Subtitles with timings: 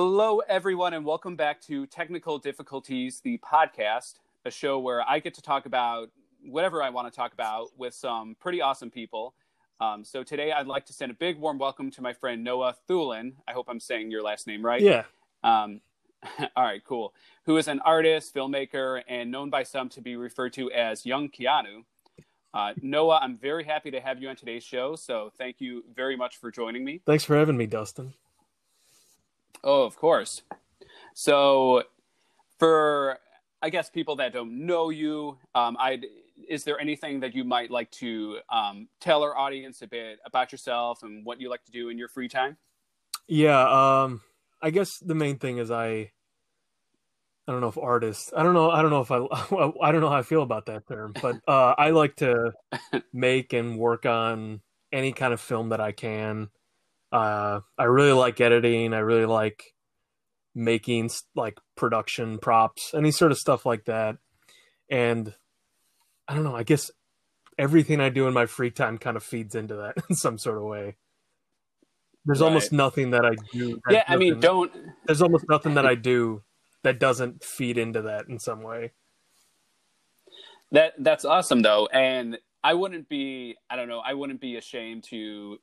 [0.00, 5.34] Hello, everyone, and welcome back to Technical Difficulteas, the podcast, a show where I get
[5.34, 9.34] to talk about whatever I want to talk about with some pretty awesome people.
[9.80, 12.76] Um, so today, I'd like to send a big warm welcome to my friend Noah
[12.88, 13.32] Thulin.
[13.48, 14.80] I hope I'm saying your last name right.
[14.80, 15.02] Yeah.
[15.42, 15.80] Um,
[16.56, 17.12] all right, cool.
[17.46, 21.28] Who is an artist, filmmaker, and known by some to be referred to as Young
[21.28, 21.82] Keanu.
[22.54, 24.94] Uh, Noah, I'm very happy to have you on today's show.
[24.94, 27.00] So thank you very much for joining me.
[27.04, 28.14] Thanks for having me, Dustin.
[29.64, 30.42] Oh, of course.
[31.14, 31.82] So,
[32.58, 33.18] for
[33.62, 36.00] I guess people that don't know you, um, I
[36.48, 40.52] is there anything that you might like to um, tell our audience a bit about
[40.52, 42.56] yourself and what you like to do in your free time?
[43.26, 44.22] Yeah, um,
[44.62, 46.12] I guess the main thing is I.
[47.46, 48.30] I don't know if artist.
[48.36, 48.70] I don't know.
[48.70, 49.16] I don't know if I.
[49.82, 52.52] I don't know how I feel about that term, but uh, I like to
[53.12, 54.60] make and work on
[54.92, 56.50] any kind of film that I can.
[57.10, 58.92] Uh, I really like editing.
[58.92, 59.74] I really like
[60.54, 64.16] making like production props, any sort of stuff like that.
[64.90, 65.32] And
[66.26, 66.56] I don't know.
[66.56, 66.90] I guess
[67.58, 70.58] everything I do in my free time kind of feeds into that in some sort
[70.58, 70.96] of way.
[72.24, 72.48] There's right.
[72.48, 73.80] almost nothing that I do.
[73.86, 74.70] That yeah, I mean, don't.
[75.06, 76.42] There's almost nothing that I do
[76.82, 78.92] that doesn't feed into that in some way.
[80.72, 83.56] That that's awesome though, and I wouldn't be.
[83.70, 84.00] I don't know.
[84.00, 85.58] I wouldn't be ashamed to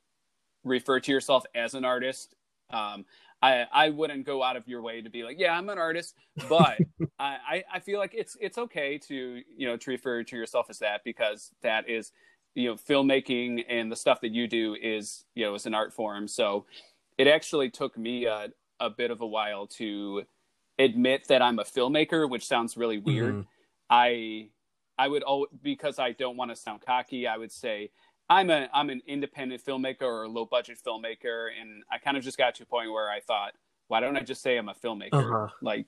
[0.66, 2.34] refer to yourself as an artist.
[2.70, 3.06] Um,
[3.40, 6.14] I I wouldn't go out of your way to be like, yeah, I'm an artist,
[6.48, 6.78] but
[7.18, 10.80] I I feel like it's it's okay to you know to refer to yourself as
[10.80, 12.12] that because that is
[12.54, 15.92] you know filmmaking and the stuff that you do is you know is an art
[15.92, 16.28] form.
[16.28, 16.66] So
[17.18, 18.48] it actually took me a
[18.80, 20.24] a bit of a while to
[20.78, 23.34] admit that I'm a filmmaker, which sounds really weird.
[23.34, 23.48] Mm-hmm.
[23.88, 24.48] I
[24.98, 27.90] I would oh because I don't want to sound cocky, I would say
[28.28, 32.24] I'm a I'm an independent filmmaker or a low budget filmmaker, and I kind of
[32.24, 33.52] just got to a point where I thought,
[33.88, 35.12] why don't I just say I'm a filmmaker?
[35.12, 35.48] Uh-huh.
[35.62, 35.86] Like,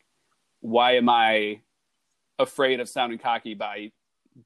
[0.61, 1.63] why am I
[2.39, 3.91] afraid of sounding cocky by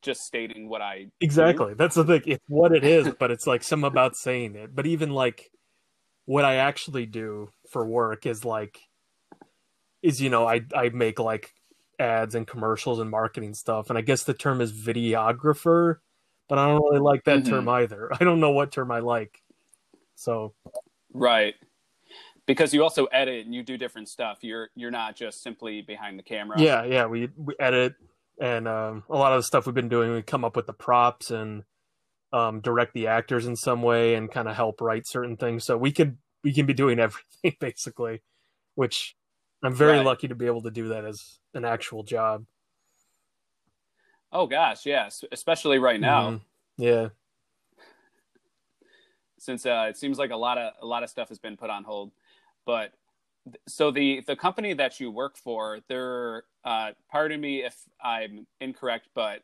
[0.01, 1.71] just stating what I exactly?
[1.71, 1.75] Do?
[1.75, 2.23] That's the thing.
[2.27, 4.75] It's what it is, but it's like some about saying it.
[4.75, 5.51] But even like
[6.25, 8.79] what I actually do for work is like
[10.03, 11.53] is you know I I make like
[11.99, 15.97] ads and commercials and marketing stuff, and I guess the term is videographer
[16.53, 17.49] but I don't really like that mm-hmm.
[17.49, 18.11] term either.
[18.21, 19.41] I don't know what term I like.
[20.17, 20.53] So,
[21.15, 21.55] right,
[22.45, 24.41] because you also edit and you do different stuff.
[24.43, 26.61] You're you're not just simply behind the camera.
[26.61, 27.95] Yeah, yeah, we we edit
[28.39, 30.13] and um, a lot of the stuff we've been doing.
[30.13, 31.63] We come up with the props and
[32.35, 35.65] um, direct the actors in some way and kind of help write certain things.
[35.65, 38.21] So we could we can be doing everything basically,
[38.75, 39.17] which
[39.63, 40.05] I'm very right.
[40.05, 42.45] lucky to be able to do that as an actual job.
[44.33, 46.31] Oh gosh, yes, especially right now.
[46.31, 46.83] Mm-hmm.
[46.83, 47.09] Yeah.
[49.39, 51.69] Since uh, it seems like a lot of a lot of stuff has been put
[51.69, 52.13] on hold,
[52.65, 52.93] but
[53.67, 59.09] so the the company that you work for, they're uh, pardon me if I'm incorrect,
[59.15, 59.43] but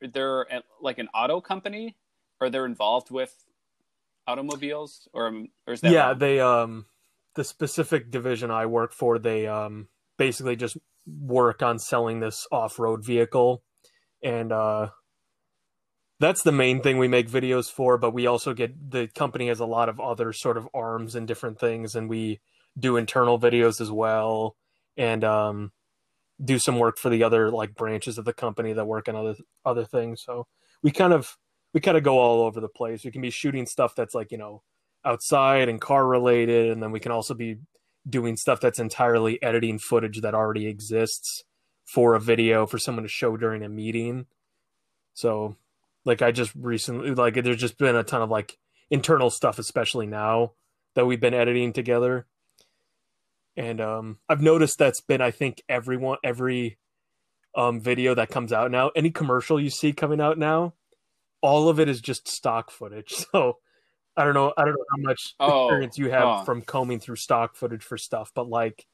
[0.00, 0.46] they're
[0.80, 1.96] like an auto company,
[2.40, 3.32] or they're involved with
[4.26, 5.32] automobiles, or
[5.66, 6.08] or is that yeah?
[6.08, 6.18] Wrong?
[6.18, 6.86] They um
[7.36, 10.76] the specific division I work for, they um basically just
[11.06, 13.62] work on selling this off road vehicle
[14.22, 14.88] and uh,
[16.20, 17.98] that's the main thing we make videos for.
[17.98, 21.26] But we also get the company has a lot of other sort of arms and
[21.28, 22.40] different things, and we
[22.78, 24.56] do internal videos as well,
[24.96, 25.72] and um,
[26.42, 29.34] do some work for the other like branches of the company that work on other
[29.64, 30.22] other things.
[30.24, 30.46] So
[30.82, 31.36] we kind of
[31.74, 33.04] we kind of go all over the place.
[33.04, 34.62] We can be shooting stuff that's like you know
[35.04, 37.56] outside and car related, and then we can also be
[38.08, 41.44] doing stuff that's entirely editing footage that already exists
[41.86, 44.26] for a video for someone to show during a meeting.
[45.14, 45.56] So,
[46.04, 48.58] like, I just recently, like, there's just been a ton of like
[48.90, 50.52] internal stuff, especially now
[50.94, 52.26] that we've been editing together.
[53.56, 56.78] And um, I've noticed that's been, I think, everyone, every
[57.54, 60.74] um, video that comes out now, any commercial you see coming out now,
[61.40, 63.14] all of it is just stock footage.
[63.32, 63.58] So,
[64.18, 64.52] I don't know.
[64.56, 66.44] I don't know how much oh, experience you have oh.
[66.44, 68.86] from combing through stock footage for stuff, but like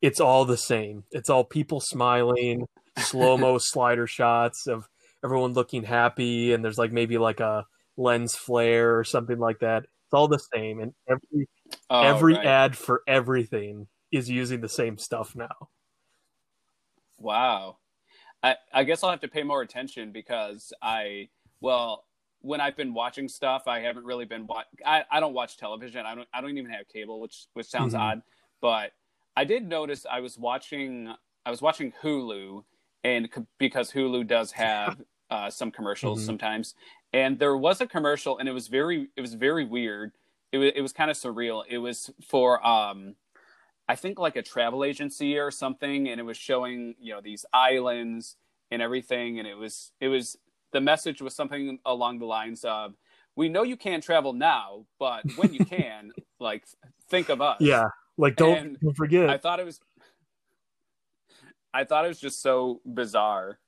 [0.00, 1.04] it's all the same.
[1.10, 2.66] It's all people smiling,
[2.98, 4.88] slow mo slider shots of
[5.24, 7.66] everyone looking happy, and there's like maybe like a
[7.96, 9.84] lens flare or something like that.
[9.84, 11.48] It's all the same, and every
[11.90, 12.46] oh, every right.
[12.46, 15.68] ad for everything is using the same stuff now.
[17.18, 17.78] Wow,
[18.42, 21.28] I I guess I'll have to pay more attention because I
[21.60, 22.04] well
[22.40, 24.66] when I've been watching stuff, I haven't really been watch.
[24.86, 26.06] I, I don't watch television.
[26.06, 28.02] I don't I don't even have cable, which which sounds mm-hmm.
[28.02, 28.22] odd,
[28.60, 28.92] but
[29.38, 31.14] I did notice I was watching
[31.46, 32.64] I was watching Hulu,
[33.04, 35.00] and because Hulu does have
[35.30, 36.26] uh, some commercials mm-hmm.
[36.26, 36.74] sometimes,
[37.12, 40.10] and there was a commercial, and it was very it was very weird.
[40.50, 41.62] It was it was kind of surreal.
[41.68, 43.14] It was for um,
[43.88, 47.46] I think like a travel agency or something, and it was showing you know these
[47.52, 48.34] islands
[48.72, 50.36] and everything, and it was it was
[50.72, 52.94] the message was something along the lines of,
[53.36, 56.64] "We know you can't travel now, but when you can, like
[57.08, 57.84] think of us." Yeah,
[58.18, 59.30] like don't, And don't forget.
[59.30, 59.80] I thought it was.
[61.72, 63.58] I thought it was just so bizarre.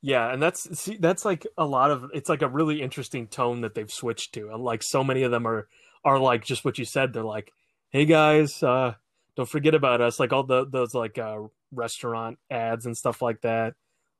[0.00, 3.60] Yeah, and that's see that's like a lot of it's like a really interesting tone
[3.60, 4.50] that they've switched to.
[4.50, 5.68] And like so many of them are
[6.04, 7.12] are like just what you said.
[7.12, 7.52] They're like,
[7.90, 8.94] "Hey guys, uh
[9.36, 11.42] don't forget about us." Like all the those like uh
[11.72, 13.74] restaurant ads and stuff like that.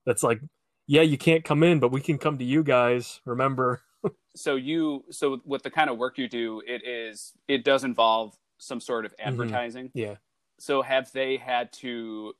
[0.06, 0.40] That's like,
[0.86, 3.20] "Yeah, you can't come in, but we can come to you guys.
[3.24, 3.82] Remember?"
[4.36, 8.36] So you, so with the kind of work you do, it is it does involve
[8.58, 9.90] some sort of advertising.
[9.94, 10.16] Yeah.
[10.58, 12.34] So have they had to,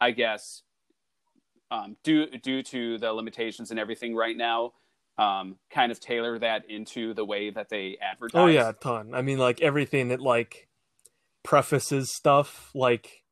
[0.00, 0.62] I guess,
[1.70, 4.72] um, due due to the limitations and everything right now,
[5.18, 8.40] um, kind of tailor that into the way that they advertise?
[8.40, 9.14] Oh yeah, a ton.
[9.14, 10.68] I mean like everything that like
[11.44, 13.22] prefaces stuff like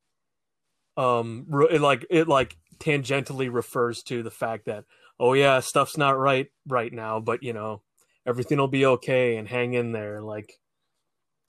[0.95, 4.85] um re- it like it like tangentially refers to the fact that
[5.19, 7.81] oh yeah, stuff's not right right now, but you know,
[8.25, 10.59] everything will be okay and hang in there like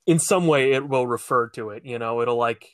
[0.08, 2.64] in some way it will refer to it, you know, it'll like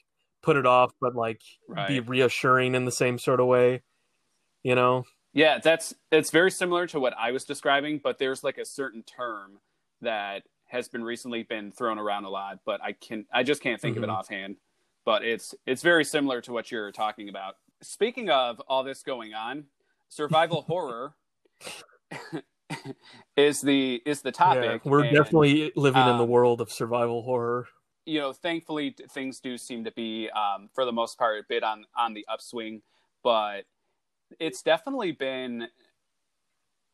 [0.43, 1.41] put it off but like
[1.89, 3.83] be reassuring in the same sort of way,
[4.63, 5.05] you know.
[5.33, 9.03] Yeah, that's it's very similar to what I was describing, but there's like a certain
[9.03, 9.59] term
[10.01, 13.81] that has been recently been thrown around a lot, but I can I just can't
[13.81, 14.05] think of Mhm.
[14.05, 14.57] it offhand.
[15.05, 17.57] But it's it's very similar to what you're talking about.
[17.83, 19.65] Speaking of all this going on,
[20.09, 21.15] survival horror
[23.37, 24.83] is the is the topic.
[24.85, 27.69] Yeah, we're and, definitely living in the um, world of survival horror.
[28.07, 31.63] you know, thankfully things do seem to be, um, for the most part, a bit
[31.63, 32.83] on on the upswing.
[33.23, 33.65] But
[34.39, 35.69] it's definitely been,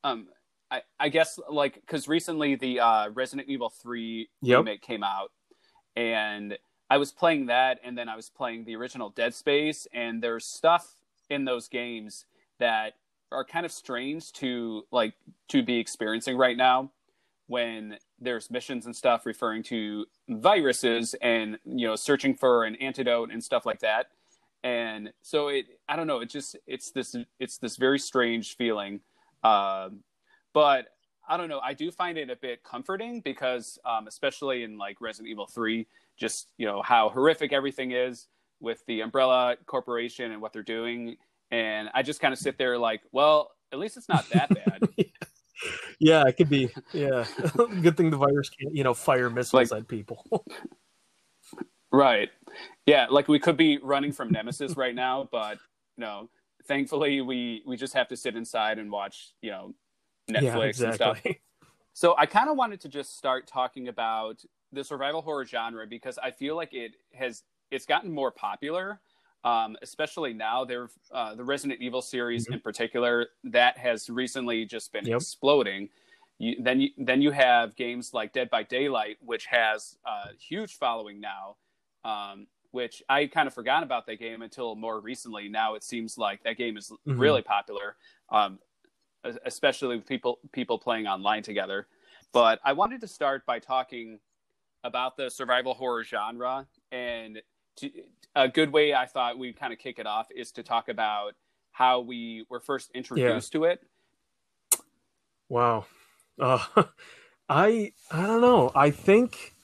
[0.05, 0.29] um,
[0.71, 4.59] I, I guess, like because recently the uh, Resident Evil Three Yep.
[4.59, 5.33] remake came out,
[5.97, 6.57] and
[6.89, 10.47] I was playing that, and then I was playing the original Dead Space, and there's
[10.47, 10.95] stuff
[11.29, 12.25] in those games
[12.59, 12.95] that
[13.33, 15.15] are kind of strange to like
[15.49, 16.91] to be experiencing right now
[17.47, 23.31] when there's missions and stuff referring to viruses and you know searching for an antidote
[23.33, 24.07] and stuff like that.
[24.63, 29.01] And so it i don't know it just it's this it's this very strange feeling.
[29.43, 30.01] Um
[30.53, 30.89] but
[31.29, 35.01] i don't know i do find it a bit comforting because um especially in like
[35.01, 35.87] resident evil 3
[36.17, 38.27] just you know how horrific everything is
[38.61, 41.17] with the umbrella corporation and what they're doing
[41.51, 44.81] and i just kind of sit there like well at least it's not that bad
[45.99, 46.71] Yeah, it could be.
[46.95, 47.27] Yeah,
[47.83, 50.25] good thing the virus can't, you know, fire missiles Like- at people.
[51.93, 52.31] Right.
[52.87, 55.59] Yeah, like we could be running from Nemesis right now, but
[55.97, 56.31] you know,
[56.69, 59.75] thankfully we we just have to sit inside and watch, you know,
[60.31, 61.17] Netflix yeah, and stuff.
[61.19, 61.41] exactly.
[61.93, 64.41] So I kind of wanted to just start talking about
[64.73, 67.43] the survival horror genre because I feel like it has
[67.73, 69.01] it's gotten more popular,
[69.45, 70.65] um, especially now.
[70.65, 72.55] There, uh, the Resident Evil series Mhm.
[72.55, 75.17] in particular that has recently just been Yep.
[75.17, 75.91] exploding.
[76.39, 80.77] You, then you then you have games like Dead by Daylight, which has a huge
[80.77, 81.57] following now.
[82.05, 85.49] Um, which I kind of forgot about that game until more recently.
[85.49, 87.19] Now it seems like that game is Mhm.
[87.21, 87.97] really popular.
[88.31, 88.61] Um,
[89.45, 91.89] especially with people people playing online together.
[92.33, 94.21] But I wanted to start by talking
[94.85, 97.43] about the survival horror genre, and
[97.77, 97.91] to,
[98.35, 101.35] a good way I thought we'd kind of kick it off is to talk about
[101.73, 103.81] how we were first introduced to it.
[105.49, 105.87] Wow.
[106.39, 106.65] Uh,
[107.49, 108.71] I I don't know.
[108.75, 109.55] I think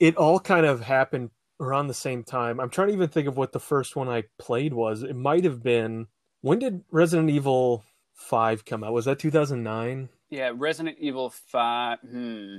[0.00, 1.30] it all kind of happened
[1.60, 2.60] around the same time.
[2.60, 5.02] I'm trying to even think of what the first one I played was.
[5.02, 6.06] It might have been
[6.40, 8.94] when did Resident Evil Five come out?
[8.94, 10.08] Was that 2009?
[10.30, 11.98] Yeah, Resident Evil Five.
[12.00, 12.58] Hmm.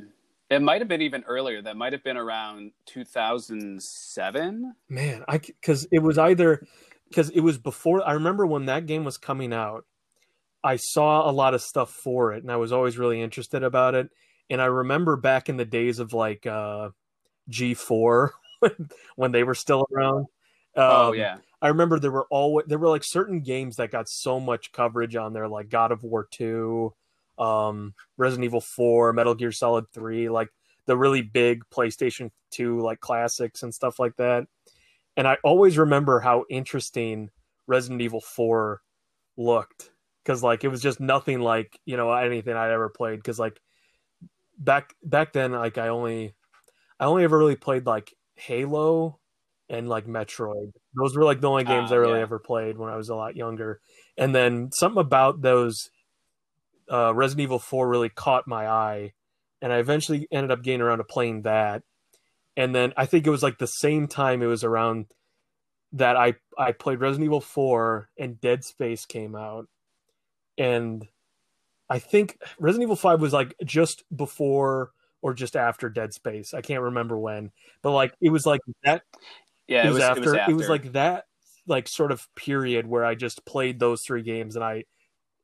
[0.49, 1.61] It might have been even earlier.
[1.61, 4.73] That might have been around 2007.
[4.89, 6.65] Man, I because it was either
[7.09, 8.07] because it was before.
[8.07, 9.85] I remember when that game was coming out.
[10.63, 13.95] I saw a lot of stuff for it, and I was always really interested about
[13.95, 14.09] it.
[14.49, 16.89] And I remember back in the days of like uh,
[17.51, 18.29] G4
[19.15, 20.27] when they were still around.
[20.75, 24.07] oh um, yeah, I remember there were always there were like certain games that got
[24.07, 26.93] so much coverage on there, like God of War Two,
[27.37, 30.49] um, Resident Evil Four, Metal Gear Solid Three, like
[30.85, 34.45] the really big PlayStation Two like classics and stuff like that.
[35.15, 37.29] And I always remember how interesting
[37.67, 38.81] Resident Evil Four
[39.35, 39.91] looked
[40.23, 43.59] because like it was just nothing like you know anything I'd ever played because like
[44.57, 46.35] back back then like I only
[46.99, 49.19] I only ever really played like Halo
[49.69, 50.71] and like Metroid.
[50.93, 52.23] Those were like the only games Ah, I really yeah.
[52.23, 53.81] ever played when I was a lot younger.
[54.17, 55.89] And then something about those
[56.91, 59.13] uh, Resident Evil 4 really caught my eye,
[59.61, 61.83] and I eventually ended up getting around to playing that.
[62.57, 65.07] and then I think it was like the same time it was around
[65.93, 69.67] that I I played Resident Evil 4 and Dead Space came out.
[70.57, 71.07] And
[71.89, 74.91] I think Resident Evil 5 was like just before
[75.21, 76.53] or just after Dead Space.
[76.53, 77.51] I can't remember when.
[77.83, 79.03] But like it was like that
[79.67, 80.51] Yeah, it it was, was, after, it was after.
[80.51, 81.25] it was like that
[81.67, 84.85] like sort of period where I just played those three games and I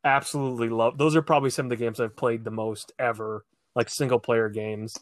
[0.04, 3.46] absolutely love those are probably some of the games I've played the most ever,
[3.76, 4.94] like single player games.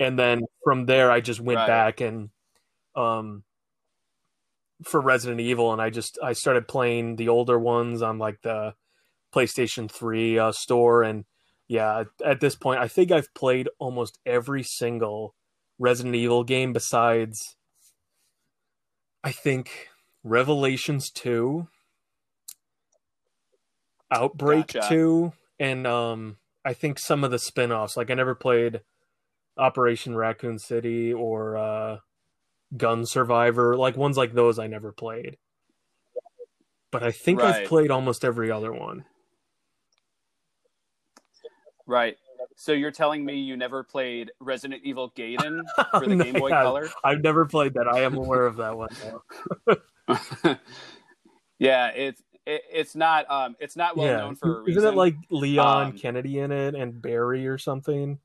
[0.00, 1.66] And then from there I just went Right.
[1.66, 2.30] back and
[2.96, 3.44] um
[4.84, 8.74] for Resident Evil and I just I started playing the older ones on like the
[9.34, 11.24] PlayStation 3 uh, store and
[11.68, 15.34] yeah, at this point I think I've played almost every single
[15.78, 17.56] Resident Evil game besides
[19.22, 19.88] I think
[20.24, 21.68] Revelations 2,
[24.10, 24.88] Outbreak Gotcha.
[24.88, 27.96] 2, and um I think some of the spin-offs.
[27.96, 28.82] Like I never played
[29.56, 31.98] Operation Raccoon City or uh
[32.76, 33.76] Gun Survivor.
[33.76, 35.36] Like ones like those I never played.
[36.90, 39.04] But I think I've played almost every other one.
[41.86, 42.16] right.
[42.56, 45.62] So you're telling me you never played Resident Evil Gaiden
[45.98, 46.90] for the No, Game Boy yeah, Color?
[47.02, 47.86] I've never played that.
[47.88, 48.90] I am aware of that one.
[51.58, 54.78] yeah, it's it, it's not um it's not well known for a reason.
[54.78, 58.18] Isn't it like Leon Um, Kennedy in it and Barry or something?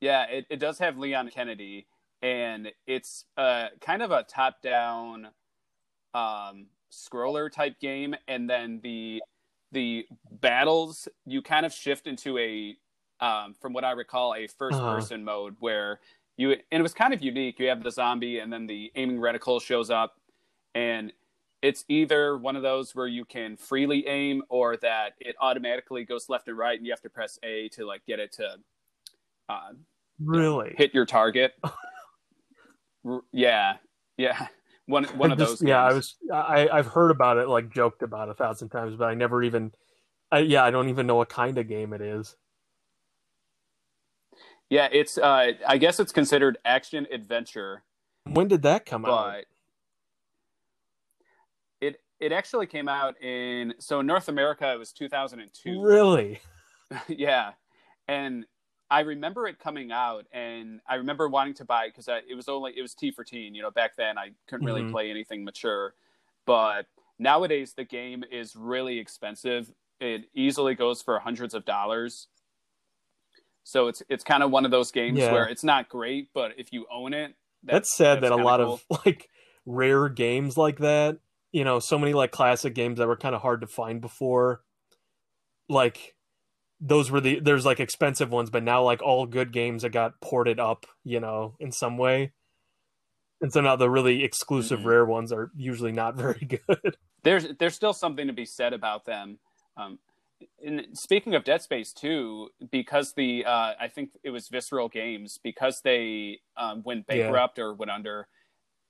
[0.00, 1.86] Yeah, it, it does have Leon Kennedy,
[2.22, 5.28] and it's uh, kind of a top down
[6.12, 9.22] um, scroller type game, and then the
[9.72, 12.76] the battles you kind of shift into a
[13.20, 14.94] um, from what I recall a first Uh-huh.
[14.96, 16.00] person mode where
[16.36, 17.58] you and it was kind of unique.
[17.58, 20.20] You have the zombie, and then the aiming reticle shows up,
[20.74, 21.12] and
[21.64, 26.28] it's either one of those where you can freely aim or that it automatically goes
[26.28, 28.56] left and right, and you have to press A to like get it to
[29.48, 29.70] uh,
[30.20, 30.74] Really?
[30.76, 31.52] hit your target.
[33.06, 33.76] R- yeah,
[34.18, 34.46] yeah.
[34.86, 35.62] One one of just- those.
[35.68, 36.16] Yeah, I was.
[36.32, 39.72] I I've heard about it, like joked about a thousand times, but I never even.
[40.30, 42.36] I, yeah, I don't even know what kind of game it is.
[44.70, 45.16] Yeah, it's.
[45.18, 47.82] Uh, I guess it's considered action adventure,
[48.24, 49.08] When did that come out?
[49.08, 49.46] but it
[52.24, 55.80] it actually came out in so North America it was two thousand and two.
[55.80, 56.40] Really?
[57.08, 57.52] yeah,
[58.08, 58.46] and
[58.90, 62.48] I remember it coming out, and I remember wanting to buy it because it was
[62.48, 63.54] only it was T for teen.
[63.54, 64.90] You know, back then I couldn't really Mhm.
[64.90, 65.94] play anything mature,
[66.46, 66.86] but
[67.18, 69.72] nowadays the game is really expensive.
[70.00, 72.28] It easily goes for hundreds of dollars.
[73.64, 75.32] So it's it's kind of one of those games Yeah.
[75.32, 78.80] where it's not great, but if you own it, That's sad that a lot cool.
[78.90, 79.30] of like
[79.66, 81.18] rare games like that,
[81.54, 84.64] you know, so many like classic games that were kind of hard to find before,
[85.68, 86.16] like
[86.80, 90.20] those were the there's like expensive ones, but now like all good games that got
[90.20, 92.32] ported up, you know, in some way.
[93.40, 94.84] And so now the really exclusive Mhm.
[94.84, 96.96] rare ones are usually not very good.
[97.22, 99.38] there's there's still something to be said about them.
[99.76, 99.98] Um,
[100.64, 105.38] and speaking of Dead Space 2, because the uh, I think it was Visceral Games
[105.42, 107.30] because they um, went Yeah.
[107.30, 108.28] bankrupt or went under.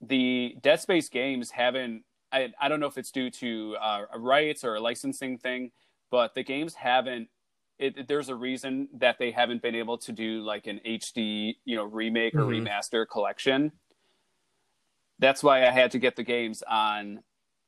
[0.01, 2.05] The Dead Space games haven't.
[2.35, 5.71] I I don't know if it's due to uh, rights or a licensing thing,
[6.11, 7.29] but the games haven't.
[7.79, 11.77] It, there's a reason that they haven't been able to do like an HD, you
[11.77, 12.67] know, remake or Mhm.
[12.67, 13.73] remaster collection.
[15.19, 17.23] That's why I had to get the games on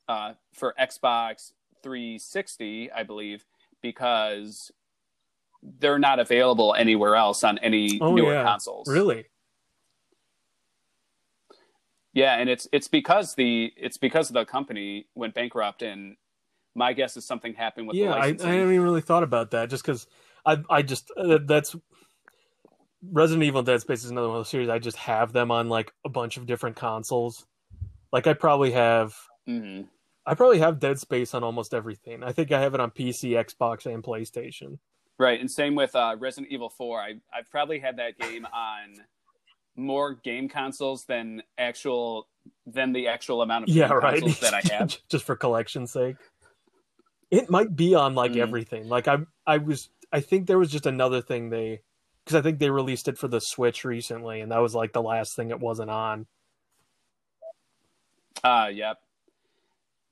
[0.08, 3.44] uh, for Xbox 360, I believe,
[3.82, 4.70] because
[5.62, 8.44] they're not available anywhere else on any Oh, newer yeah.
[8.44, 8.88] consoles.
[8.88, 9.26] really?
[12.16, 16.16] Yeah, and it's it's because the it's because the company went bankrupt, and
[16.74, 19.50] my guess is something happened with yeah, the I, I haven't even really thought about
[19.50, 20.06] that just because
[20.46, 21.76] I I just uh, that's
[23.12, 25.68] Resident Evil Dead Space is another one of those series I just have them on
[25.68, 27.44] like a bunch of different consoles.
[28.10, 29.14] Like I probably have
[29.46, 29.82] hmm
[30.24, 32.22] I probably have Dead Space on almost everything.
[32.22, 34.78] I think I have it on PC, Xbox, and PlayStation.
[35.18, 36.98] Right, and same with uh, Resident Evil 4.
[36.98, 39.04] I I've probably had that game on
[39.76, 42.28] more game consoles than actual
[42.66, 44.14] than the actual amount of Yeah, right.
[44.20, 44.96] consoles that I have.
[45.08, 46.16] just for collection's sake.
[47.30, 48.38] It might be on like Mm.
[48.38, 48.88] everything.
[48.88, 51.82] Like I I was I think there was just another thing they
[52.24, 55.02] because I think they released it for the Switch recently, and that was like the
[55.02, 56.26] last thing it wasn't on.
[58.44, 58.98] Uh, yep.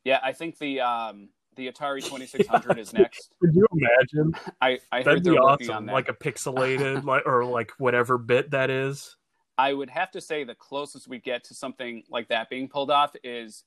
[0.04, 3.34] Yeah, I think the um the Atari 2600 is next.
[3.40, 4.34] Could you imagine?
[4.60, 5.92] I I heard That'd be they're working on that.
[5.92, 9.16] Like a pixelated, like or like whatever bit that is.
[9.58, 12.90] I would have to say the closest we get to something like that being pulled
[12.90, 13.64] off is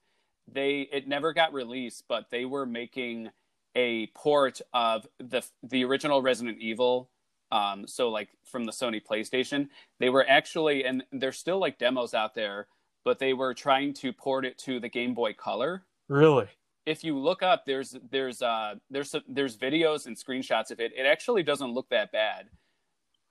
[0.51, 3.29] they it never got released, but they were making
[3.75, 7.09] a port of the the original Resident Evil
[7.51, 12.13] Um, so like from the Sony PlayStation, they were actually, and there's still like demos
[12.13, 12.67] out there,
[13.05, 15.83] but they were trying to port it to the Game Boy Color.
[16.09, 16.47] Really?
[16.85, 20.93] If you look up, there's there's uh there's there's videos and screenshots of it.
[20.95, 22.49] It actually doesn't look that bad.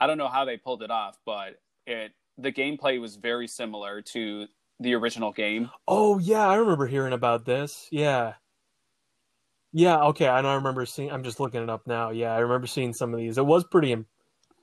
[0.01, 4.03] I don't know how they pulled it off, but it the gameplay was very similar
[4.03, 4.47] to
[4.81, 5.71] the original game.
[5.89, 7.89] Oh yeah, I remember hearing about this.
[7.91, 8.35] Yeah.
[9.73, 12.11] Yeah, okay, I don't remember seeing I'm just looking it up now.
[12.11, 13.39] Yeah, I remember seeing some of these.
[13.39, 13.97] It was pretty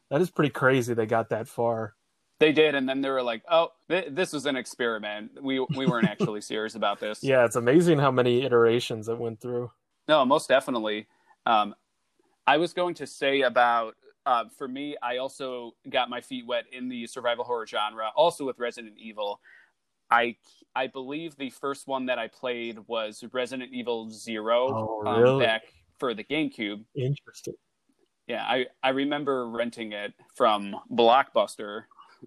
[0.10, 1.96] that is pretty crazy they got that far.
[2.39, 5.42] They did and then they were like, "Oh, th- this was an experiment.
[5.42, 9.39] We we weren't actually serious about this." Yeah, it's amazing how many iterations it went
[9.39, 9.72] through.
[10.08, 11.08] No, most definitely.
[11.46, 11.75] Um,
[12.46, 16.65] I was going to say about uh, for me, I also got my feet wet
[16.72, 19.39] in the survival horror genre, also with Resident Evil.
[20.10, 20.36] I
[20.75, 25.32] I believe the first one that I played was Resident Evil Zero oh, really?
[25.32, 25.63] um, back
[25.98, 26.84] for the GameCube.
[26.96, 27.56] Interesting.
[28.27, 31.84] Yeah, I I remember renting it from Blockbuster.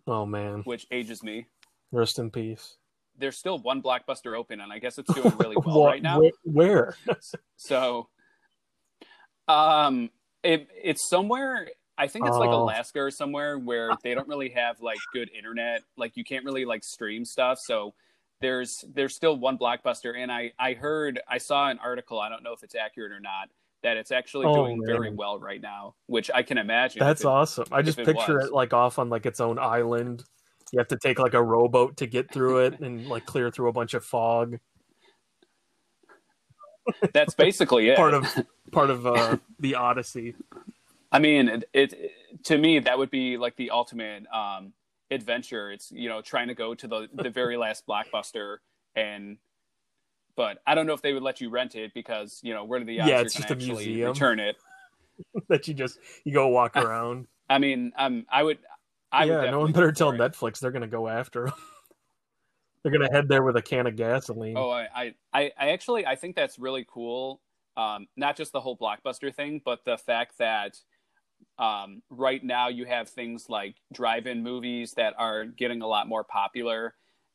[0.06, 1.46] Oh man, which ages me.
[1.92, 2.76] Rest in peace.
[3.18, 6.20] There's still one Blockbuster open, and I guess it's doing really well right now.
[6.44, 6.94] Where?
[7.56, 8.08] so,
[9.48, 10.10] um,
[10.42, 12.64] it, it's somewhere I think it's like Oh.
[12.64, 15.82] Alaska or somewhere where they don't really have like good internet.
[15.96, 17.58] Like you can't really like stream stuff.
[17.58, 17.94] So
[18.40, 22.20] there's there's still one blockbuster, and I I heard I saw an article.
[22.20, 23.48] I don't know if it's accurate or not.
[23.82, 26.98] That it's actually Oh, doing very well right now, which I can imagine.
[27.00, 27.66] That's it- awesome.
[27.70, 28.46] I just it picture was.
[28.48, 30.24] it like off on like its own island.
[30.72, 33.68] You have to take like a rowboat to get through it and like clear through
[33.68, 34.58] a bunch of fog.
[37.12, 37.96] That's basically it.
[37.96, 38.26] Part of
[38.72, 40.34] part of uh, the Odyssey.
[41.12, 42.12] I mean, it, it
[42.44, 44.72] to me that would be like the ultimate um,
[45.10, 45.70] adventure.
[45.70, 48.58] It's you know trying to go to the the very last blockbuster
[48.94, 49.38] and.
[50.36, 52.78] But I don't know if they would let you rent it because you know where
[52.78, 54.08] are the odds Yeah, it's just a actually museum.
[54.10, 54.56] return it.
[55.48, 57.26] that you just you go walk around.
[57.48, 58.58] I mean, um, I would.
[59.12, 60.18] I would yeah, no one better tell it.
[60.18, 61.54] Netflix they're gonna go after 'em.
[62.82, 64.56] they're gonna head there with a can of gasoline.
[64.56, 67.40] Oh, I, I, I I actually I think that's really cool.
[67.76, 70.78] Um, not just the whole blockbuster thing, but the fact that
[71.58, 76.24] um, right now you have things like drive-in movies that are getting a lot more
[76.24, 76.94] popular.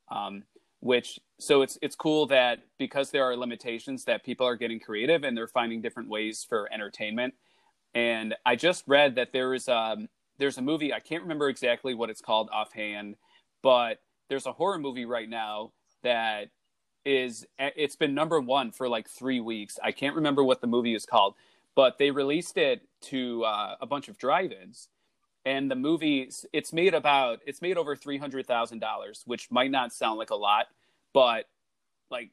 [0.09, 0.43] Um,
[0.81, 5.23] which so it's it's cool that because there are limitations that people are getting creative
[5.23, 7.33] and they're finding different ways for entertainment.
[7.93, 11.93] And I just read that there is um there's a movie I can't remember exactly
[11.93, 13.15] what it's called offhand,
[13.61, 15.71] but there's a horror movie right now
[16.03, 16.49] that
[17.05, 19.77] is it's been number one for like three weeks.
[19.83, 21.35] I can't remember what the movie is called,
[21.75, 24.89] but they released it to uh, a bunch of drive-ins,
[25.45, 29.71] and the movie it's made about it's made over three hundred thousand dollars, which might
[29.71, 30.67] not sound like a lot,
[31.13, 31.45] but
[32.09, 32.29] like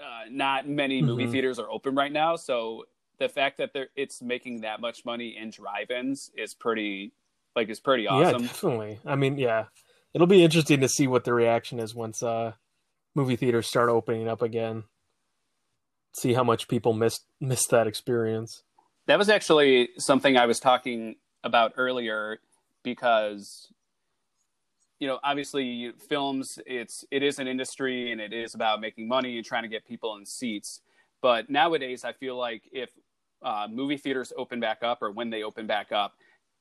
[0.00, 1.32] uh, not many movie Mhm.
[1.32, 2.86] theaters are open right now, so
[3.18, 7.12] the fact that they're, it's making that much money in drive-ins is pretty
[7.54, 9.00] like is pretty awesome yeah, definitely.
[9.04, 9.66] I mean, yeah,
[10.14, 12.52] it'll be interesting to see what the reaction is once uh,
[13.14, 14.84] movie theaters start opening up again.
[16.12, 18.62] See how much people missed missed that experience.
[19.10, 22.38] That was actually something I was talking about earlier
[22.84, 23.66] because
[25.00, 29.36] you know obviously films it's it is an industry and it is about making money
[29.36, 30.82] and trying to get people in seats.
[31.22, 32.90] But nowadays i feel like if
[33.42, 36.12] uh, movie theaters open back up or when they open back up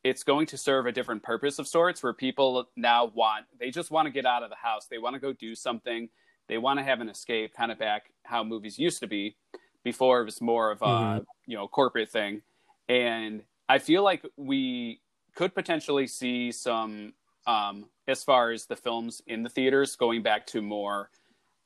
[0.04, 3.92] it's going to serve a different purpose of sorts where people now want they just
[3.92, 4.88] want to get out of the house.
[4.88, 6.10] They want to go do something.
[6.48, 9.38] They want to have an escape kind of back how movies used to be
[9.84, 11.26] before it was more of a Mhm.
[11.50, 12.42] You know corporate thing
[12.88, 15.02] and i feel like we
[15.36, 17.14] could potentially see some
[17.48, 21.10] um, as far as the films in the theaters going back to more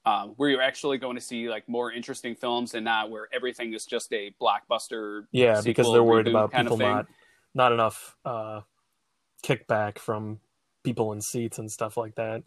[0.06, 3.74] um, where you're actually going to see like more interesting films and not where everything
[3.74, 7.08] is just a blockbuster Yeah, because they're worried about people not
[7.54, 8.62] not enough uh,
[9.44, 10.40] kickback from
[10.84, 12.44] people in seats and stuff like that.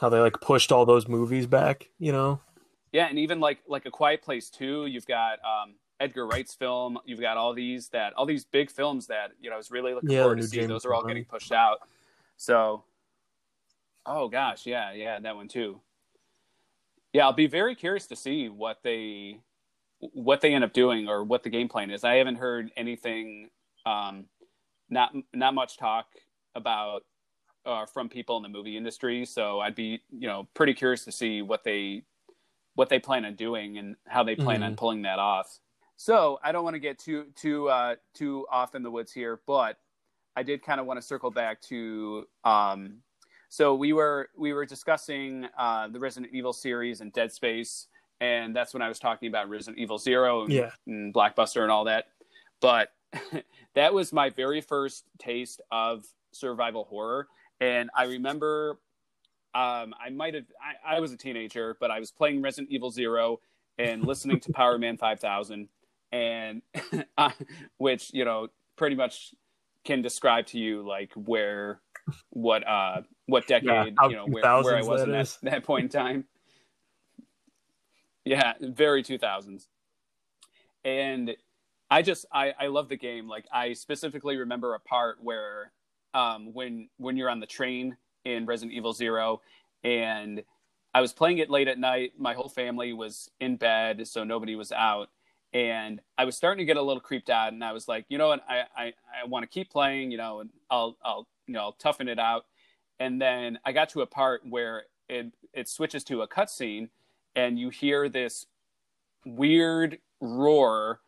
[0.00, 2.40] How they like pushed all those movies back, you know?
[2.92, 4.86] Yeah, and even like like a Quiet Place too.
[4.86, 6.98] you've got um, Edgar Wright's film.
[7.04, 9.94] You've got all these that all these big films that you know I was really
[9.94, 10.64] looking Yeah, forward to see.
[10.66, 11.78] Those are all getting pushed out.
[12.36, 12.84] So,
[14.04, 15.80] oh gosh, yeah, yeah, that one too.
[17.12, 19.40] Yeah, I'll be very curious to see what they
[20.00, 22.04] what they end up doing or what the game plan is.
[22.04, 23.48] I haven't heard anything,
[23.86, 24.26] um,
[24.90, 26.06] not not much talk
[26.54, 27.04] about
[27.64, 29.24] uh, from people in the movie industry.
[29.24, 32.02] So I'd be you know pretty curious to see what they
[32.74, 34.76] what they plan on doing and how they plan on Mhm.
[34.76, 35.58] pulling that off.
[35.96, 39.40] So I don't want to get too too uh, too off in the woods here,
[39.46, 39.78] but
[40.36, 42.26] I did kind of want to circle back to.
[42.44, 42.98] Um,
[43.48, 47.86] so we were we were discussing uh, the Resident Evil series and Dead Space,
[48.20, 50.70] and that's when I was talking about Resident Evil Zero and, Yeah.
[50.86, 52.06] and Blackbuster and all that.
[52.60, 52.90] But
[53.74, 57.28] that was my very first taste of survival horror.
[57.60, 58.78] And I remember
[59.54, 62.90] um, I might have, I, I, was a teenager, but I was playing Resident Evil
[62.90, 63.40] Zero
[63.78, 65.68] and listening to Powerman 5000,
[66.12, 66.62] and
[67.78, 69.34] which, you know, pretty much
[69.84, 71.80] can describe to you like where,
[72.30, 75.84] what, uh, what decade, yeah, you know, where, where I was in that, that point
[75.84, 76.24] in time.
[78.24, 79.66] Yeah, very 2000s.
[80.84, 81.36] And
[81.90, 83.28] I just I I love the game.
[83.28, 85.72] Like I specifically remember a part where
[86.14, 89.40] um when when you're on the train in Resident Evil 0
[89.84, 90.42] and
[90.92, 92.12] I was playing it late at night.
[92.18, 95.10] My whole family was in bed, so nobody was out.
[95.52, 98.18] And I was starting to get a little creeped out, and I was like, you
[98.18, 98.84] know what, I I,
[99.22, 102.18] I want to keep playing, you know, and I'll I'll you know I'll toughen it
[102.18, 102.46] out.
[102.98, 106.88] And then I got to a part where it it switches to a cutscene,
[107.34, 108.46] and you hear this
[109.24, 111.00] weird roar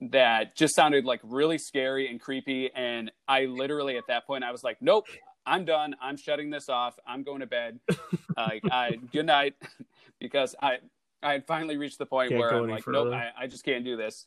[0.00, 2.70] that just sounded like really scary and creepy.
[2.74, 5.06] And I literally at that point I was like, nope,
[5.46, 5.94] I'm done.
[6.00, 6.98] I'm shutting this off.
[7.06, 7.80] I'm going to bed.
[8.36, 9.54] like, I good night,
[10.20, 10.78] because I
[11.22, 13.10] I had finally reached the point can't where I'm like, further.
[13.10, 14.26] nope, I, I just can't do this.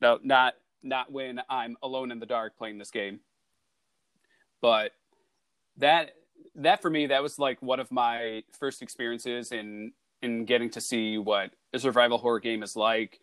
[0.00, 3.20] No, not not when I'm alone in the dark playing this game.
[4.60, 4.92] But
[5.78, 6.12] that
[6.56, 10.80] that for me, that was like one of my first experiences in in getting to
[10.80, 13.20] see what a survival horror game is like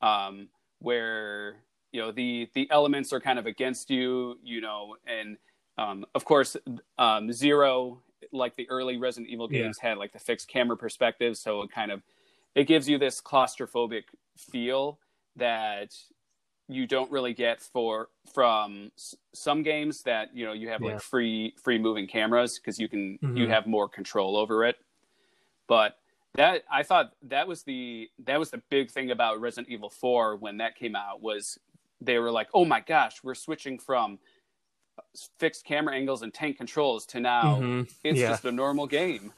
[0.00, 1.56] um, where
[1.92, 5.36] you know the the elements are kind of against you, you know, and
[5.78, 6.56] um, of course
[6.98, 9.90] um, Zero, like the early Resident Evil games, yeah.
[9.90, 12.02] had like the fixed camera perspective, so it kind of
[12.54, 14.04] it gives you this claustrophobic
[14.36, 14.98] feel
[15.36, 15.94] that
[16.68, 18.90] you don't really get for from
[19.32, 20.92] some games that you know you have yeah.
[20.92, 23.36] like free free moving cameras because you can mm-hmm.
[23.36, 24.76] you have more control over it
[25.66, 25.98] but
[26.36, 30.36] that I thought that was the that was the big thing about Resident Evil 4
[30.36, 31.58] when that came out was
[32.00, 34.18] they were like, "Oh my gosh, we're switching from
[35.38, 37.82] fixed camera angles and tank controls to now mm-hmm.
[38.04, 38.28] it's yeah.
[38.30, 39.32] just a normal game."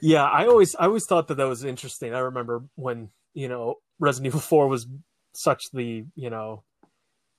[0.00, 2.14] yeah, I always I always thought that that was interesting.
[2.14, 4.86] I remember when, you know, Resident Evil 4 was
[5.34, 6.64] such the, you know,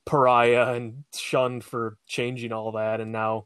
[0.06, 3.46] pariah and shunned for changing all that and now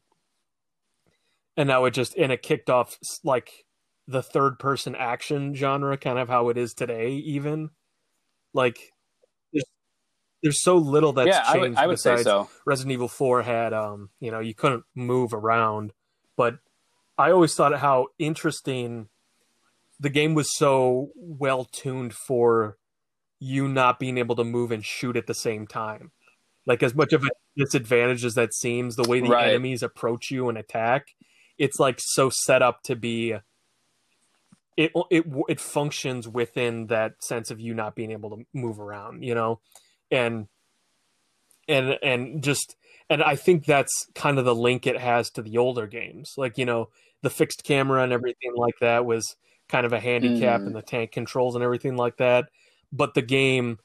[1.58, 3.66] and now it just and it kicked off like
[4.08, 7.70] the third person action genre, kind of how it is today, even.
[8.54, 8.93] Like
[10.44, 11.58] there's so little that's yeah, changed.
[11.58, 12.50] I would, I would say so.
[12.66, 15.94] Resident Evil 4 had um, you know, you couldn't move around,
[16.36, 16.60] but
[17.18, 19.08] I always thought how interesting
[20.00, 22.78] the game was so well tuned for
[23.40, 26.12] you not being able to move and shoot at the same time.
[26.66, 29.50] Like as much of a disadvantage as that seems, the way the right.
[29.50, 31.08] enemies approach you and attack,
[31.58, 33.36] it's like so set up to be
[34.76, 39.24] it it it functions within that sense of you not being able to move around,
[39.24, 39.60] you know,
[40.14, 40.48] and
[41.68, 42.76] and and just
[43.10, 46.58] and I think that's kind of the link it has to the older games, like
[46.58, 46.90] you know
[47.22, 49.36] the fixed camera and everything like that was
[49.70, 50.68] kind of a handicap mm.
[50.68, 52.46] and the tank controls and everything like that,
[52.92, 53.80] but the game,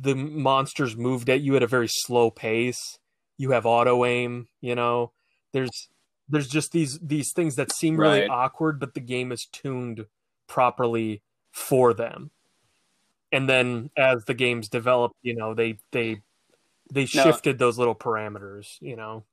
[0.00, 2.98] the monsters moved at you at a very slow pace.
[3.36, 5.12] You have auto aim, you know.
[5.52, 5.88] There's
[6.28, 8.30] there's just these these things that seem really right.
[8.30, 10.06] awkward, but the game is tuned
[10.46, 12.30] properly for them.
[13.32, 16.22] And then as the games developed, you know, they they
[16.92, 17.66] they shifted no.
[17.66, 19.24] those little parameters, you know.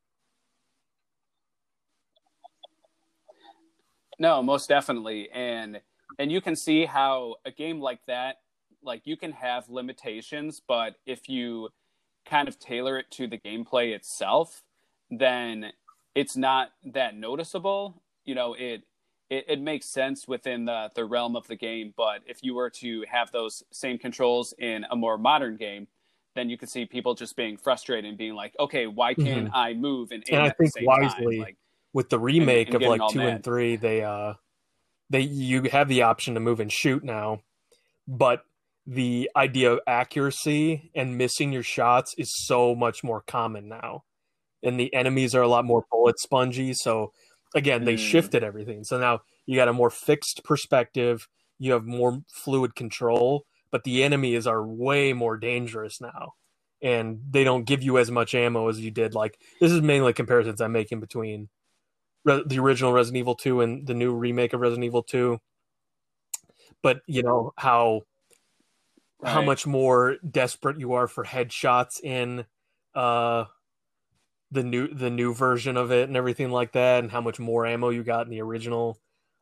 [4.20, 5.30] No, most definitely.
[5.32, 5.82] And
[6.20, 8.38] and you can see how a game like that
[8.84, 11.70] like you can have limitations, but if you
[12.26, 14.64] kind of tailor it to the gameplay itself,
[15.10, 15.72] then
[16.16, 18.02] it's not that noticeable.
[18.26, 18.84] You know, it
[19.30, 21.94] it, it makes sense within the, the realm of the game.
[21.96, 25.88] But if you were to have those same controls in a more modern game,
[26.36, 29.56] then you could see people just being frustrated and being like, okay, why can't mm-hmm.
[29.56, 31.58] I move and, and I think wisely like,
[31.94, 33.28] with the remake and, and of like two mad.
[33.28, 34.34] and three, they uh
[35.10, 37.42] they you have the option to move and shoot now,
[38.08, 38.44] but
[38.86, 44.04] the idea of accuracy and missing your shots is so much more common now.
[44.64, 47.12] And the enemies are a lot more bullet spongy, so
[47.56, 48.00] again they mm.
[48.00, 48.84] shifted everything.
[48.84, 51.28] So now you got a more fixed perspective.
[51.60, 56.34] You have more fluid control but the enemies are way more dangerous now.
[56.82, 59.16] And they don't give you as much ammo as you did.
[59.16, 61.50] Like this is mainly comparisons i'm making between
[62.24, 65.40] Re- the original resident evil 2 and the new remake of resident evil 2
[66.84, 68.02] but you know how
[69.20, 69.32] right.
[69.32, 72.46] how much more desperate you are for headshots in
[72.94, 73.46] uh
[74.52, 77.66] the new the new version of it and everything like that and how much more
[77.66, 78.98] ammo you got in the original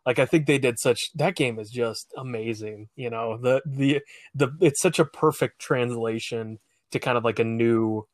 [0.06, 2.90] Like I think they did such that game is just amazing.
[2.96, 4.02] You know the the
[4.36, 6.60] the it's such a perfect translation
[6.92, 8.08] to kind of like a new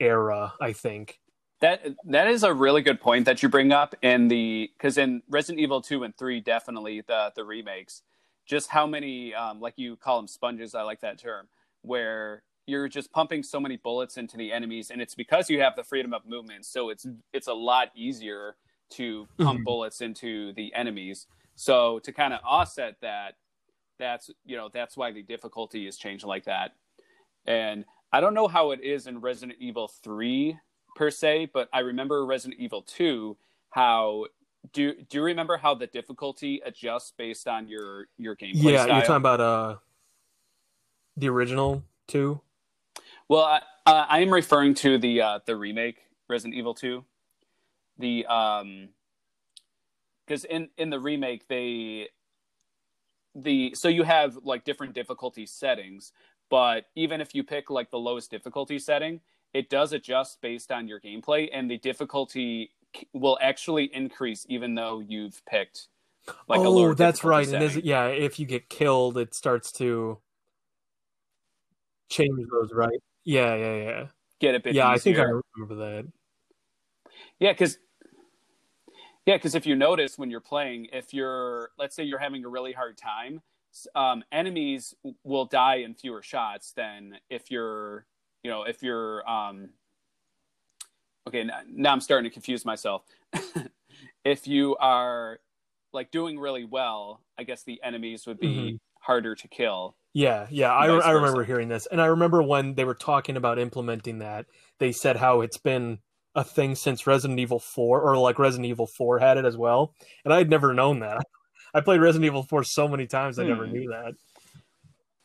[0.00, 0.52] era.
[0.60, 1.20] I think
[1.60, 5.22] that that is a really good point that you bring up in the because in
[5.28, 8.02] Resident Evil two and three definitely the the remakes,
[8.46, 10.74] just how many um, like you call them sponges.
[10.74, 11.48] I like that term
[11.82, 15.74] where you're just pumping so many bullets into the enemies and it's because you have
[15.74, 18.56] the freedom of movement so it's it's a lot easier
[18.90, 19.64] to pump mm-hmm.
[19.64, 21.26] bullets into the enemies
[21.56, 23.34] so to kind of offset that
[23.98, 26.72] that's you know that's why the difficulty is changed like that
[27.46, 30.56] and i don't know how it is in resident evil 3
[30.94, 33.36] per se but i remember resident evil 2
[33.70, 34.26] how
[34.72, 38.96] do do you remember how the difficulty adjusts based on your your gameplay yeah style?
[38.96, 39.76] you're talking about uh
[41.16, 42.40] the original 2
[43.28, 47.04] well, I, uh, I am referring to the uh, the remake Resident Evil Two.
[47.98, 48.90] The um,
[50.26, 52.08] because in in the remake they
[53.34, 56.12] the so you have like different difficulty settings,
[56.50, 59.20] but even if you pick like the lowest difficulty setting,
[59.52, 62.70] it does adjust based on your gameplay, and the difficulty
[63.12, 65.88] will actually increase even though you've picked
[66.48, 67.46] like oh, that's right.
[67.46, 67.62] Setting.
[67.62, 70.18] And is yeah, if you get killed, it starts to
[72.08, 73.00] change those, right?
[73.28, 74.06] Yeah, yeah, yeah.
[74.40, 74.74] Get a bit.
[74.74, 74.94] Yeah, easier.
[74.94, 76.06] I think I remember that.
[77.38, 77.78] Yeah, because
[79.26, 82.48] yeah, because if you notice when you're playing, if you're let's say you're having a
[82.48, 83.42] really hard time,
[83.94, 88.06] um, enemies will die in fewer shots than if you're
[88.42, 89.68] you know if you're um,
[91.26, 93.02] okay now i'm starting to confuse myself
[94.24, 95.40] if you are
[95.92, 98.76] like doing really well i guess the enemies would be mm-hmm.
[99.00, 102.84] harder to kill yeah, yeah, I, I remember hearing this, and I remember when they
[102.84, 104.46] were talking about implementing that,
[104.78, 105.98] they said how it's been
[106.34, 109.94] a thing since Resident Evil Four, or like Resident Evil Four had it as well,
[110.24, 111.18] and I had never known that.
[111.74, 113.50] I played Resident Evil Four so many times, I hmm.
[113.50, 114.14] never knew that.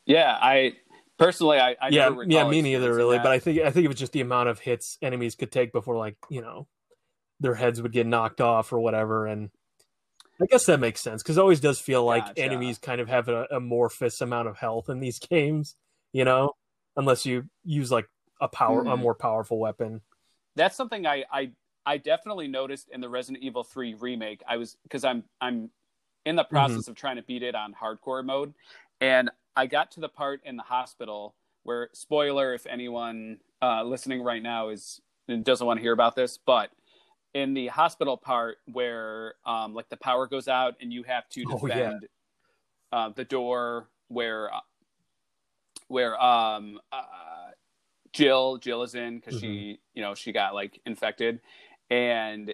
[0.06, 0.74] Yeah, I
[1.18, 3.18] personally, I, I yeah, yeah, me neither, really.
[3.18, 3.24] That.
[3.24, 5.72] But I think I think it was just the amount of hits enemies could take
[5.72, 6.68] before, like you know,
[7.40, 9.50] their heads would get knocked off or whatever, and
[10.44, 12.42] I guess that makes sense because it always does feel like gotcha.
[12.42, 15.76] enemies kind of have an amorphous amount of health in these games,
[16.12, 16.52] you know,
[16.98, 18.10] unless you use like
[18.42, 18.92] a power, mm.
[18.92, 19.02] a hmm.
[19.02, 20.02] more powerful weapon.
[20.56, 21.52] That's something I, I,
[21.86, 24.44] I definitely noticed in the Resident Evil 3 remake.
[24.46, 25.70] I was because I'm, I'm
[26.26, 26.54] in the mm-hmm.
[26.54, 26.92] process mm-hmm.
[26.92, 28.54] of trying to beat it on hardcore mode,
[29.00, 34.22] and I got to the part in the hospital where, spoiler, if anyone uh, listening
[34.22, 35.00] right now is
[35.44, 36.70] doesn't want to hear about this, but
[37.34, 41.44] in the hospital part where um, like the power goes out and you have to
[41.46, 42.08] defend oh,
[42.94, 42.98] yeah.
[42.98, 44.60] uh, the door where uh,
[45.88, 47.52] where um, uh,
[48.12, 49.54] Jill Jill is in because mm-hmm.
[49.54, 51.42] she you know she got like infected
[51.90, 52.54] and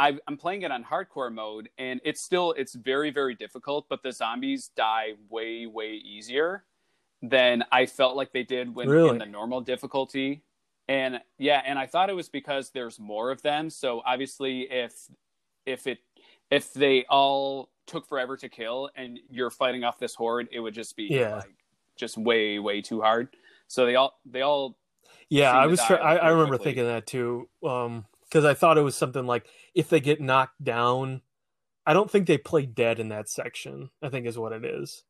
[0.00, 4.02] i am playing it on hardcore mode and it's still it's very very difficult but
[4.02, 6.64] the zombies die way way easier
[7.22, 9.10] than I felt like they did when really?
[9.10, 10.42] in the normal difficulty
[10.88, 14.92] and yeah and i thought it was because there's more of them so obviously if
[15.66, 15.98] if it
[16.50, 20.74] if they all took forever to kill and you're fighting off this horde it would
[20.74, 21.36] just be yeah.
[21.36, 21.54] like
[21.96, 23.28] just way way too hard
[23.66, 24.76] so they all they all
[25.28, 26.64] yeah i was I, I remember quickly.
[26.64, 30.62] thinking that too um because i thought it was something like if they get knocked
[30.62, 31.22] down
[31.86, 35.04] i don't think they play dead in that section i think is what it is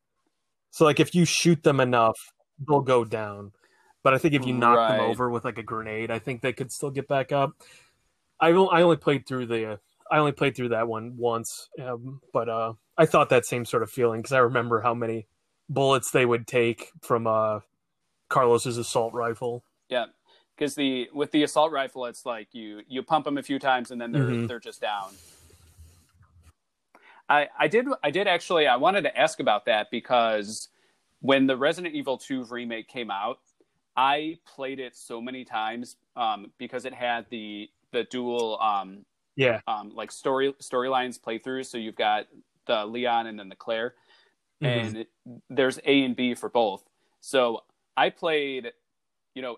[0.71, 2.17] so like if you shoot them enough
[2.67, 3.51] they'll go down
[4.03, 4.97] but I think if you knock right.
[4.97, 7.53] them over with like a grenade, I think they could still get back up.
[8.39, 9.77] I I only played through the uh,
[10.11, 13.83] I only played through that one once, um, but uh, I thought that same sort
[13.83, 15.27] of feeling because I remember how many
[15.67, 17.59] bullets they would take from uh,
[18.29, 19.63] Carlos's assault rifle.
[19.89, 20.05] Yeah,
[20.55, 23.91] because the with the assault rifle, it's like you you pump them a few times
[23.91, 24.47] and then they're mm-hmm.
[24.47, 25.13] they're just down.
[27.27, 30.69] I I did I did actually I wanted to ask about that because
[31.21, 33.39] when the Resident Evil 2 remake came out,
[33.99, 39.59] I played it so many times um, because it had the the dual um, yeah
[39.67, 41.65] um, like story storylines playthroughs.
[41.65, 42.27] So you've got
[42.65, 43.95] the Leon and then the Claire,
[44.63, 44.87] mm-hmm.
[44.87, 45.09] and it,
[45.49, 46.85] there's A and B for both.
[47.19, 47.63] So
[47.97, 48.71] I played,
[49.35, 49.57] you know,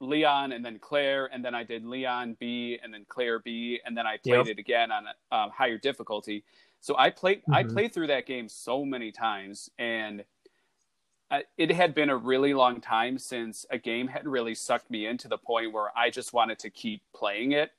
[0.00, 3.94] Leon and then Claire, and then I did Leon B and then Claire B, and
[3.94, 4.56] then I played yep.
[4.56, 6.44] it again on a um, higher difficulty.
[6.80, 7.52] So I played mm-hmm.
[7.52, 10.24] I played through that game so many times, and
[11.56, 15.28] it had been a really long time since a game had really sucked me into
[15.28, 17.70] the point where I just wanted to keep playing it.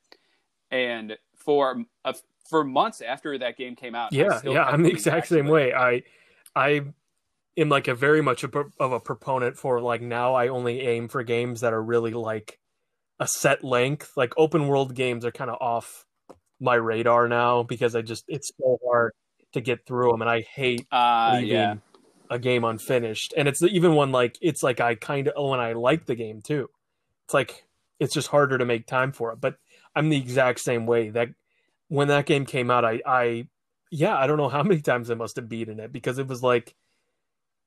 [0.72, 2.16] And for a,
[2.50, 5.74] for months after that game came out, yeah, yeah, I'm the exact same way.
[5.74, 6.04] I
[6.56, 6.82] I
[7.56, 11.08] am like a very much a, of a proponent for like now I only aim
[11.08, 12.60] for games that are really like
[13.20, 14.14] a set length.
[14.18, 16.06] Like open world games are kind of off
[16.60, 19.14] my radar now because I just it's so hard
[19.54, 21.76] to get through them, and I hate Uh, leaving yeah.
[22.34, 23.34] A game unfinished.
[23.38, 26.16] And it's even when like it's like I kind of oh, when I like the
[26.16, 26.68] game too.
[27.26, 27.64] It's like
[28.00, 29.40] it's just harder to make time for it.
[29.40, 29.58] But
[29.96, 31.10] I'm the exact same way.
[31.10, 31.30] That
[31.90, 33.48] when that game came out, I I
[33.92, 36.42] yeah, I don't know how many times I must have beaten it because it was
[36.42, 36.76] like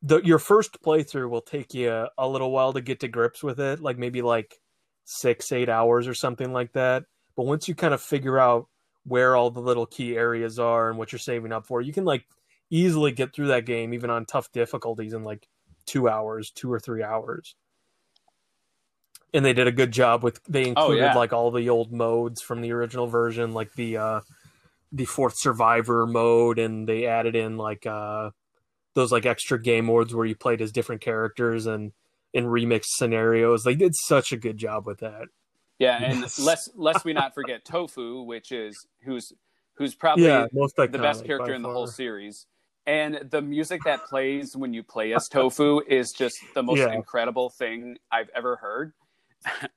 [0.03, 3.45] the your first playthrough will take you a, a little while to get to grips
[3.45, 4.59] with it, like maybe like
[5.05, 7.05] six, eight hours or something like that.
[7.37, 8.67] But once you kind of figure out
[9.05, 12.05] where all the little key areas are and what you're saving up for, you can
[12.05, 12.27] like
[12.71, 15.47] easily get through that game even on tough difficulties in like
[15.87, 17.55] two hours, two or three hours.
[19.35, 21.17] And they did a good job with they Oh, included yeah.
[21.17, 24.21] like all the old modes from the original version, like the uh
[24.93, 28.31] the fourth survivor mode and they added in like uh
[28.95, 31.93] those like extra game modes where you played as different characters and
[32.33, 33.63] in remixed scenarios.
[33.65, 35.27] They did such a good job with that.
[35.79, 36.39] Yeah, and Yes.
[36.39, 39.33] lest lest we not forget Tofu, which is who's
[39.75, 42.47] who's probably yeah, most the best character in the whole series.
[42.87, 46.93] And the music that plays when you play as Tofu is just the most Yeah.
[46.93, 48.93] incredible thing I've ever heard.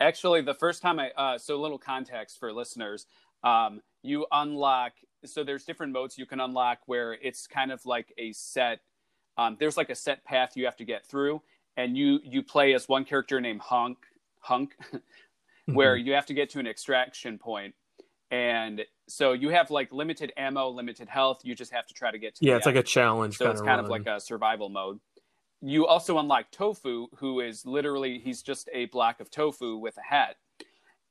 [0.00, 3.06] Actually, the first time I uh, so little context for listeners,
[3.44, 4.92] um, you unlock
[5.24, 8.80] so there's different modes you can unlock where it's kind of like a set.
[9.36, 11.40] Um, there's like a set path you have to get through,
[11.76, 13.98] and you you play as one character named Hunk
[14.40, 14.76] Hunk,
[15.66, 16.04] where Mhm.
[16.06, 17.76] you have to get to an extraction point
[18.32, 21.42] and so you have like limited ammo limited health.
[21.44, 23.36] You just have to try to get to yeah, the it's like a challenge.
[23.36, 25.00] so it's kind of like a survival mode.
[25.60, 30.02] You also unlock tofu who is literally he's just a block of tofu with a
[30.02, 30.36] hat.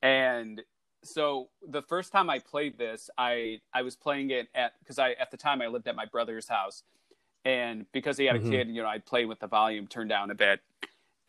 [0.01, 0.63] And
[1.03, 5.13] so the first time i played this i i was playing it at because i
[5.13, 6.83] at the time i lived at my brother's house.
[7.45, 8.49] And because he had a Mhm.
[8.51, 10.61] kid you know i'd play with the volume turned down a bit.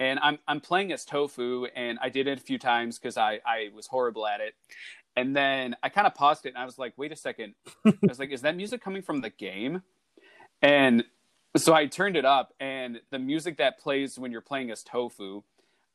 [0.00, 3.40] And i'm i'm playing as tofu and i did it a few times because i
[3.46, 4.55] i was horrible at it
[5.16, 7.55] and then i kind of paused it and i was like wait a second.
[7.87, 9.83] I was like is that music coming from the game?
[10.62, 11.05] And
[11.57, 15.42] so i turned it up and the music that plays when you're playing as tofu.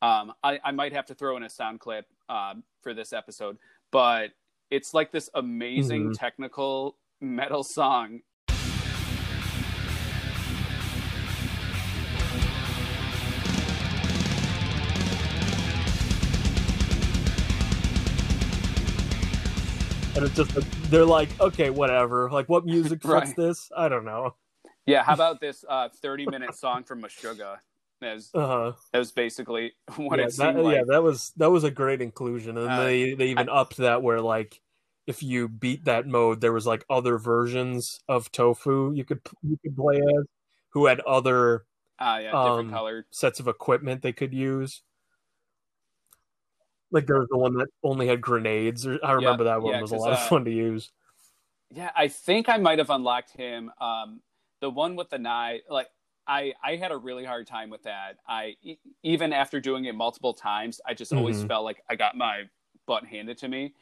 [0.02, 3.58] Um, I, I might have to throw in a sound clip um, for this episode
[3.92, 4.32] but
[4.70, 6.20] it's like this amazing Mhm.
[6.20, 8.22] technical metal song
[20.18, 20.52] and it's just
[20.90, 22.30] they're like, okay, whatever.
[22.30, 23.36] Like, what music fits Right.
[23.36, 23.70] this?
[23.76, 24.36] I don't know.
[24.86, 27.58] yeah how about this uh, 30 minute song from Meshuggah
[28.02, 28.72] as Uh huh.
[28.94, 32.02] that was basically what yeah, it that, like yeah, that was that was a great
[32.02, 34.60] inclusion, and Uh, they they even upped that where like
[35.06, 39.58] if you beat that mode, there was like other versions of Tofu you could you
[39.64, 40.26] could play as
[40.72, 41.66] who had other
[42.00, 43.06] Ah, yeah, different um, colored.
[43.10, 44.82] sets of equipment they could use.
[46.92, 48.88] Like there was the one that only had grenades.
[48.88, 50.92] I remember that one yeah, was a lot uh, of fun to use.
[51.70, 53.72] Yeah, I think I might have unlocked him.
[53.82, 54.22] Um,
[54.62, 55.88] the one with the knife, like
[56.26, 58.18] I, I had a really hard time with that.
[58.28, 61.44] I e- even after doing it multiple times, I just always Mhm.
[61.44, 62.44] felt like I got my
[62.86, 63.74] butt handed to me.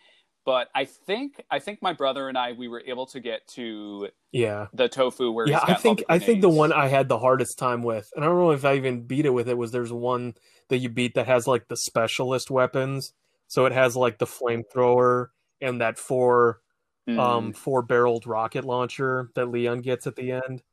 [0.46, 4.10] But I think I think my brother and I we were able to get to
[4.32, 5.60] Yeah, the tofu where yeah.
[5.60, 8.28] he's I think I think the one I had the hardest time with, and I
[8.28, 9.58] don't know if I even beat it with it.
[9.58, 10.36] Was there's one
[10.70, 13.14] that you beat that has like the specialist weapons.
[13.48, 15.28] So it has like the flamethrower
[15.62, 16.60] and that four
[17.08, 17.20] Mm.
[17.20, 20.64] um four barreled rocket launcher that Leon gets at the end.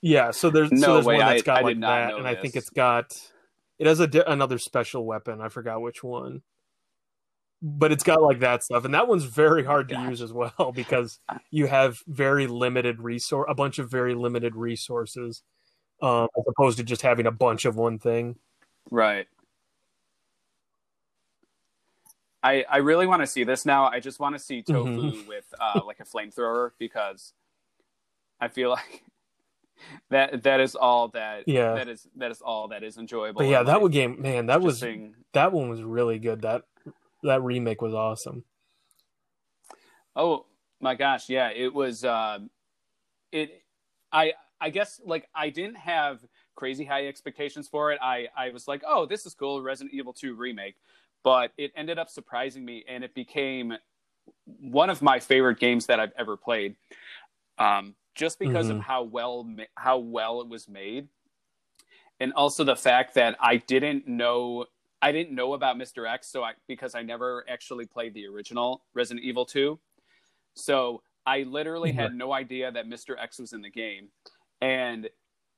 [0.00, 2.18] Yeah, so there's so No there's way, one that's I- got I like not that,
[2.18, 3.12] and I think it's got
[3.78, 5.40] it has a di- another special weapon.
[5.40, 6.42] I forgot which one,
[7.60, 10.10] but it's got like that stuff, and that one's very hard to Gosh.
[10.10, 11.18] use as well because
[11.50, 15.42] you have very limited resource, a bunch of very limited resources,
[16.00, 18.36] um, as opposed to just having a bunch of one thing.
[18.90, 19.26] Right.
[22.42, 23.86] I I really want to see this now.
[23.86, 25.28] I just want to see tofu Mm-hmm.
[25.28, 27.32] with uh, like a flamethrower because
[28.40, 29.02] I feel like
[30.10, 31.74] that that is all that Yeah.
[31.74, 33.40] that is that is all that is enjoyable.
[33.40, 36.42] But yeah, that one game, man, that was Just being- that one was really good.
[36.42, 36.62] That
[37.24, 38.44] that remake was awesome.
[40.14, 40.46] Oh
[40.80, 42.04] my gosh, yeah, it was.
[42.04, 42.38] Uh,
[43.32, 43.62] it,
[44.10, 46.20] I, I guess like I didn't have
[46.56, 47.98] crazy high expectations for it.
[48.02, 50.76] I, I was like, oh, this is cool, Resident Evil Two remake,
[51.22, 53.74] but it ended up surprising me, and it became
[54.60, 56.76] one of my favorite games that I've ever played.
[57.58, 58.82] Um, just because of Mhm.
[58.82, 61.08] how well how well it was made,
[62.20, 64.66] and also the fact that I didn't know
[65.00, 66.08] I didn't know about Mr.
[66.08, 69.78] X, so I because I never actually played the original Resident Evil 2.
[70.54, 73.16] So I literally had no idea that Mr.
[73.16, 74.10] X was in the game.
[74.60, 75.08] And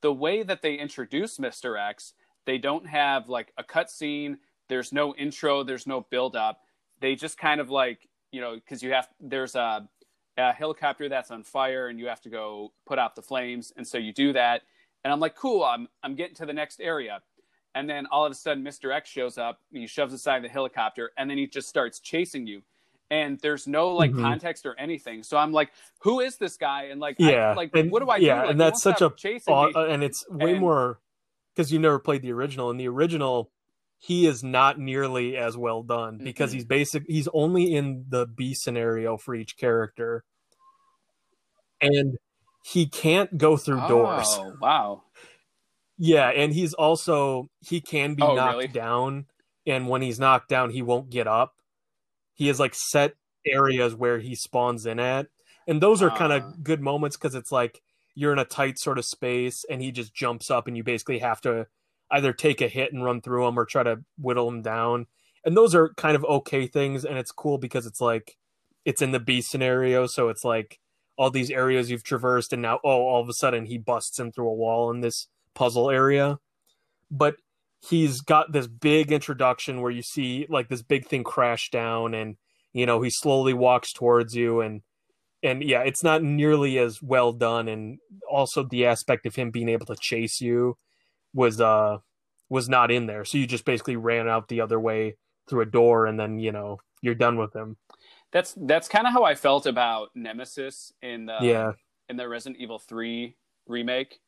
[0.02, 1.78] the way that they introduce Mr.
[1.78, 2.14] X,
[2.46, 4.38] they don't have like a cutscene,
[4.68, 6.60] there's no intro, there's no build up.
[7.00, 9.88] They just kind of like, you know, because you have there's a
[10.38, 13.72] a helicopter that's on fire and you have to go put out the flames.
[13.76, 14.62] And so you do that.
[15.04, 17.20] And I'm like, cool, I'm, I'm getting to the next area.
[17.74, 18.94] And then all of a sudden, Mr.
[18.94, 22.62] X shows up, he shoves aside the helicopter, and then he just starts chasing you.
[23.10, 24.20] And there's no like Mhm.
[24.22, 25.24] context or anything.
[25.24, 26.84] So I'm like, who is this guy?
[26.84, 28.40] And like, Yeah, I, like and- what do I yeah, do?
[28.42, 29.72] Like, and that's such a chasing Aw- me.
[29.74, 31.00] uh, and it's way And- more
[31.54, 32.70] because you never played the original.
[32.70, 33.50] In the original,
[33.98, 36.54] he is not nearly as well done because Mhm.
[36.54, 37.02] he's basic.
[37.08, 40.24] He's only in the B scenario for each character,
[41.80, 42.16] and
[42.64, 44.26] he can't go through doors.
[44.38, 45.02] Oh, wow.
[45.98, 48.68] Yeah, and he's also he can be Oh, knocked really?
[48.68, 49.26] down,
[49.66, 51.56] and when he's knocked down, he won't get up.
[52.40, 53.16] He has like set
[53.46, 55.26] areas where he spawns in at,
[55.68, 56.36] and those are kind Ah.
[56.36, 57.82] of good moments because it's like
[58.14, 61.18] you're in a tight sort of space, and he just jumps up, and you basically
[61.18, 61.66] have to
[62.10, 65.06] either take a hit and run through him or try to whittle him down.
[65.44, 68.38] And those are kind of okay things, and it's cool because it's like
[68.86, 70.80] it's in the B scenario, so it's like
[71.18, 74.32] all these areas you've traversed, and now oh, all of a sudden he busts in
[74.32, 76.38] through a wall in this puzzle area.
[77.10, 77.36] But
[77.80, 82.36] he's got this big introduction where you see like this big thing crash down, and
[82.72, 84.82] you know he slowly walks towards you, and
[85.42, 87.98] and yeah, it's not nearly as well done, and
[88.30, 90.76] also the aspect of him being able to chase you
[91.32, 91.98] was uh
[92.48, 93.24] was not in there.
[93.24, 95.16] So you just basically ran out the other way
[95.48, 97.76] through a door, and then you know you're done with him.
[98.32, 101.72] That's that's kind of how I felt about Nemesis in the yeah,
[102.08, 103.34] in the Resident Evil 3
[103.66, 104.20] remake.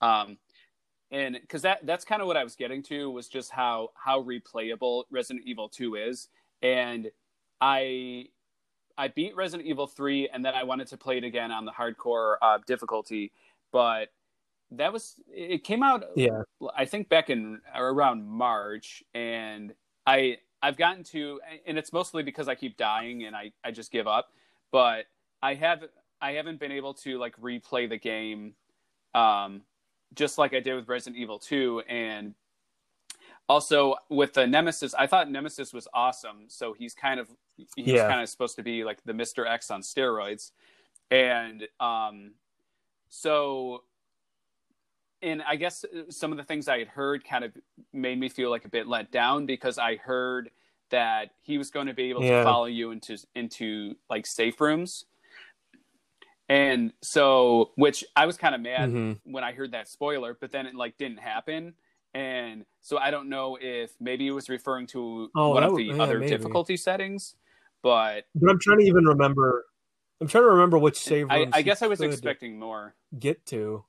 [0.00, 0.38] Um,
[1.12, 4.22] and because that that's kind of what I was getting to was just how how
[4.22, 6.28] replayable Resident Evil 2 is.
[6.62, 7.10] And
[7.60, 8.26] I
[8.98, 11.72] I beat Resident Evil 3 and then I wanted to play it again on the
[11.72, 13.30] hardcore uh, difficulty,
[13.72, 14.08] but
[14.76, 16.42] that was it came out yeah,
[16.74, 19.74] I think back in around March, and
[20.06, 23.92] I I've gotten to, and it's mostly because I keep dying and I I just
[23.92, 24.30] give up.
[24.70, 25.06] But
[25.42, 25.84] I have
[26.20, 28.54] I haven't been able to like replay the game,
[29.14, 29.62] um,
[30.14, 32.34] just like I did with Resident Evil Two, and
[33.48, 34.94] also with the Nemesis.
[34.94, 36.44] I thought Nemesis was awesome.
[36.48, 37.28] So he's kind of
[37.76, 38.08] he's Yeah.
[38.08, 40.52] kind of supposed to be like the Mister X on steroids,
[41.10, 42.32] and um,
[43.08, 43.84] so
[45.20, 47.52] and I guess some of the things I had heard kind of
[47.92, 50.50] made me feel like a bit let down because I heard
[50.90, 52.38] that he was going to be able Yeah.
[52.38, 55.04] to follow you into into like safe rooms.
[56.52, 59.20] And so which I was kind of mad Mhm.
[59.24, 61.74] when I heard that spoiler, but then it like didn't happen.
[62.12, 65.84] And so I don't know if maybe it was referring to Oh, one of the
[65.84, 66.28] yeah, other maybe.
[66.30, 67.36] difficulty settings,
[67.82, 69.64] but but I'm trying to even remember.
[70.20, 72.94] I'm trying to remember which save I, I guess I was expecting more.
[73.18, 73.86] get to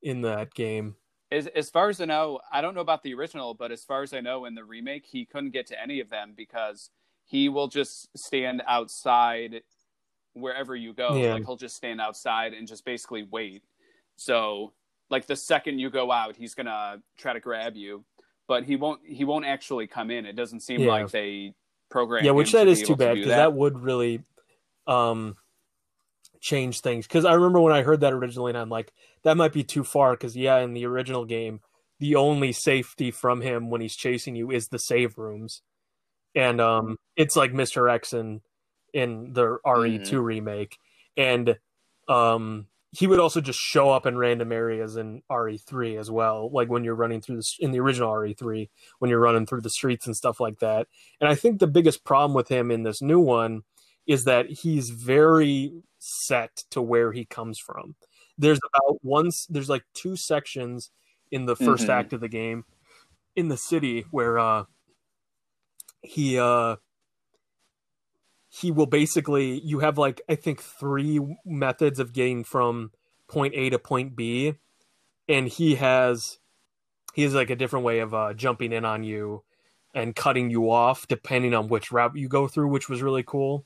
[0.00, 0.96] in that game.
[1.30, 4.02] As, as far as I know, I don't know about the original, but as far
[4.02, 6.88] as I know, in the remake, he couldn't get to any of them because
[7.26, 9.62] he will just stand outside
[10.40, 11.14] wherever you go.
[11.16, 11.34] Yeah.
[11.34, 13.62] Like he'll just stand outside and just basically wait.
[14.16, 14.72] So,
[15.10, 18.04] like the second you go out, he's gonna try to grab you,
[18.46, 19.00] but he won't.
[19.04, 20.26] He won't actually come in.
[20.26, 20.88] It doesn't seem Yeah.
[20.88, 21.54] like they
[21.90, 22.24] program.
[22.24, 23.52] yeah, which that to is too bad because that.
[23.54, 24.22] would really
[24.86, 25.36] um
[26.40, 27.06] change things.
[27.06, 29.84] Because I remember when I heard that originally, and I'm like, that might be too
[29.84, 30.12] far.
[30.12, 31.60] Because yeah, in the original game,
[31.98, 35.62] the only safety from him when he's chasing you is the save rooms,
[36.34, 38.40] and um, it's like Mister X in
[38.94, 40.16] in the RE2 Mm-hmm.
[40.20, 40.78] remake,
[41.16, 41.58] and
[42.08, 42.66] um.
[42.92, 46.84] He would also just show up in random areas in RE3 as well, like when
[46.84, 50.16] you're running through the in the original RE3, when you're running through the streets and
[50.16, 50.86] stuff like that.
[51.20, 53.64] And I think the biggest problem with him in this new one
[54.06, 57.94] is that he's very set to where he comes from.
[58.38, 60.90] There's about once there's like two sections
[61.30, 61.90] in the 1st Mhm.
[61.90, 62.64] act of the game
[63.36, 64.64] in the city where uh
[66.02, 66.76] he uh
[68.48, 72.92] he will basically you have like I think three methods of getting from
[73.28, 74.54] point A to point B
[75.28, 76.38] and he has
[77.14, 79.42] he has like a different way of uh jumping in on you
[79.94, 83.64] and cutting you off depending on which route you go through, which was really cool.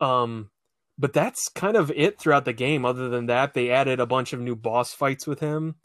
[0.00, 0.50] Um,
[0.98, 2.84] but that's kind of it throughout the game.
[2.84, 5.76] Other than that, they added a bunch of new boss fights with him.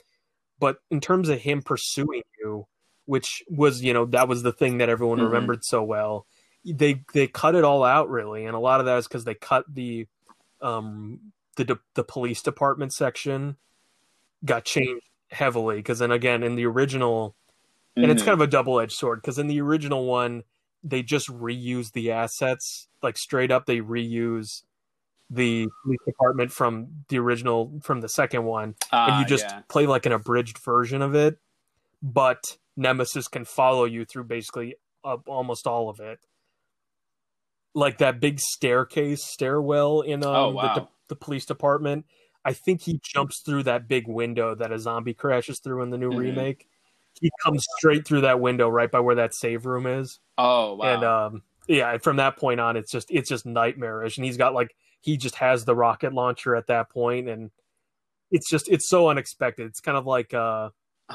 [0.59, 2.67] But in terms of him pursuing you,
[3.05, 5.25] which was you know that was the thing that everyone Mhm.
[5.25, 6.25] remembered so well,
[6.65, 9.33] they they cut it all out really, and a lot of that is because they
[9.35, 10.07] cut the
[10.61, 11.19] um
[11.55, 13.57] the de- the police department section
[14.45, 17.35] got changed heavily because then again in the original
[17.95, 18.25] and it's Mhm.
[18.25, 20.43] kind of a double-edged sword because in the original one
[20.83, 24.63] they just reuse the assets like straight up they reuse
[25.29, 29.61] the police department from the original from the second one and Ah, you just yeah.
[29.69, 31.37] play like an abridged version of it
[32.03, 36.19] but nemesis can follow you through basically uh, almost all of it
[37.73, 40.73] like that big staircase stairwell in um, Oh, wow.
[40.75, 42.05] the, the police department.
[42.43, 45.97] I think he jumps through that big window that a zombie crashes through in the
[45.97, 46.17] new Mhm.
[46.17, 46.67] remake.
[47.19, 50.19] He comes straight through that window right by where that save room is.
[50.37, 50.85] Oh wow.
[50.93, 54.53] And um yeah, from that point on it's just it's just nightmarish and he's got
[54.53, 57.51] like he just has the rocket launcher at that point and
[58.31, 59.67] it's just it's so unexpected.
[59.67, 60.69] It's kind of like uh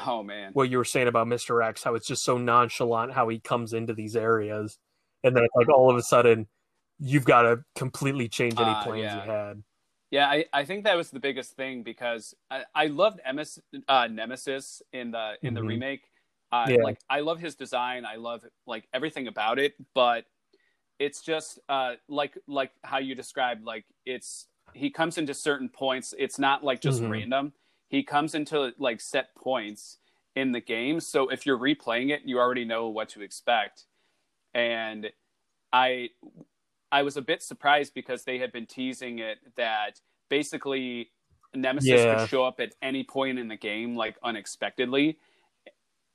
[0.07, 0.53] oh man.
[0.53, 1.65] what you were saying about Mr.
[1.67, 4.79] X, how it's just so nonchalant how he comes into these areas,
[5.27, 6.47] and then it's like all of a sudden
[6.99, 9.24] you've got to completely change any Ah, plans yeah.
[9.24, 9.62] you had.
[10.11, 13.20] Yeah, I, I think that was the biggest thing because I, I loved
[13.89, 15.66] uh, Nemesis in the in the Mhm.
[15.66, 16.05] remake.
[16.53, 16.83] Uh, Yeah.
[16.85, 18.05] Like I love his design.
[18.05, 19.74] I love like everything about it.
[19.95, 20.24] But
[20.99, 23.64] it's just uh, like like how you described.
[23.64, 26.14] Like it's he comes into certain points.
[26.18, 27.11] It's not like just Mhm.
[27.11, 27.53] random.
[27.89, 29.99] He comes into like set points
[30.37, 31.01] in the game.
[31.01, 33.87] So if you're replaying it, you already know what to expect.
[34.57, 35.13] And
[35.73, 36.09] I
[36.91, 40.01] I was a bit surprised because they had been teasing it that
[40.31, 41.11] basically
[41.55, 42.17] Nemesis Yeah.
[42.17, 45.19] could show up at any point in the game, like unexpectedly,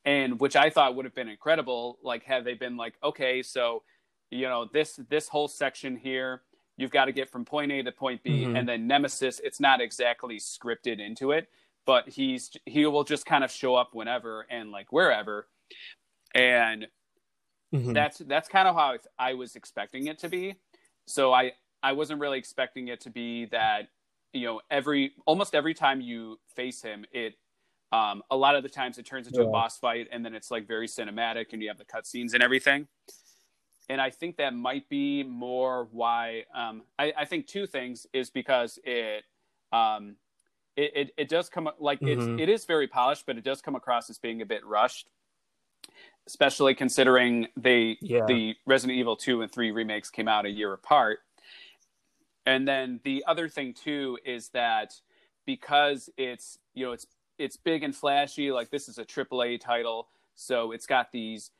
[0.05, 1.99] and which I thought would have been incredible.
[2.01, 3.83] Like, had they been like, okay, so
[4.31, 6.41] you know this this whole section here,
[6.77, 8.57] you've got to get from point A to point B, Mhm.
[8.57, 11.47] and then Nemesis, it's not exactly scripted into it,
[11.85, 15.47] but he's he will just kind of show up whenever and like wherever,
[16.33, 16.87] and
[17.71, 17.93] Mhm.
[17.93, 20.55] that's that's kind of how I was expecting it to be.
[21.07, 21.53] So I
[21.83, 23.89] I wasn't really expecting it to be that
[24.33, 27.35] you know every almost every time you face him, it
[27.91, 29.43] um, a lot of the times it turns into Yeah.
[29.43, 32.41] a boss fight, and then it's like very cinematic, and you have the cutscenes and
[32.43, 32.87] everything.
[33.89, 38.29] And I think that might be more why um, I, I think two things is
[38.29, 39.25] because it
[39.73, 40.17] um,
[40.75, 42.07] it, it, it does come like Mhm.
[42.07, 45.09] it's it is very polished, but it does come across as being a bit rushed
[46.35, 48.25] especially considering they Yeah.
[48.25, 51.19] the Resident Evil 2 and 3 remakes came out a year apart.
[52.45, 54.93] And then the other thing too is that
[55.45, 57.05] because it's you know it's
[57.37, 61.51] it's big and flashy like this is a AAA title so it's got these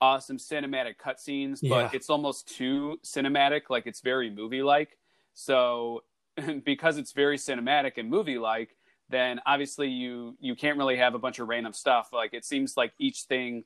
[0.00, 1.70] awesome cinematic cutscenes Yeah.
[1.70, 4.98] but it's almost too cinematic like it's very movie like
[5.32, 6.02] so
[6.64, 8.76] because it's very cinematic and movie like
[9.08, 12.76] then obviously you you can't really have a bunch of random stuff like it seems
[12.76, 13.64] like each thing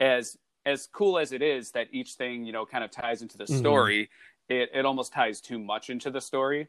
[0.00, 3.38] as as cool as it is that each thing you know kind of ties into
[3.38, 3.58] the Mhm.
[3.58, 4.10] story
[4.48, 6.68] it it almost ties too much into the story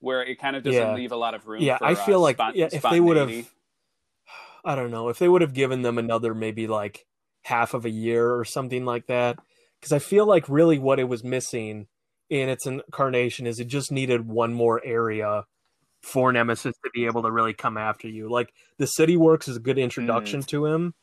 [0.00, 0.94] where it kind of doesn't Yeah.
[0.94, 3.00] leave a lot of room Yeah, for, I feel uh, like spont- yeah, if they
[3.00, 3.30] would have.
[4.64, 7.06] I don't know, if they would have given them another maybe like
[7.44, 9.38] half of a year or something like that,
[9.80, 11.88] because I feel like really what it was missing
[12.30, 15.44] in its incarnation is it just needed one more area
[16.02, 18.28] for Nemesis to be able to really come after you.
[18.28, 20.46] Like the City Works is a good introduction Mm.
[20.48, 20.94] to him,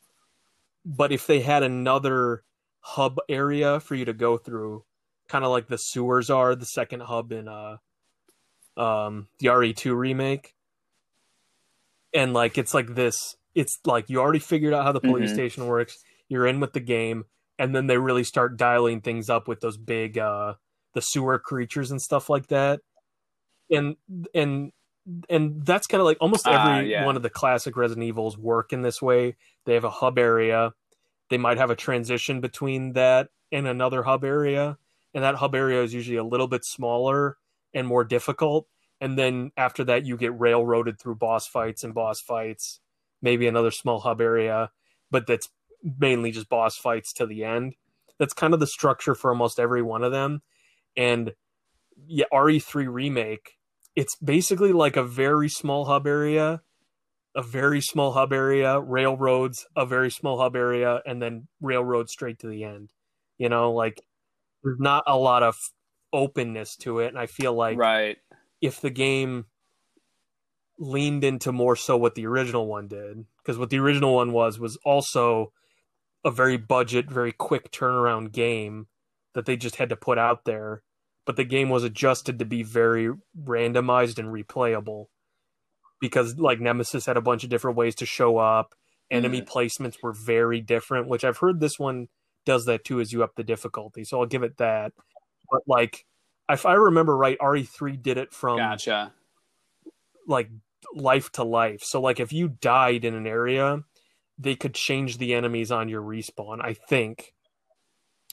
[0.85, 2.43] but if they had another
[2.81, 4.85] hub area for you to go through,
[5.27, 7.77] kind of like the sewers are the second hub in uh
[8.77, 10.55] um the RE2 remake.
[12.13, 15.33] And like it's like this it's like you already figured out how the police Mhm.
[15.33, 15.97] station works.
[16.27, 17.25] You're in with the game
[17.57, 20.55] and then they really start dialing things up with those big uh
[20.93, 22.81] the sewer creatures and stuff like that.
[23.71, 23.97] And
[24.33, 24.71] and
[25.29, 27.05] and that's kind of like almost Ah, every yeah.
[27.05, 29.35] one of the classic Resident Evils work in this way.
[29.65, 30.73] They have a hub area.
[31.29, 34.77] They might have a transition between that and another hub area,
[35.13, 37.37] and that hub area is usually a little bit smaller
[37.73, 38.67] and more difficult.
[39.01, 42.79] And then after that, you get railroaded through boss fights and boss fights,
[43.21, 44.71] maybe another small hub area,
[45.11, 45.49] but that's
[45.99, 47.75] mainly just boss fights to the end.
[48.17, 50.41] That's kind of the structure for almost every one of them.
[50.97, 51.33] And
[52.07, 53.58] yeah, RE3 remake,
[53.99, 56.61] it's basically like a very small hub area,
[57.35, 62.39] a very small hub area, railroads, a very small hub area, and then railroad straight
[62.39, 62.93] to the end.
[63.37, 64.01] You know, like
[64.63, 65.57] there's not a lot of
[66.13, 67.09] openness to it.
[67.09, 68.15] And I feel like right
[68.61, 69.47] if the game
[70.77, 74.59] leaned into more so what the original one did because what the original one was
[74.59, 75.51] was also
[76.23, 78.87] a very budget very quick turnaround game
[79.33, 80.83] that they just had to put out there
[81.25, 85.05] but the game was adjusted to be very randomized and replayable
[85.99, 88.75] because like nemesis had a bunch of different ways to show up.
[89.11, 92.07] Enemy placements were very different which i've heard this one
[92.45, 94.03] does that too as you up the difficulty.
[94.03, 94.93] So i'll give it that.
[95.51, 96.05] But like
[96.49, 99.13] if i remember right re3 did it from gotcha.
[100.27, 100.49] like
[100.93, 101.81] life to life.
[101.83, 103.83] So like if you died in an area,
[104.37, 107.33] they could change the enemies on your respawn, I think,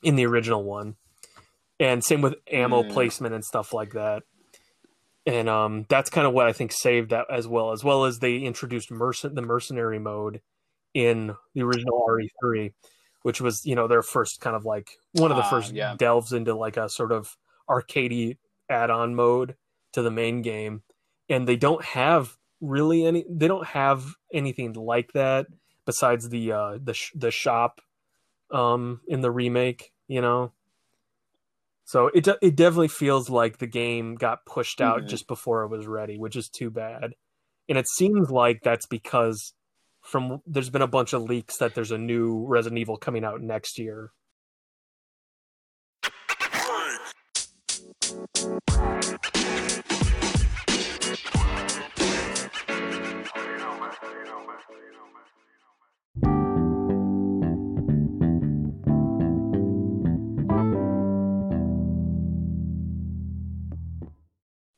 [0.03, 0.97] in the original one.
[1.79, 2.93] And same with ammo Mm.
[2.93, 4.23] placement and stuff like that.
[5.27, 8.19] And um that's kind of what I think saved that as well, as well as
[8.21, 10.41] they introduced mercen- the mercenary mode
[10.95, 12.73] in the original RE3,
[13.23, 15.95] which was you know their first kind of like one of the Ah, first yeah.
[15.99, 17.37] delves into like a sort of
[17.69, 18.39] arcadey
[18.71, 19.57] add-on mode
[19.93, 20.83] to the main game,
[21.29, 23.25] and they don't have really any.
[23.29, 25.47] They don't have anything like that
[25.85, 27.81] besides the uh, the sh- the shop
[28.53, 29.93] um, in the remake.
[30.09, 30.53] You know.
[31.87, 35.09] So it de- it definitely feels like the game got pushed out Mhm.
[35.09, 37.15] just before it was ready, which is too bad.
[37.69, 39.55] And it seems like that's because
[40.03, 43.41] from there's been a bunch of leaks that there's a new Resident Evil coming out
[43.41, 44.11] next year.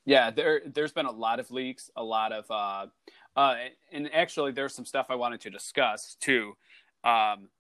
[0.09, 2.87] Yeah, there there's been a lot of leaks, a lot of uh
[3.37, 3.57] uh
[3.93, 6.57] and actually there's some stuff I wanted to discuss too.
[7.05, 7.51] Um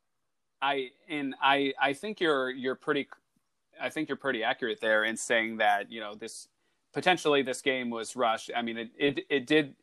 [0.63, 3.07] I and I I think you're you're pretty
[3.79, 6.49] I think you're pretty accurate there in saying that, you know, this
[6.95, 8.51] potentially this game was rushed.
[8.57, 9.75] I mean it it, it did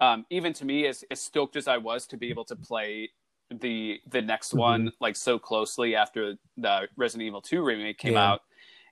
[0.00, 3.10] um even to me as, as stoked as I was to be able to play
[3.50, 4.58] the the next Mhm.
[4.58, 8.32] one like so closely after the Resident Evil 2 remake came Yeah.
[8.32, 8.40] out.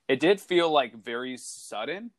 [0.07, 2.11] It did feel like very sudden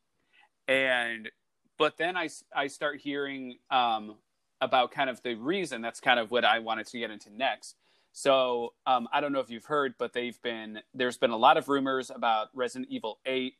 [0.69, 1.31] and
[1.79, 4.17] but then I, I start hearing um,
[4.61, 7.75] about kind of the reason that's kind of what I wanted to get into next.
[8.13, 11.57] So um, I don't know if you've heard, but they've been there's been a lot
[11.57, 13.55] of rumors about Resident Evil 8,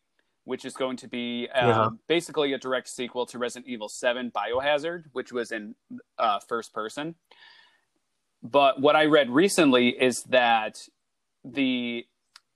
[0.45, 1.89] which is going to be um, Yeah.
[2.07, 5.75] basically a direct sequel to Resident Evil 7 Biohazard, which was in
[6.19, 7.17] uh, first person.
[8.43, 10.79] But what I read recently is that
[11.45, 12.07] the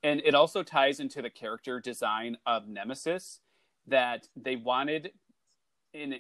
[0.05, 3.41] and it also ties into the character design of Nemesis
[3.89, 5.11] that they wanted
[5.95, 6.17] in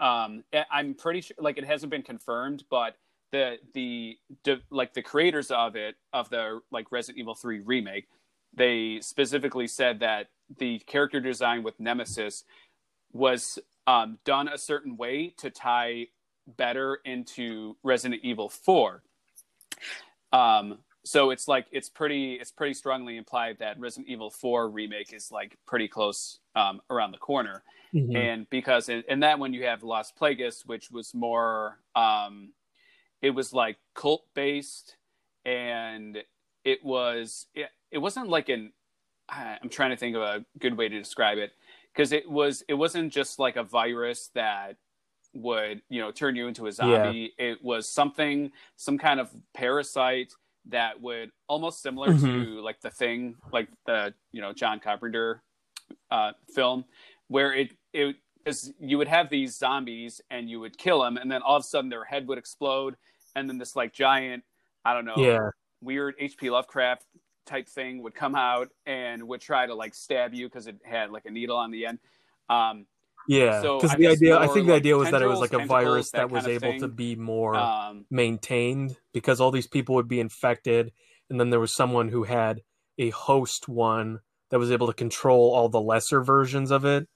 [0.00, 2.96] um i'm pretty sure like it hasn't been confirmed but
[3.32, 8.06] the the, the like the creators of it of the like resident evil 3 remake
[8.54, 10.28] they specifically said that
[10.58, 12.44] the character design with nemesis
[13.12, 16.06] was um, done a certain way to tie
[16.56, 19.02] better into resident evil 4
[20.32, 25.12] um so it's like it's pretty it's pretty strongly implied that resident evil 4 remake
[25.12, 27.62] is like pretty close um, around the corner
[27.94, 28.16] Mhm.
[28.16, 32.52] and because in, in that one you have Las Plagas, which was more, um,
[33.22, 34.96] it was like cult based,
[35.44, 36.22] and
[36.64, 38.72] it was it, it wasn't like an.
[39.28, 41.52] I'm trying to think of a good way to describe it
[41.94, 44.76] because it was it wasn't just like a virus that
[45.32, 47.32] would you know turn you into a zombie.
[47.38, 50.32] It was something some kind of parasite
[50.68, 52.20] that would almost similar Mhm.
[52.20, 55.42] to like the thing like the you know John Carpenter
[56.10, 56.84] uh, film
[57.28, 61.30] where it it is you would have these zombies and you would kill them and
[61.30, 62.96] then all of a sudden their head would explode
[63.34, 64.44] and then this like giant
[64.84, 65.50] I don't know Yeah.
[65.80, 66.50] weird H.P.
[66.50, 67.04] Lovecraft
[67.44, 71.10] type thing would come out and would try to like stab you because it had
[71.10, 71.98] like a needle on the end.
[72.48, 72.86] Um,
[73.28, 75.52] Yeah, because I the idea, I think the like idea was that it was like
[75.52, 79.94] a virus that, that was able to be more um, maintained because all these people
[79.96, 80.92] would be infected,
[81.28, 82.62] and then there was someone who had
[82.98, 84.20] a host one
[84.50, 87.08] that was able to control all the lesser versions of it.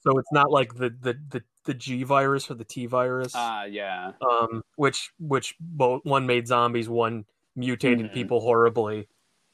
[0.00, 3.66] So it's not like the the the, the G virus or the T virus, uh,
[3.70, 8.12] yeah, um, which which both one made zombies, one mutated Mhm.
[8.12, 9.06] people horribly,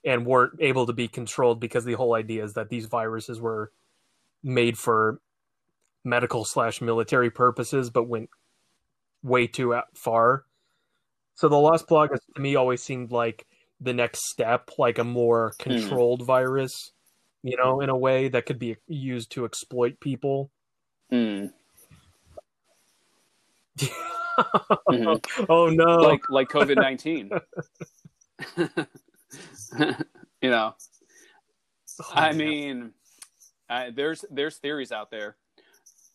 [0.05, 3.73] and weren't able to be controlled because the whole idea is that these viruses were
[4.43, 5.21] made for
[6.09, 8.30] medical slash military purposes, but went
[9.22, 10.44] way too out- far.
[11.34, 13.46] So the Las Plagas to me always seemed like
[13.80, 16.92] the next step, like a more controlled virus,
[17.42, 20.50] you know, in a way that could be used to exploit people.
[21.12, 21.52] Mm.
[23.80, 25.24] Mhm.
[25.48, 25.96] oh no!
[25.98, 27.30] like like COVID nineteen.
[30.40, 30.74] you know,
[32.00, 32.36] Oh, I man.
[32.38, 32.92] mean,
[33.68, 35.36] uh, there's there's theories out there,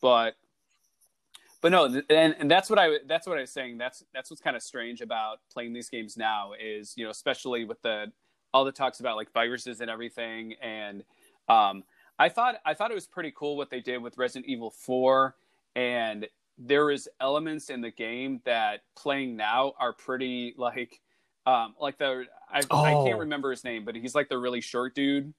[0.03, 0.35] but
[1.61, 3.77] but no, and, and that's what I that's what I was saying.
[3.77, 7.63] That's that's what's kind of strange about playing these games now is you know especially
[7.63, 8.11] with the
[8.53, 11.03] all the talks about like viruses and everything, and
[11.47, 11.83] um,
[12.19, 15.35] I thought I thought it was pretty cool what they did with Resident Evil Four,
[15.75, 16.27] and
[16.57, 20.99] there is elements in the game that playing now are pretty like
[21.45, 23.05] um like the I, I Oh.
[23.05, 25.33] can't remember his name, but he's like the really short dude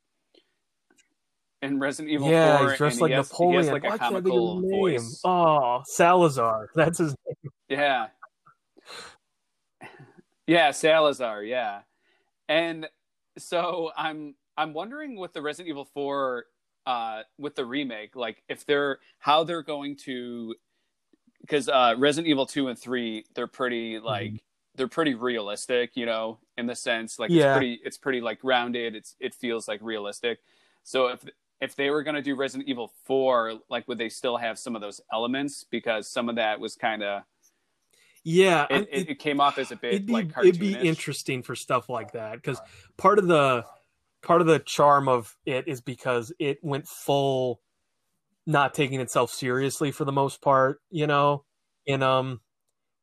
[1.64, 3.64] in Resident Evil yeah, 4 he's dressed like he has, Napoleon.
[3.64, 4.70] He like Why a can't I think of comical name?
[4.70, 5.20] voice.
[5.24, 6.68] Oh, Salazar.
[6.74, 7.52] That's his name.
[7.68, 8.06] Yeah.
[10.46, 11.80] Yeah, Salazar, yeah.
[12.48, 12.86] And
[13.38, 16.44] so I'm I'm wondering with the Resident Evil 4
[16.86, 20.54] uh with the remake, like if they're how they're going to
[21.40, 24.32] because uh Resident Evil 2 and 3, they're pretty like
[24.74, 27.52] they're pretty realistic, you know, in the sense like Yeah.
[27.52, 28.94] it's pretty it's pretty like grounded.
[28.94, 30.40] It's it feels like realistic.
[30.82, 31.24] So if
[31.64, 34.82] if they were gonna do Resident Evil Four, like would they still have some of
[34.82, 35.64] those elements?
[35.68, 37.22] Because some of that was kind of
[38.22, 41.42] Yeah, it, it, it came off as a bit it'd be like it'd be interesting
[41.42, 42.60] for stuff like that because
[42.96, 43.64] part of the
[44.22, 47.60] part of the charm of it is because it went full
[48.46, 51.44] not taking itself seriously for the most part you know
[51.86, 52.40] in um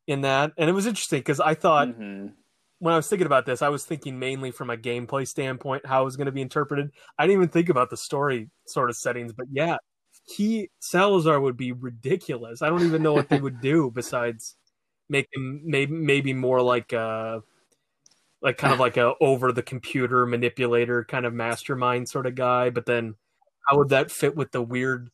[0.08, 2.34] in that and it was interesting because i thought Mhm.
[2.82, 6.02] When i was thinking about this i was thinking mainly from a gameplay standpoint how
[6.02, 6.92] it was going to be interpreted.
[7.18, 9.78] I didn't even think about the story sort of settings but yeah
[10.28, 12.62] he salazar would be ridiculous.
[12.62, 14.56] I don't even know what they would do besides
[15.10, 17.40] make him maybe maybe more like uh
[18.42, 22.70] like kind of like a over the computer manipulator kind of mastermind sort of guy
[22.70, 23.16] but then
[23.68, 25.10] how would that fit with the weird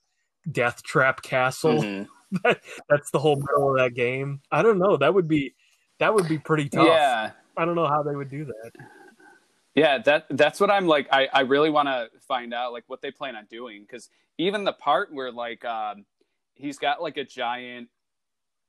[0.52, 1.84] death trap castle?
[2.44, 2.60] Mhm.
[2.90, 4.42] that's the whole middle of that game.
[4.52, 4.98] I don't know.
[4.98, 5.56] That would be
[6.00, 6.86] that would be pretty tough.
[6.86, 7.32] Yeah.
[7.58, 8.72] I don't know how they would do that
[9.78, 11.08] Yeah, that that's what I'm like.
[11.12, 14.64] I, I really want to find out like what they plan on doing because even
[14.64, 16.06] the part where like um,
[16.56, 17.90] he's got like a giant,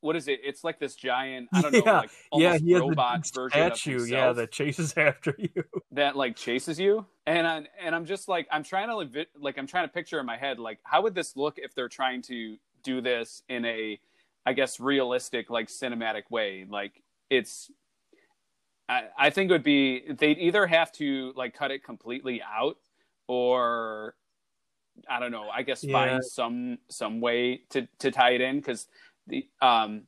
[0.02, 0.40] what is it?
[0.44, 1.48] It's like this giant.
[1.54, 4.52] I don't know, Yeah, like yeah he has robot the version of statue yeah that
[4.52, 7.06] chases after you that like chases you.
[7.26, 10.26] And I, and I'm just like I'm trying to like I'm trying to picture in
[10.26, 13.98] my head like how would this look if they're trying to do this in a,
[14.44, 16.66] I guess realistic like cinematic way.
[16.68, 17.70] Like it's
[18.88, 22.76] I, I think it would be they'd either have to like cut it completely out
[23.26, 24.14] or
[25.08, 25.48] I don't know.
[25.48, 25.92] I guess Yeah.
[25.92, 28.86] find some some way to to tie it in because
[29.26, 30.04] the um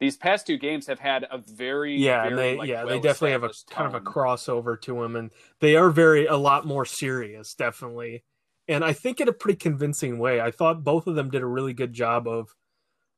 [0.00, 3.30] these past two games have had a very yeah very, they like, yeah they definitely
[3.30, 5.30] have a kind of a crossover to them and
[5.60, 8.24] they are very a lot more serious definitely
[8.66, 11.46] and i think in a pretty convincing way i thought both of them did a
[11.46, 12.48] really good job of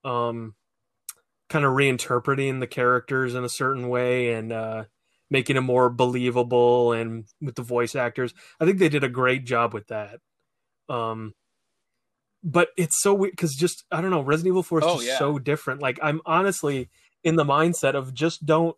[0.05, 0.55] um
[1.49, 4.85] kind of reinterpreting the characters in a certain way and uh
[5.31, 8.33] making it more believable and with the voice actors.
[8.61, 10.21] I think they did a great job with that.
[10.89, 11.35] Um
[12.45, 15.07] but it's so weird because just i don't know resident evil 4 is Oh, just
[15.07, 15.19] yeah.
[15.19, 15.81] so different.
[15.83, 16.91] Like i'm honestly
[17.25, 18.77] in the mindset of just don't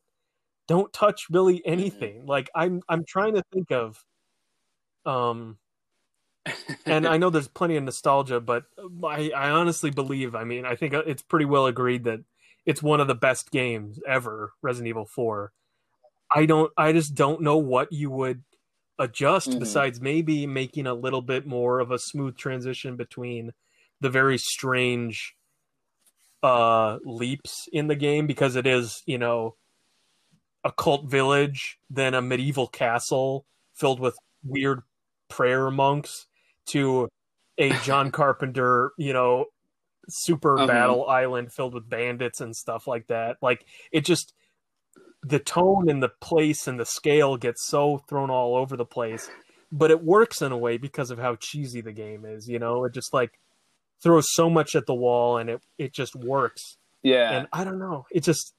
[0.68, 1.72] don't touch really Mm-hmm.
[1.72, 2.26] anything.
[2.26, 4.04] Like i'm i'm trying to think of
[5.06, 5.58] um
[6.86, 8.64] and i know there's plenty of nostalgia but
[9.04, 12.20] i i honestly believe i mean i think it's pretty well agreed that
[12.66, 15.52] it's one of the best games ever resident evil 4
[16.34, 18.42] i don't i just don't know what you would
[18.98, 19.60] adjust Mhm.
[19.60, 23.52] besides maybe making a little bit more of a smooth transition between
[24.00, 25.34] the very strange
[26.42, 29.56] uh leaps in the game because it is you know
[30.64, 34.82] a cult village then a medieval castle filled with weird
[35.28, 36.26] prayer monks
[36.66, 37.08] to
[37.58, 39.46] a john carpenter you know
[40.08, 40.66] super Uh-huh.
[40.66, 44.32] battle island filled with bandits and stuff like that like it just
[45.28, 49.28] the tone and the place and the scale gets so thrown all over the place
[49.70, 52.84] but it works in a way because of how cheesy the game is you know?
[52.84, 53.38] It just like
[54.02, 56.76] throws so much at the wall and it it just works.
[57.02, 57.30] Yeah.
[57.30, 58.06] and i don't know.
[58.10, 58.54] It just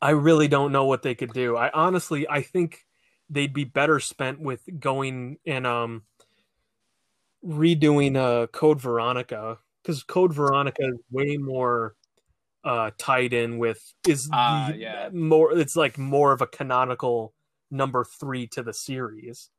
[0.00, 1.56] i really don't know what they could do.
[1.56, 2.80] I honestly i think
[3.28, 6.02] they'd be better spent with going and um
[7.44, 11.94] redoing uh code veronica because code veronica is way more
[12.64, 15.08] uh tied in with is Ah, the yeah.
[15.12, 17.34] more it's like more of a canonical
[17.70, 19.50] number three to the series.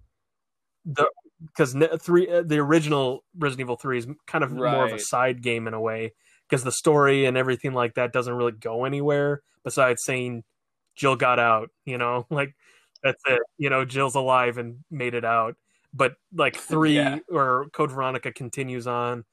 [0.85, 1.09] The
[1.41, 5.41] because three uh, the original resident evil 3 is kind of more of a side
[5.41, 6.13] game in a way
[6.49, 10.43] because the story and everything like that doesn't really go anywhere besides saying
[10.95, 12.25] jill got out you know?
[12.31, 12.55] Like
[13.03, 13.41] that's it.
[13.57, 15.55] You know jill's alive and made it out.
[15.93, 17.19] But like three Yeah.
[17.29, 19.25] or code veronica continues on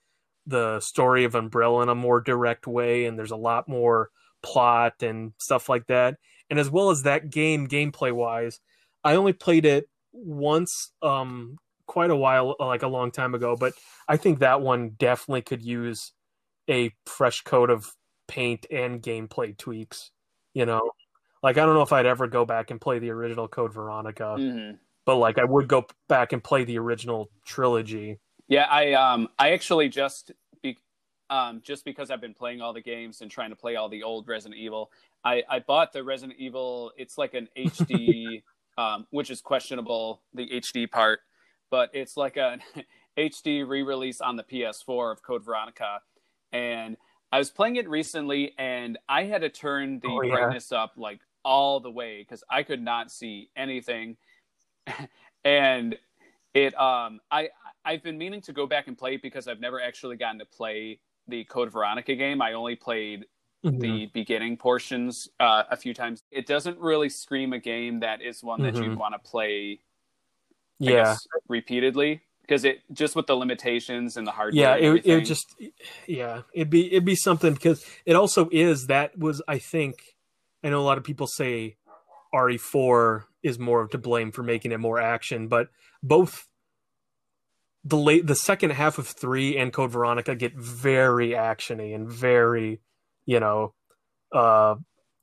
[0.47, 4.11] the story of umbrella in a more direct way and there's a lot more
[4.43, 6.17] plot and stuff like that.
[6.51, 8.61] And as well as that game gameplay wise
[9.05, 13.73] i only played it once um quite a while like a long time ago but
[14.09, 16.13] i think that one definitely could use
[16.69, 17.93] a fresh coat of
[18.29, 20.11] paint and gameplay tweaks
[20.55, 20.83] you know?
[21.43, 24.37] Like i don't know if i'd ever go back and play the original code veronica
[24.39, 24.79] Mhm.
[25.07, 28.19] but like i would go back and play the original trilogy
[28.53, 30.31] Yeah, I um I actually just
[30.63, 30.77] be,
[31.31, 34.03] um just because I've been playing all the games and trying to play all the
[34.03, 34.91] old Resident Evil,
[35.25, 36.93] I I bought the Resident Evil.
[36.99, 38.43] It's like an HD,
[38.77, 41.21] um, which is questionable the HD part,
[41.71, 42.61] but it's like an
[43.19, 46.01] HD re-release on the PS4 of Code Veronica,
[46.53, 46.99] and
[47.33, 50.35] I was playing it recently, and I had to turn the Oh, yeah.
[50.37, 54.19] brightness up like all the way because I could not see anything,
[55.43, 55.97] and
[56.55, 57.49] it um I
[57.85, 60.45] I've been meaning to go back and play it because I've never actually gotten to
[60.47, 62.43] play the Code Veronica game.
[62.43, 63.27] I only played
[63.65, 63.81] Mhm.
[63.81, 66.25] the beginning portions uh, a few times.
[66.33, 68.85] It doesn't really scream a game that is one that Mhm.
[68.85, 69.81] you'd want to play
[70.81, 74.77] I yeah, guess, repeatedly because it just with the limitations and the hardware.
[74.81, 74.93] yeah.
[74.95, 75.55] It, it just
[76.09, 76.43] yeah.
[76.53, 80.17] It'd be it'd be something because it also is that was I think
[80.65, 81.77] I know a lot of people say
[82.35, 85.69] RE4 is more to blame for making it more action, but
[86.03, 86.49] both
[87.85, 92.81] the late the second half of three and Code Veronica get very actiony and very,
[93.27, 93.75] you know,
[94.33, 94.77] uh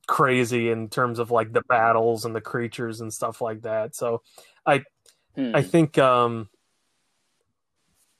[0.08, 3.94] crazy in terms of like the battles and the creatures and stuff like that.
[3.96, 4.22] So
[5.36, 5.52] Hmm.
[5.54, 6.48] I think um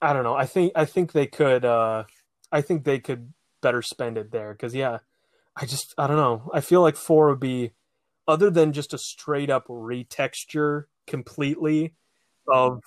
[0.02, 0.34] I don't know.
[0.34, 2.04] I think I think they could uh
[2.52, 3.32] I think they could
[3.62, 4.98] better spend it there cuz yeah,
[5.56, 6.50] I just I don't know.
[6.54, 7.72] I feel like 4 would be
[8.28, 11.94] other than just a straight up retexture completely
[12.52, 12.80] of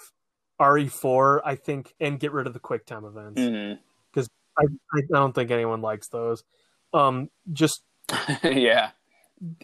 [0.59, 3.41] RE4, I think and get rid of the quick time events.
[3.41, 3.79] Mhm.
[4.55, 6.43] I, I don't think anyone likes those.
[6.93, 7.81] Um just
[8.43, 8.91] yeah.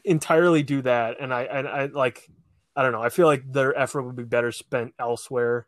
[0.04, 2.28] entirely do that and I, I I like
[2.76, 3.02] I don't know.
[3.04, 5.68] I feel like their effort would be better spent elsewhere.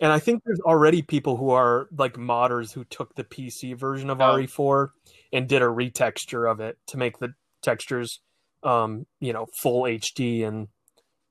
[0.00, 4.10] And I think there's already people who are like modders who took the PC version
[4.10, 4.34] of Oh.
[4.34, 4.88] RE4
[5.32, 7.32] and did a retexture of it to make the
[7.62, 8.20] textures
[8.62, 10.68] um, you know, full HD and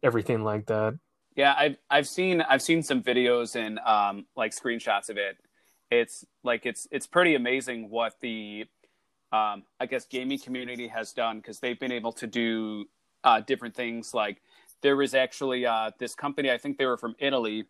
[0.04, 0.96] everything like that.
[1.36, 5.38] Yeah, I've I've seen I've seen some videos and um like screenshots of it.
[5.90, 8.66] It's like it's it's pretty amazing what the
[9.32, 12.86] um I guess gaming community has done because they've been able to do
[13.24, 14.42] uh different things like
[14.82, 17.66] there was actually uh this company I think they were from Italy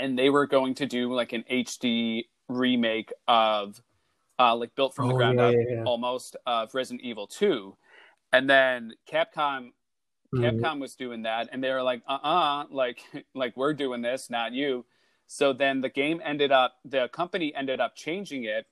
[0.00, 3.80] and they were going to do like an HD remake of
[4.38, 5.84] uh like built from the Oh, ground yeah, up yeah, yeah.
[5.84, 7.76] almost of Resident Evil 2
[8.32, 9.70] and then Capcom
[10.34, 10.60] Mhm.
[10.60, 13.00] Capcom was doing that, and they were like, "Uh, uh like,
[13.34, 14.84] like we're doing this, not you."
[15.26, 18.66] So then the game ended up, the company ended up changing it,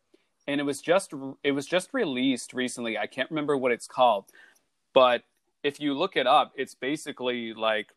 [0.46, 2.96] and it was just, it was just released recently.
[2.96, 4.26] I can't remember what it's called,
[4.92, 5.24] but
[5.64, 7.88] if you look it up, it's basically like,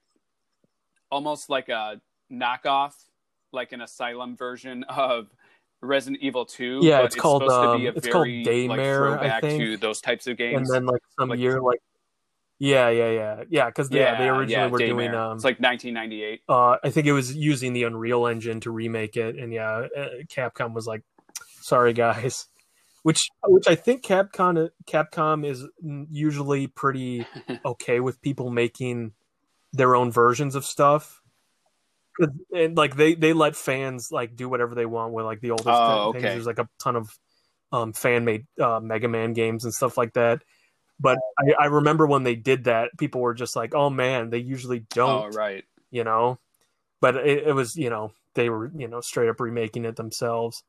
[1.11, 2.01] almost like a
[2.31, 2.93] knockoff,
[3.51, 5.27] like an Asylum version of
[5.81, 6.79] Resident Evil Two.
[6.81, 9.41] Yeah, but it's called, supposed to um, be a it's called very Daymare, like throwback
[9.41, 9.61] think.
[9.63, 10.69] to those types of games.
[10.69, 11.81] And then like some Like- year like
[12.59, 13.43] Yeah, yeah, yeah.
[13.49, 16.41] Yeah, cuz yeah, they originally were doing um it's like 1998.
[16.49, 20.07] uh, I think it was using the Unreal Engine to remake it, and yeah, uh,
[20.27, 21.03] Capcom was like,
[21.61, 22.47] "Sorry, guys,"
[23.03, 25.67] which which I think Capcom Capcom is
[26.09, 27.27] usually pretty
[27.65, 29.11] okay with people making
[29.73, 31.21] their own versions of stuff.
[32.51, 35.69] And like they they let fans like do whatever they want with like the oldest
[35.69, 36.23] Oh, things.
[36.23, 36.33] okay.
[36.33, 37.09] There's like a ton of
[37.71, 40.41] um, fan made uh, Mega Man games and stuff like that.
[40.99, 44.39] But I, I remember when they did that, people were just like, "Oh man, they
[44.39, 45.63] usually don't." Oh, right.
[45.91, 46.37] you know
[47.01, 50.63] but it, it was you know they were you know straight up remaking it themselves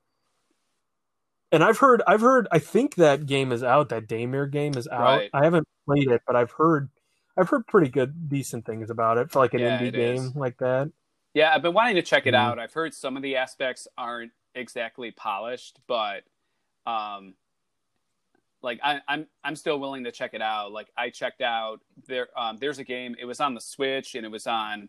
[1.52, 4.86] and i've heard i've heard i think that game is out that daymare game is
[4.88, 5.30] out Right.
[5.32, 6.88] i haven't played it but i've heard
[7.36, 10.34] i've heard pretty good decent things about it for like an Yeah, indie game is.
[10.36, 10.90] like that
[11.34, 12.38] Yeah, I've been wanting to check it Mhm.
[12.38, 12.58] out.
[12.58, 16.24] I've heard some of the aspects aren't exactly polished, but
[16.86, 17.34] um
[18.62, 20.72] like I, I'm I'm still willing to check it out.
[20.72, 24.24] Like I checked out there um there's a game, it was on the Switch and
[24.24, 24.88] it was on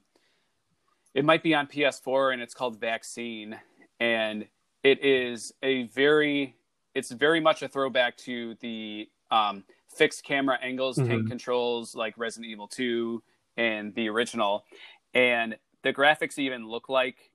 [1.14, 3.60] it might be on PS4 and it's called Vaccine
[4.00, 4.48] and
[4.84, 6.56] it is a very
[6.96, 9.64] it's very much a throwback to the um
[9.96, 11.28] fixed camera angles, tank Mhm.
[11.28, 13.22] controls like Resident Evil 2
[13.58, 14.66] and the original
[15.14, 17.32] and the graphics even look like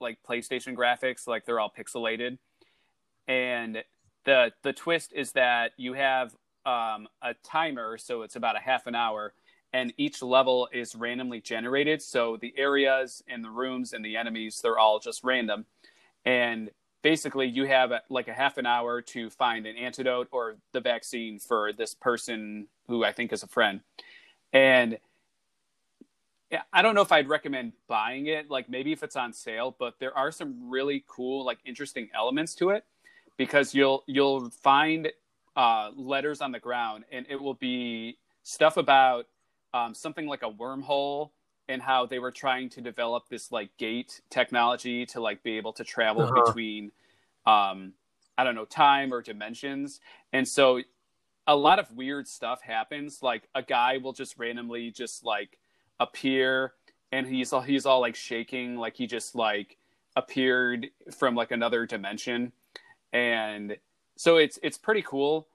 [0.00, 2.36] like PlayStation graphics, like they're all pixelated.
[3.28, 3.82] And
[4.24, 6.34] the the twist is that you have
[6.66, 9.34] um, a timer, so it's about a half an hour,
[9.72, 12.02] and each level is randomly generated.
[12.02, 15.66] So the areas and the rooms and the enemies, they're all just random.
[16.24, 16.70] And
[17.02, 20.80] basically, you have uh, like a half an hour to find an antidote or the
[20.80, 23.80] vaccine for this person who I think is a friend.
[24.52, 24.98] And
[26.72, 28.48] I don't know if I'd recommend buying it.
[28.48, 32.54] Like maybe if it's on sale, but there are some really cool, like interesting elements
[32.56, 32.84] to it
[33.36, 35.10] because you'll you'll find
[35.56, 39.26] uh, letters on the ground, and it will be stuff about
[39.72, 41.30] um, something like a wormhole
[41.68, 45.72] and how they were trying to develop this like gate technology to like be able
[45.72, 46.42] to travel Uh-huh.
[46.44, 46.92] between
[47.46, 47.92] um,
[48.36, 50.00] I don't know time or dimensions,
[50.32, 50.80] and so
[51.46, 53.22] a lot of weird stuff happens.
[53.22, 55.58] Like a guy will just randomly just like
[56.00, 56.72] appear
[57.12, 59.76] and he's all he's all like shaking like he just like
[60.16, 62.50] appeared from like another dimension
[63.14, 63.76] and
[64.16, 65.46] so it's it's pretty cool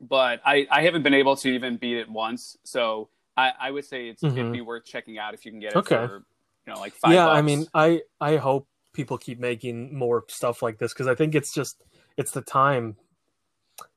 [0.00, 3.84] but i i haven't been able to even beat it once so i i would
[3.84, 4.52] say it's it'd Mhm.
[4.52, 5.94] be worth checking out if you can get it Okay.
[5.96, 6.24] for
[6.66, 10.62] you know like five yeah i mean i i hope people keep making more stuff
[10.62, 11.82] like this because i think it's just
[12.16, 12.96] it's the time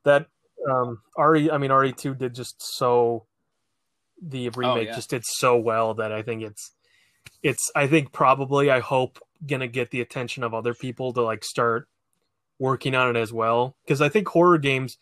[0.04, 0.28] that
[0.70, 3.26] um RE I mean RE2 did just so
[4.22, 4.96] the remake yeah.
[4.96, 6.72] just did so well that I think it's
[7.44, 11.44] it's I think probably I hope gonna get the attention of other people to like
[11.46, 11.88] start
[12.60, 13.76] working on it as well.
[13.84, 14.98] Because I think horror games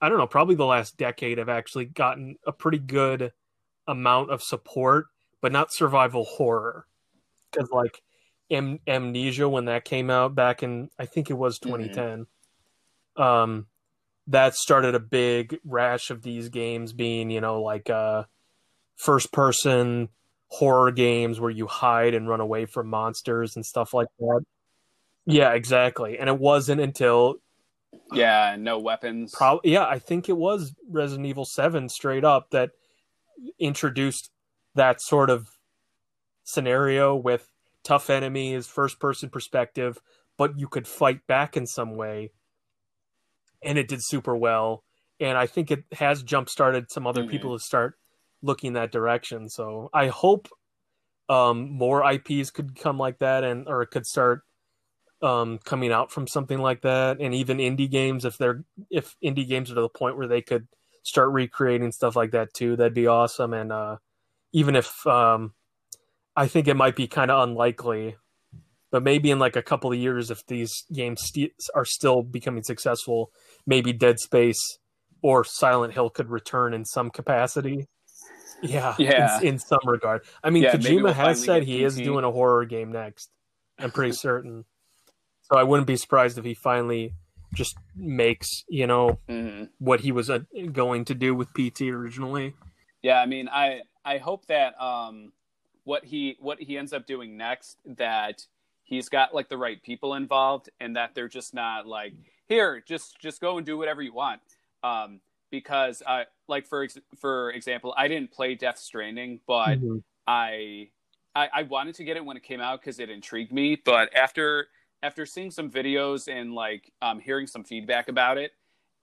[0.00, 3.32] I don't know probably the last decade have actually gotten a pretty good
[3.86, 5.06] amount of support
[5.40, 6.86] but not survival horror.
[7.50, 8.02] Because like
[8.50, 12.26] Am- amnesia when that came out back in I think it was 2010
[13.16, 13.66] um
[14.26, 18.24] that started a big rash of these games being you know like uh
[18.96, 20.10] first person
[20.48, 24.44] horror games where you hide and run away from monsters and stuff like that
[25.26, 27.36] yeah exactly and it wasn't until
[28.12, 29.32] Yeah, no weapons.
[29.34, 32.70] Probably, yeah, I think it was Resident Evil Seven straight up that
[33.58, 34.30] introduced
[34.74, 35.48] that sort of
[36.44, 37.48] scenario with
[37.82, 40.00] tough enemies, first person perspective,
[40.36, 42.32] but you could fight back in some way,
[43.62, 44.84] and it did super well.
[45.20, 47.30] And I think it has jump started some other Mhm.
[47.30, 47.94] people to start
[48.42, 49.48] looking that direction.
[49.48, 50.48] So I hope
[51.30, 54.42] um, more IPs could come like that, and or it could start
[55.24, 59.48] um, coming out from something like that, and even indie games if they're if indie
[59.48, 60.68] games are to the point where they could
[61.02, 63.52] start recreating stuff like that too, that'd be awesome.
[63.54, 63.96] And uh,
[64.52, 65.52] even if um,
[66.36, 68.16] I think it might be kind of unlikely,
[68.90, 72.62] but maybe in like a couple of years, if these games st- are still becoming
[72.62, 73.30] successful,
[73.66, 74.78] maybe Dead Space
[75.22, 77.88] or Silent Hill could return in some capacity.
[78.62, 79.40] Yeah, Yeah.
[79.40, 80.22] in, in some regard.
[80.42, 83.30] I mean, Yeah, Kojima we'll has said he is doing a horror game next.
[83.78, 84.64] I'm pretty certain.
[85.50, 87.14] So I wouldn't be surprised if he finally
[87.54, 89.70] just makes you know Mhm.
[89.78, 90.40] what he was uh,
[90.72, 92.54] going to do with PT originally.
[93.02, 95.32] Yeah, I mean, I I hope that um
[95.84, 98.46] what he what he ends up doing next that
[98.82, 102.14] he's got like the right people involved and that they're just not like
[102.48, 104.40] here just just go and do whatever you want
[104.82, 105.20] um
[105.50, 110.02] because I like for ex- for example I didn't play Death Stranding but Mhm.
[110.26, 110.88] I,
[111.34, 114.14] I I wanted to get it when it came out because it intrigued me, but
[114.14, 114.68] after
[115.04, 118.52] after seeing some videos and like um, hearing some feedback about it,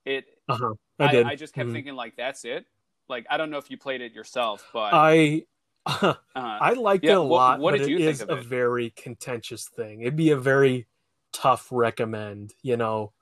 [0.04, 0.74] it Uh-huh.
[0.98, 1.24] I, I.
[1.30, 1.72] I, just kept Mhm.
[1.72, 2.66] thinking like that's it.
[3.08, 5.44] Like I don't know if you played it yourself, but I
[5.86, 8.30] uh, I liked Yeah, it a what- lot, what did it you think is of
[8.30, 10.02] a very contentious thing.
[10.02, 10.86] It'd be a very
[11.32, 13.12] tough recommend, you know,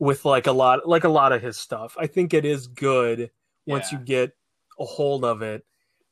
[0.00, 1.96] with like a lot like a lot of his stuff.
[1.98, 3.30] I think it is good
[3.66, 3.98] once Yeah.
[4.00, 4.32] you get
[4.80, 5.64] a hold of it,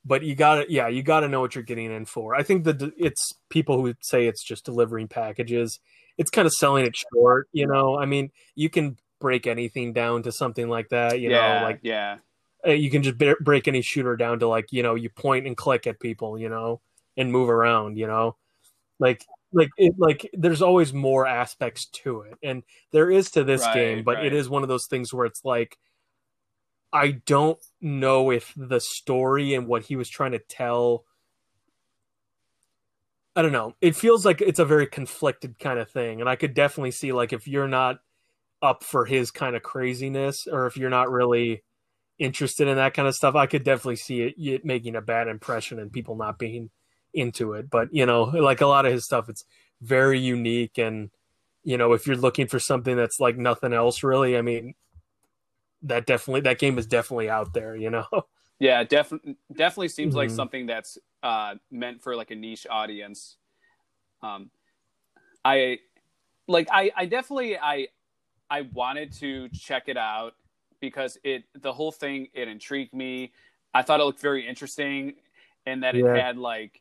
[0.05, 2.35] but you got to yeah, you got to know what you're getting in for.
[2.35, 5.81] I think that it's people who say it's just delivering packages.
[6.19, 7.99] It's kind of selling it short, you know.
[7.99, 11.81] I mean, you can break anything down to something like that, you yeah, know, like
[11.83, 12.19] yeah,
[12.67, 15.57] uh, you can just break any shooter down to like you know you point and
[15.57, 16.81] click at people you know
[17.17, 18.37] and move around you know
[18.99, 23.63] like like it like there's always more aspects to it and there is to this
[23.63, 24.27] Right, game but right.
[24.27, 25.77] it is one of those things where it's like
[26.93, 31.05] i don't know if the story and what he was trying to tell
[33.35, 36.37] i don't know it feels like it's a very conflicted kind of thing and i
[36.37, 37.99] could definitely see like if you're not
[38.63, 41.63] up for his kind of craziness or if you're not really
[42.19, 45.29] interested in that kind of stuff, I could definitely see it, it making a bad
[45.29, 46.71] impression and people not being
[47.13, 47.69] into it.
[47.69, 49.45] But you know, like a lot of his stuff, it's
[49.81, 51.11] very unique, and
[51.65, 54.75] you know, if you're looking for something that's like nothing else, really, I mean,
[55.83, 57.77] that definitely that game is definitely out there.
[57.77, 58.07] You know,
[58.59, 58.85] yeah.
[58.85, 60.37] Definitely, definitely seems like Mhm.
[60.37, 63.37] something that's uh, meant for like a niche audience.
[64.23, 64.51] Um,
[65.45, 65.79] I
[66.49, 67.89] like I I definitely I
[68.51, 70.35] I wanted to check it out
[70.81, 73.33] because it the whole thing it intrigued me.
[73.75, 75.15] I thought it looked very interesting,
[75.67, 76.81] and that it had like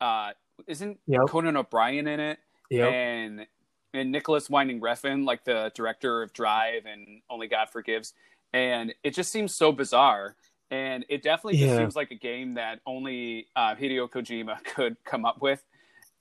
[0.00, 0.32] uh
[0.66, 1.22] isn't Yep.
[1.28, 2.38] Conan O'Brien in it
[2.70, 3.46] yeah, and
[3.94, 8.14] and Nicolas Winding Refn like the director of Drive and Only God Forgives,
[8.52, 10.36] and it just seems so bizarre.
[10.70, 11.78] And it definitely just Yeah.
[11.80, 15.62] seems like a game that only uh, Hideo Kojima could come up with,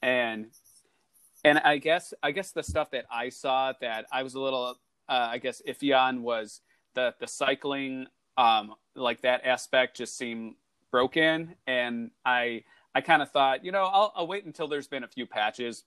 [0.01, 0.47] and
[1.43, 4.77] and I guess I guess the stuff that I saw that I was a little
[5.07, 6.61] uh, I guess iffy on was
[6.95, 8.07] the the cycling
[8.37, 10.55] um like that aspect just seemed
[10.91, 12.63] broken and I
[12.93, 15.83] I kind of thought you know I'll, I'll wait until there's been a few patches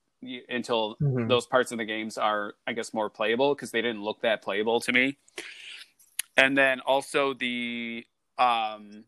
[0.49, 1.28] until Mhm.
[1.28, 4.42] those parts of the games are I guess more playable because they didn't look that
[4.42, 5.18] playable to me
[6.37, 8.05] and then also the
[8.39, 9.05] um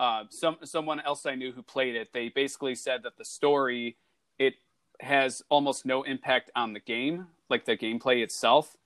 [0.00, 3.96] uh, some someone else I knew who played it, they basically said that the story
[4.38, 4.54] it
[5.00, 8.76] has almost no impact on the game, like the gameplay itself.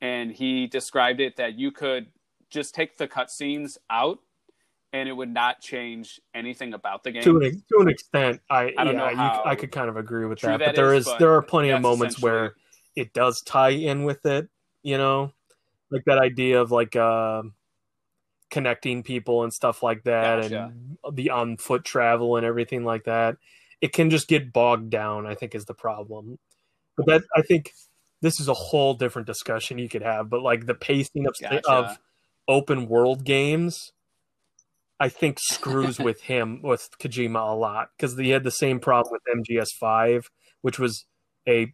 [0.00, 2.08] And he described it that you could
[2.50, 4.18] just take the cutscenes out,
[4.92, 7.22] and it would not change anything about the game.
[7.22, 9.96] to an to an extent, I, I don't yeah, know you, I could kind of
[9.96, 10.58] agree with that.
[10.58, 12.56] that But there is, is but there are plenty of moments where
[12.96, 14.48] it does tie in with it,
[14.82, 15.32] you know.
[15.90, 17.42] Like that idea of like uh,
[18.50, 20.72] connecting people and stuff like that, Gotcha.
[20.72, 23.36] and the on foot travel and everything like that.
[23.80, 25.26] It can just get bogged down.
[25.26, 26.38] I think is the problem.
[26.96, 27.72] But that I think
[28.22, 30.30] this is a whole different discussion you could have.
[30.30, 31.68] But like the pacing of Gotcha.
[31.70, 31.98] of
[32.48, 33.92] open world games,
[34.98, 39.12] I think screws with him with Kojima a lot because he had the same problem
[39.12, 40.30] with MGS Five,
[40.62, 41.04] which was
[41.46, 41.72] a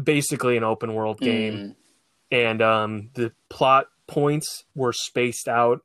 [0.00, 1.74] basically an open world game Mm.
[2.30, 5.82] And um, the plot points were spaced out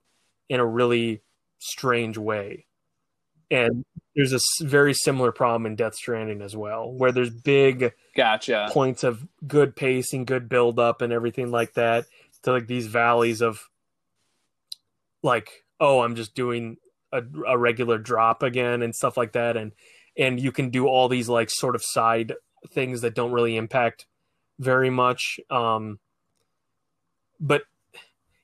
[0.49, 1.21] in a really
[1.59, 2.65] strange way.
[3.51, 3.85] And
[4.15, 8.69] there's a very similar problem in Death Stranding as well, where there's big Gotcha.
[8.71, 12.05] points of good pacing, good build up, and everything like that
[12.43, 13.59] to like these valleys of
[15.21, 16.77] like, oh, I'm just doing
[17.11, 19.73] a, a regular drop again and stuff like that, and
[20.17, 22.33] and you can do all these like sort of side
[22.71, 24.05] things that don't really impact
[24.59, 25.39] very much.
[25.49, 25.99] Um,
[27.45, 27.63] but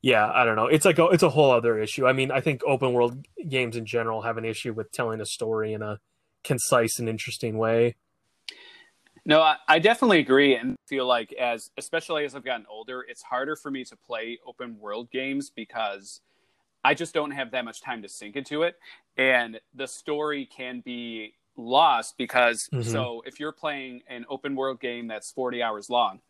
[0.01, 0.67] yeah, I don't know.
[0.67, 2.07] It's like a, it's a whole other issue.
[2.07, 5.25] I mean, I think open world games in general have an issue with telling a
[5.25, 5.99] story in a
[6.43, 7.95] concise and interesting way.
[9.25, 13.21] No, I, I definitely agree and feel like as especially as I've gotten older, it's
[13.21, 16.21] harder for me to play open world games because
[16.83, 18.77] I just don't have that much time to sink into it.
[19.17, 22.83] And the story can be lost because Mhm.
[22.83, 26.21] so if you're playing an open world game that's 40 hours long.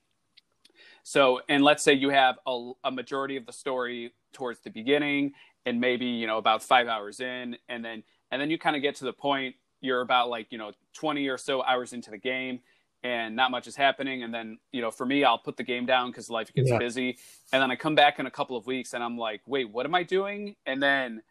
[1.04, 5.34] So, and let's say you have a, a majority of the story towards the beginning
[5.66, 8.82] and maybe, you know, about 5 hours in and then and then you kind of
[8.82, 12.18] get to the point you're about like, you know, 20 or so hours into the
[12.18, 12.60] game
[13.04, 14.24] and not much is happening.
[14.24, 16.80] And then you know for me i'll put the game down because life gets Yeah.
[16.80, 17.18] busy.
[17.52, 19.86] And then i come back in a couple of weeks and i'm like wait what
[19.86, 20.56] am i doing?
[20.66, 21.22] And then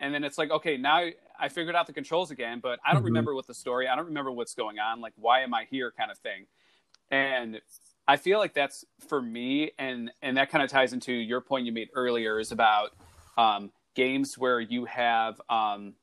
[0.00, 3.02] and then it's like okay now i figured out the controls again but i don't
[3.02, 3.06] Mhm.
[3.06, 5.92] remember what the story i don't remember what's going on like why am i here?
[5.96, 6.46] kind of thing.
[7.10, 7.60] And
[8.08, 11.64] i feel like that's for me and and that kind of ties into your point
[11.66, 12.90] you made earlier is about
[13.36, 15.94] um, games where you have um,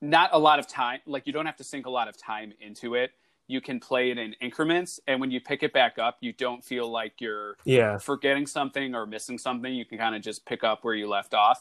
[0.00, 2.52] not a lot of time like you don't have to sink a lot of time
[2.60, 3.10] into it.
[3.48, 6.64] You can play it in increments and when you pick it back up you don't
[6.64, 7.98] feel like you're Yeah.
[7.98, 9.74] forgetting something or missing something.
[9.74, 11.60] You can kind of just pick up where you left off.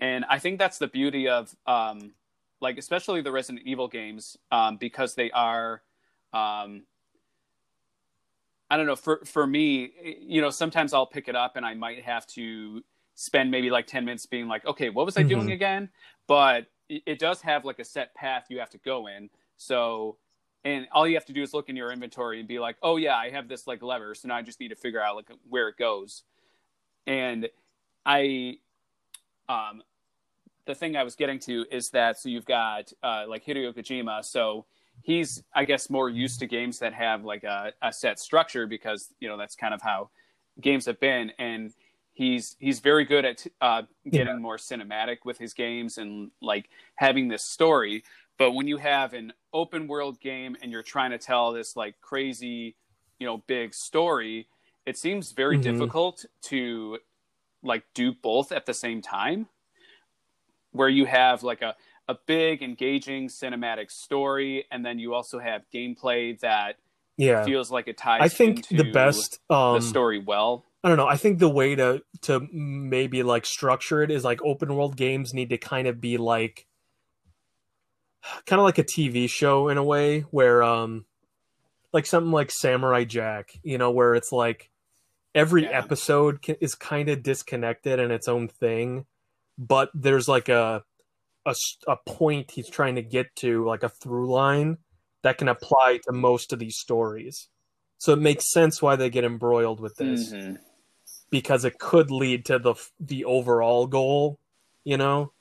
[0.00, 2.12] And i think that's the beauty of um,
[2.60, 5.82] like especially the resident evil games um, because they are
[6.34, 6.82] um,
[8.70, 11.74] i don't know for for me you know sometimes i'll pick it up and i
[11.74, 12.82] might have to
[13.14, 15.52] spend maybe like 10 minutes being like okay what was i doing Mhm.
[15.52, 15.88] again?
[16.26, 19.28] But it, it does have like a set path you have to go in.
[19.56, 20.16] So
[20.64, 22.96] and all you have to do is look in your inventory and be like oh
[22.96, 25.30] yeah i have this like lever so now i just need to figure out like
[25.48, 26.22] where it goes.
[27.06, 27.48] And
[28.06, 28.58] i
[29.48, 29.82] um
[30.66, 34.24] the thing i was getting to is that so you've got uh like hideo kojima.
[34.24, 34.66] So
[35.02, 39.14] he's i guess more used to games that have like a, a set structure because
[39.20, 40.10] you know that's kind of how
[40.60, 41.32] games have been.
[41.38, 41.72] And
[42.12, 47.28] he's he's very good at uh, getting more cinematic with his games and like having
[47.28, 48.02] this story.
[48.38, 52.00] But when you have an open world game and you're trying to tell this like
[52.00, 52.76] crazy
[53.18, 54.46] you know big story
[54.86, 55.62] it seems very Mhm.
[55.62, 56.98] difficult to
[57.62, 59.48] like do both at the same time
[60.72, 61.74] where you have like a,
[62.08, 66.76] a big engaging cinematic story and then you also have gameplay that
[67.16, 67.44] Yeah.
[67.44, 71.08] feels like it ties I think the best um the story well I don't know.
[71.08, 75.34] I think the way to to maybe like structure it is like open world games
[75.34, 76.66] need to kind of be like
[78.46, 81.04] kind of like a TV show in a way where um
[81.92, 84.70] like something like Samurai Jack, you know, where it's like
[85.34, 85.78] every Yeah.
[85.78, 89.06] episode is kind of disconnected and its own thing,
[89.56, 90.84] but there's like a,
[91.48, 91.54] a
[91.92, 94.78] a point he's trying to get to, like a through line
[95.22, 97.48] that can apply to most of these stories.
[97.98, 100.58] So it makes sense why they get embroiled with this Mhm.
[101.30, 104.38] because it could lead to the the overall goal,
[104.84, 105.32] you know.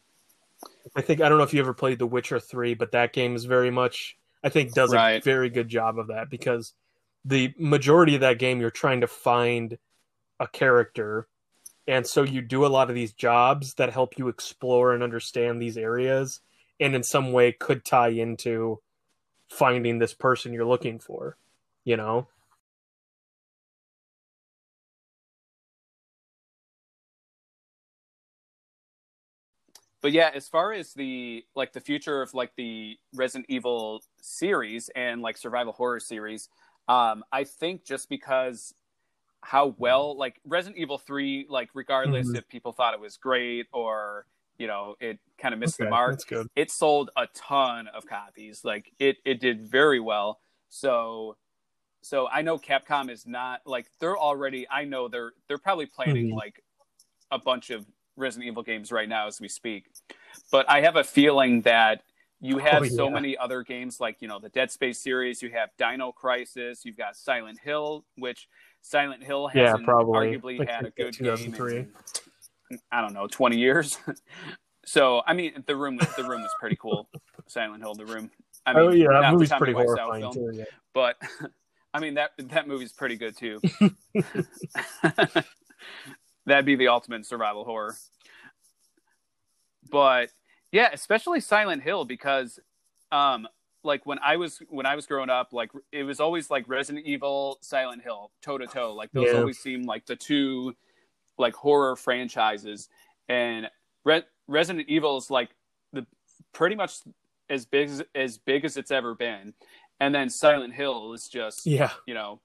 [0.96, 3.36] I think I don't know if you ever played The Witcher 3, but that game
[3.36, 6.74] is very much I think does a very good job of that because
[7.26, 9.78] the majority of that game you're trying to find
[10.40, 11.28] a character
[11.88, 15.62] and so you do a lot of these jobs that help you explore and understand
[15.62, 16.42] these areas
[16.80, 18.80] and in some way could tie into
[19.50, 21.38] finding this person you're looking for,
[21.86, 22.28] you know.
[30.02, 34.90] but yeah as far as the like the future of like the resident evil series
[34.96, 36.50] and like survival horror series
[36.88, 38.74] um i think just because
[39.44, 42.38] how well like resident evil 3 like regardless Mhm.
[42.38, 44.26] if people thought it was great or
[44.58, 46.20] you know it kind of missed the mark
[46.56, 50.40] it sold a ton of copies like it it did very well
[50.70, 51.38] so
[52.02, 54.66] so I know Capcom is not like they're already.
[54.70, 56.36] I know they're they're probably planning Mhm.
[56.38, 56.64] like
[57.32, 57.86] a bunch of
[58.16, 59.90] Resident Evil games right now as we speak.
[60.52, 62.04] But I have a feeling that
[62.40, 65.42] you have Oh, so many other games like you know the Dead Space series.
[65.42, 66.86] You have Dino Crisis.
[66.86, 68.48] You've got Silent Hill, which
[68.88, 70.38] Silent Hill Yeah, hasn't probably.
[70.38, 71.74] arguably Like, had a good 2003.
[71.74, 71.92] game.
[72.72, 73.98] In, I don't know, twenty years.
[74.86, 77.10] so I mean, the room was the room was pretty cool.
[77.48, 78.32] Silent Hill, the room.
[78.66, 80.52] I mean, oh yeah, that movie's pretty horrifying film, too.
[80.54, 80.64] Yeah.
[80.94, 81.16] but
[81.94, 83.60] I mean that that movie's pretty good too.
[86.46, 87.96] That'd be the ultimate survival horror.
[89.90, 90.30] But
[90.72, 92.60] yeah, especially Silent Hill because
[93.12, 93.48] um
[93.88, 97.06] like when I was when I was growing up, like it was always like Resident
[97.08, 98.94] Evil, Silent Hill, toe to toe.
[98.94, 99.40] Like those Yeah.
[99.40, 100.76] always seem like the two
[101.40, 102.90] like horror franchises.
[103.28, 103.70] And
[104.04, 105.50] Re- Resident Evil is like
[105.94, 106.06] the
[106.54, 106.98] pretty much
[107.50, 109.54] as big as, as big as it's ever been.
[110.00, 112.40] And then Silent Hill is just Yeah, you know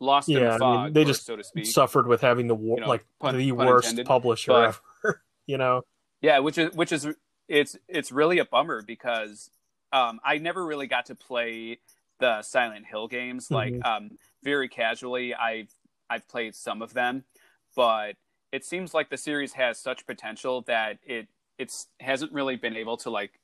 [0.00, 1.64] lost in Yeah, I mean, they or just so to speak.
[1.66, 4.80] suffered with having the wor- You know, like pun- the pun worst intended, publisher but-
[5.04, 5.22] ever.
[5.46, 5.82] you know.
[6.20, 7.06] Yeah, which is which is
[7.48, 9.50] it's it's really a bummer because
[9.92, 11.78] um, I never really got to play
[12.18, 13.84] the Silent Hill games like Mhm.
[13.84, 15.34] um, very casually.
[15.34, 15.72] I've
[16.08, 17.24] I've played some of them,
[17.74, 18.16] but
[18.52, 21.28] it seems like the series has such potential that it
[21.58, 23.38] it's hasn't really been able to like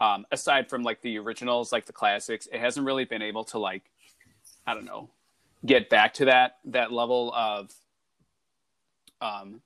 [0.00, 3.58] um, aside from like the originals like the classics it hasn't really been able to
[3.58, 3.90] like
[4.64, 5.10] i don't know
[5.66, 7.72] get back to that that level of
[9.20, 9.60] um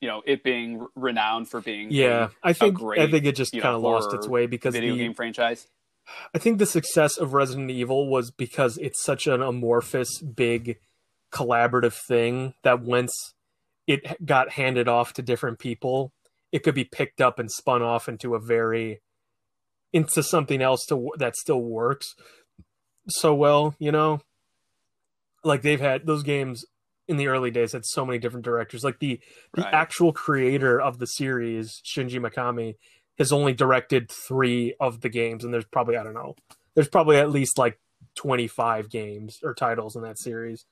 [0.00, 3.52] you know it being renowned for being Yeah, I think I great, think it just
[3.52, 5.66] kind of lost its way because video the, game franchise
[6.34, 10.78] I think the success of Resident Evil was because it's such an amorphous, big,
[11.32, 13.12] collaborative thing that once
[13.86, 16.12] it got handed off to different people,
[16.52, 19.00] it could be picked up and spun off into a very
[19.92, 22.14] into something else to that still works
[23.08, 23.74] so well.
[23.78, 24.20] You know,
[25.44, 26.64] like they've had those games
[27.08, 28.84] in the early days had so many different directors.
[28.84, 29.18] Like the
[29.54, 29.74] the Right.
[29.74, 32.76] actual creator of the series, Shinji Mikami,
[33.18, 36.36] has only directed three of the games, and there's probably I don't know,
[36.74, 37.80] there's probably at least like
[38.14, 40.66] 25 games or titles in that series.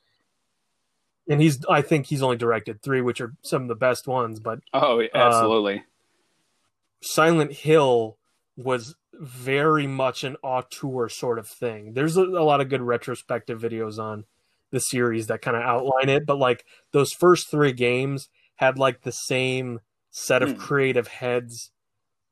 [1.28, 4.38] And he's, I think he's only directed three, which are some of the best ones.
[4.38, 5.82] But oh Uh, absolutely
[7.00, 8.16] Silent Hill
[8.56, 11.94] was very much an auteur sort of thing.
[11.94, 14.24] There's a, a lot of good retrospective videos on
[14.70, 19.02] the series that kind of outline it, but like those first three games had like
[19.02, 19.80] the same
[20.10, 20.59] set of Hmm.
[20.59, 21.70] creative heads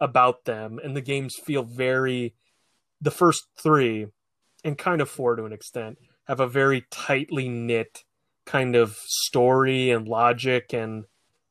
[0.01, 2.35] about them, and the games feel very.
[3.01, 4.07] The first three,
[4.65, 8.05] and kind of four to an extent, have a very tightly knit
[8.47, 11.05] kind of story and logic and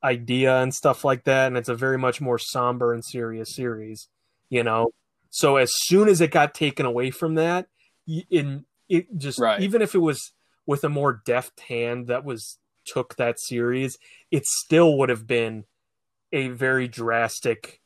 [0.03, 4.09] idea and stuff like that and it's a very much more somber and serious series
[4.49, 4.91] you know
[5.29, 7.67] so as soon as it got taken away from that
[8.29, 9.61] in it just Right.
[9.61, 10.33] even if it was
[10.65, 13.97] with a more deft hand that was took that series
[14.29, 15.63] it still would have been
[16.33, 17.81] a very drastic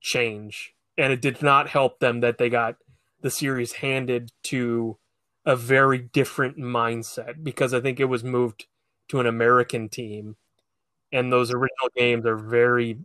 [0.00, 2.76] change and it did not help them that they got
[3.20, 4.98] the series handed to
[5.44, 8.66] a very different mindset because i think it was moved
[9.08, 10.36] to an american team
[11.12, 12.98] and those original games are very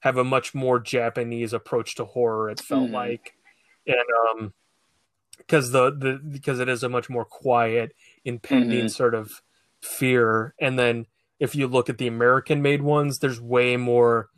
[0.00, 2.50] have a much more Japanese approach to horror.
[2.50, 2.92] It felt Mhm.
[2.92, 3.34] like,
[3.86, 4.52] and um,
[5.38, 7.94] because the the because it is a much more quiet,
[8.24, 8.90] impending Mhm.
[8.90, 9.42] sort of
[9.82, 10.54] fear.
[10.60, 11.06] And then
[11.38, 14.28] if you look at the American made ones, there's way more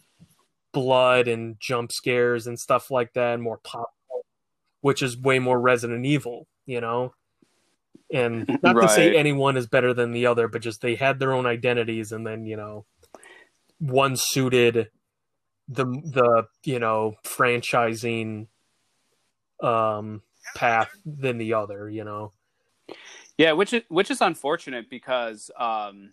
[0.72, 3.90] blood and jump scares and stuff like that, and more pop,
[4.80, 7.14] which is way more Resident Evil, you know.
[8.12, 11.32] And not to say anyone is better than the other, but just they had their
[11.32, 12.86] own identities, and then you know,
[13.78, 14.90] one suited
[15.68, 18.46] the the you know franchising
[19.62, 20.22] um
[20.54, 22.32] path than the other you know
[23.38, 26.12] Yeah, which is which is unfortunate because um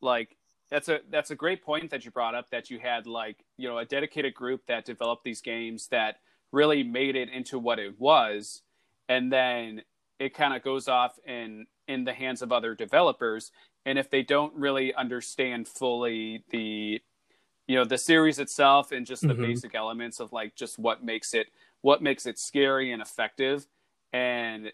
[0.00, 0.36] like
[0.70, 3.68] that's a that's a great point that you brought up that you had like, you
[3.68, 6.16] know, a dedicated group that developed these games that
[6.52, 8.62] really made it into what it was.
[9.08, 9.82] And then
[10.18, 13.50] it kind of goes off in in the hands of other developers.
[13.86, 17.00] And if they don't really understand fully the
[17.68, 19.34] you know the series itself and just the Mhm.
[19.34, 21.48] basic elements of like just what makes it
[21.82, 23.66] what makes it scary and effective.
[24.12, 24.72] And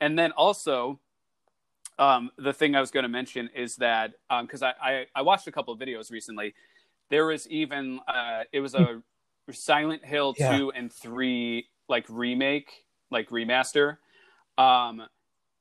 [0.00, 1.00] and then also
[1.98, 4.12] um, the thing I was going to mention is that
[4.42, 6.54] because I, I I watched a couple of videos recently,
[7.10, 9.02] there was even uh, it was a
[9.50, 10.56] Silent Hill Yeah.
[10.56, 13.98] two and three like remake like remaster,
[14.58, 15.02] um,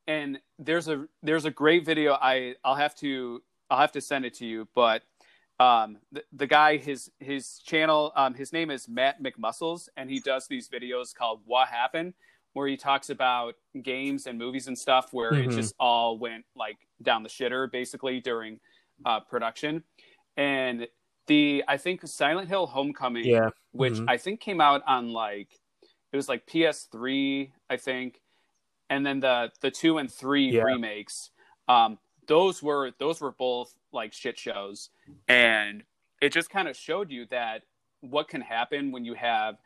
[0.08, 4.26] and there's a there's a great video I I'll have to I'll have to send
[4.26, 5.04] it to you, but
[5.60, 10.20] um, the, the guy his his channel um, his name is Matt McMuscles and he
[10.20, 12.16] does these videos called What Happened
[12.54, 15.50] where he talks about games and movies and stuff where mm-hmm.
[15.50, 18.60] it just all went like down the shitter basically during
[19.06, 19.84] uh, production.
[20.38, 20.88] And
[21.28, 23.50] the I think Silent Hill Homecoming, yeah.
[23.72, 24.10] which mm-hmm.
[24.10, 25.50] I think came out on like
[26.12, 28.22] it was like PS3, I think,
[28.90, 30.64] and then the the two and three yeah.
[30.64, 31.32] remakes.
[31.68, 31.98] Um,
[32.28, 34.90] those were those were both like shit shows,
[35.28, 35.84] and
[36.22, 37.64] it just kind of showed you that
[38.02, 39.58] what can happen when you have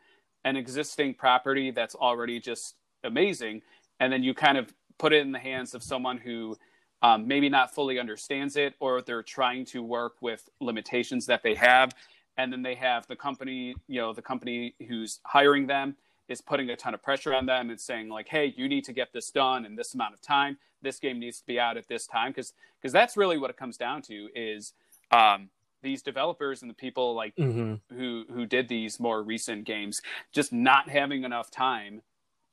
[0.48, 3.62] an existing property that's already just amazing,
[4.00, 6.58] and then you kind of put it in the hands of someone who
[7.02, 11.54] um, maybe not fully understands it, or they're trying to work with limitations that they
[11.54, 11.94] have,
[12.38, 15.96] and then they have the company, you know, the company who's hiring them
[16.30, 18.94] is putting a ton of pressure on them and saying like, "Hey, you need to
[18.94, 20.58] get this done in this amount of time.
[20.82, 23.58] This game needs to be out at this time." Because because that's really what it
[23.58, 24.74] comes down to is
[25.12, 25.50] um,
[25.82, 27.76] these developers and the people like mm-hmm.
[27.96, 30.02] who who did these more recent games
[30.32, 32.02] just not having enough time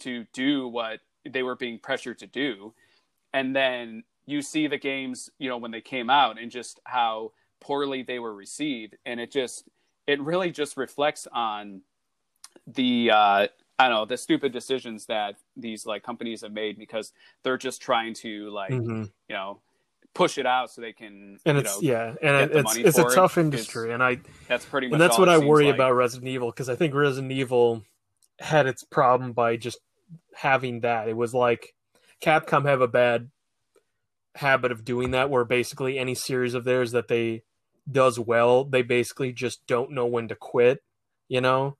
[0.01, 2.75] to do what they were being pressured to do,
[3.33, 7.33] and then you see the games, you know, when they came out and just how
[7.61, 9.69] poorly they were received, and it just
[10.07, 11.81] it really just reflects on
[12.67, 13.47] the uh,
[13.79, 17.83] I don't know the stupid decisions that these like companies have made because they're just
[17.83, 19.05] trying to like mm-hmm.
[19.29, 19.61] you know
[20.15, 23.36] push it out so they can and it's know, yeah and it's it's a tough
[23.36, 25.74] industry and I that's pretty much and that's what I worry like.
[25.74, 27.82] about Resident Evil because I think Resident Evil
[28.39, 29.78] had its problem by just
[30.35, 31.09] having that.
[31.09, 31.74] It was like
[32.20, 33.31] Capcom have a bad
[34.36, 37.43] habit of doing that where basically any series of theirs that they
[37.91, 40.82] does well they basically just don't know when to quit
[41.28, 41.77] you know?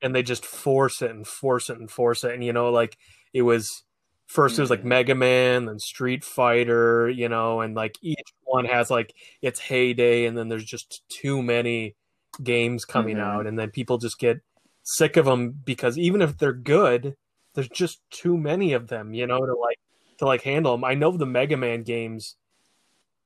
[0.00, 2.96] And they just force it and force it and force it and you know like
[3.32, 3.84] it was
[4.32, 4.88] first it was like mm-hmm.
[4.88, 10.24] mega man then street fighter you know and like each one has like its heyday
[10.24, 11.94] and then there's just too many
[12.42, 13.26] games coming mm-hmm.
[13.26, 14.40] out and then people just get
[14.84, 17.14] sick of them because even if they're good
[17.54, 19.78] there's just too many of them you know to like
[20.16, 22.36] to like handle them i know the mega man games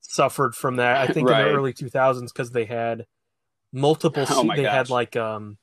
[0.01, 1.43] suffered from that i think right.
[1.43, 3.07] in the early 2000s because they had
[3.73, 4.75] multiple oh they gosh.
[4.75, 5.57] had like um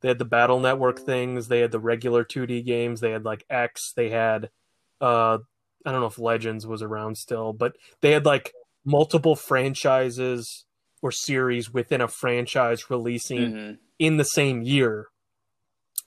[0.00, 3.44] they had the battle network things they had the regular 2d games they had like
[3.48, 4.50] x they had
[5.00, 5.38] uh
[5.86, 8.52] i don't know if legends was around still but they had like
[8.84, 10.64] multiple franchises
[11.02, 13.74] or series within a franchise releasing mm-hmm.
[13.98, 15.06] in the same year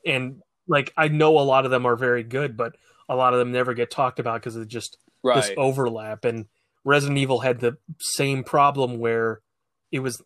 [0.06, 2.76] and like i know a lot of them are very good but
[3.10, 5.36] a lot of them never get talked about because of just right.
[5.36, 6.46] this overlap and
[6.84, 9.42] resident evil had the same problem where
[9.92, 10.22] it was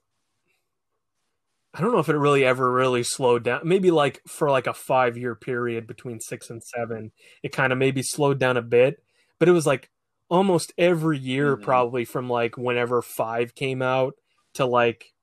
[1.76, 3.60] I don't know if it really ever really slowed down.
[3.66, 7.12] Maybe like for like a five year period between six and seven,
[7.44, 9.04] it kind of maybe slowed down a bit.
[9.40, 9.90] But it was like
[10.30, 11.66] almost every year, mm-hmm.
[11.66, 14.14] probably from like whenever five came out
[14.54, 15.14] to like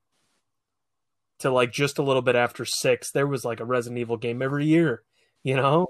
[1.39, 4.43] to like just a little bit after six, there was like a Resident Evil game
[4.43, 5.01] every year.
[5.41, 5.87] You know,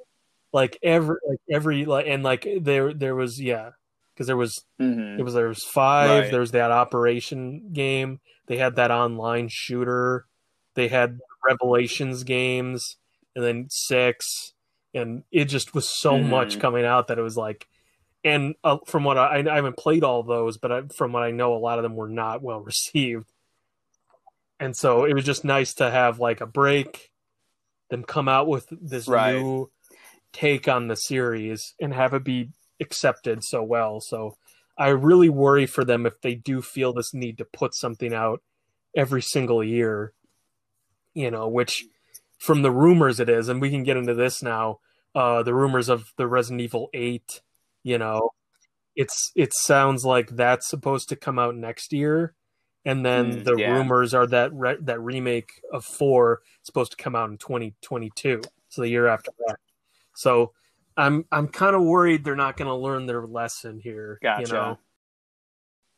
[0.53, 3.72] like every like every like and like there there was yeah
[4.14, 5.19] because there was mm-hmm.
[5.19, 6.10] it was there was five.
[6.10, 6.31] Right.
[6.31, 8.22] There was that Operation game.
[8.48, 10.26] They had that online shooter
[10.76, 12.98] they had Revelations games,
[13.36, 14.54] and then six,
[14.94, 16.30] and it just was so mm.
[16.30, 17.68] much coming out that it was like.
[18.26, 21.32] And uh, from what I, I haven't played all those, but I, from what I
[21.32, 23.30] know, a lot of them were not well received.
[24.60, 27.12] And so it was just nice to have like a break,
[27.90, 29.34] then come out with this right.
[29.34, 29.70] new
[30.32, 34.00] take on the series and have it be accepted so well.
[34.00, 34.38] So
[34.78, 38.41] I really worry for them if they do feel this need to put something out
[38.95, 40.14] every single year
[41.14, 41.85] you know, which
[42.40, 44.80] from the rumors it is, and we can get into this now.
[45.15, 47.41] Uh, the rumors of the Resident Evil Eight,
[47.84, 48.31] you know,
[48.95, 52.34] it's it sounds like that's supposed to come out next year,
[52.85, 53.72] and then mm, the yeah.
[53.72, 58.41] rumors are that re- that remake of Four is supposed to come out in 2022,
[58.69, 59.57] so the year after that.
[60.15, 60.53] So
[60.98, 64.19] I'm I'm kind of worried they're not going to learn their lesson here.
[64.22, 64.41] Gotcha.
[64.41, 64.80] You know?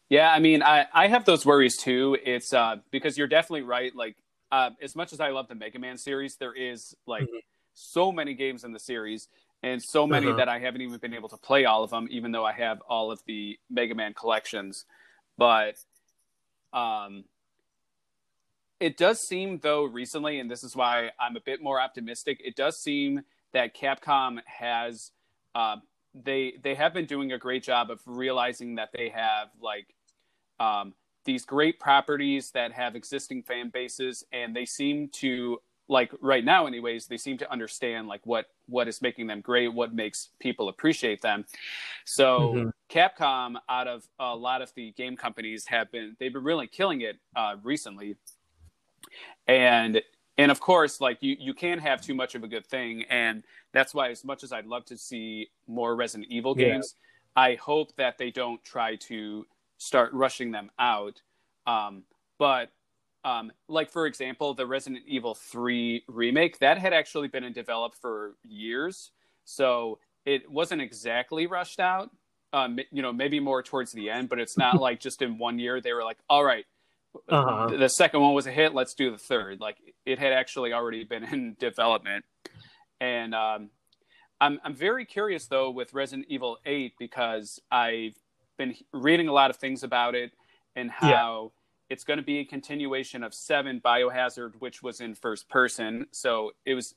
[0.09, 2.17] Yeah, I mean, I I have those worries too.
[2.23, 3.95] It's uh because you're definitely right.
[3.95, 4.15] Like
[4.55, 7.39] uh, as much as I love the Mega Man series, there is like mm-hmm.
[7.73, 9.27] so many games in the series
[9.61, 10.37] and so many uh-huh.
[10.37, 12.79] that I haven't even been able to play all of them, even though I have
[12.87, 14.85] all of the Mega Man collections.
[15.37, 15.75] But
[16.71, 17.25] um,
[18.79, 22.39] it does seem, though, recently, and this is why I'm a bit more optimistic.
[22.41, 25.11] It does seem that Capcom has
[25.53, 25.77] uh,
[26.13, 29.87] they they have been doing a great job of realizing that they have like
[30.61, 30.93] um,
[31.25, 36.65] these great properties that have existing fan bases and they seem to like right now
[36.65, 40.69] anyways they seem to understand like what what is making them great what makes people
[40.69, 41.45] appreciate them
[42.05, 42.69] so mm-hmm.
[42.89, 47.01] capcom out of a lot of the game companies have been they've been really killing
[47.01, 48.15] it uh, recently
[49.47, 50.01] and
[50.37, 53.43] and of course, like you, you can't have too much of a good thing, and
[53.71, 56.95] that's why, as much as I'd love to see more Resident Evil games,
[57.37, 57.43] yeah.
[57.43, 59.45] I hope that they don't try to
[59.85, 61.21] start rushing them out.
[61.67, 62.03] Um,
[62.37, 62.69] but
[63.23, 67.95] um, like for example, the Resident Evil Three remake that had actually been in develop
[67.95, 69.11] for years,
[69.45, 72.11] so it wasn't exactly rushed out.
[72.53, 75.59] Um, you know, maybe more towards the end, but it's not like just in one
[75.59, 76.65] year they were like, all right,
[77.27, 77.75] uh-huh.
[77.77, 79.59] the second one was a hit, let's do the third.
[79.59, 82.25] Like it had actually already been in development,
[82.99, 83.69] and um,
[84.39, 88.15] I'm I'm very curious though with Resident Evil Eight because I've
[88.57, 90.31] been reading a lot of things about it
[90.75, 91.51] and how.
[91.53, 91.61] Yeah.
[91.87, 96.07] It's going to be a continuation of Seven Biohazard, which was in first person.
[96.11, 96.95] So it was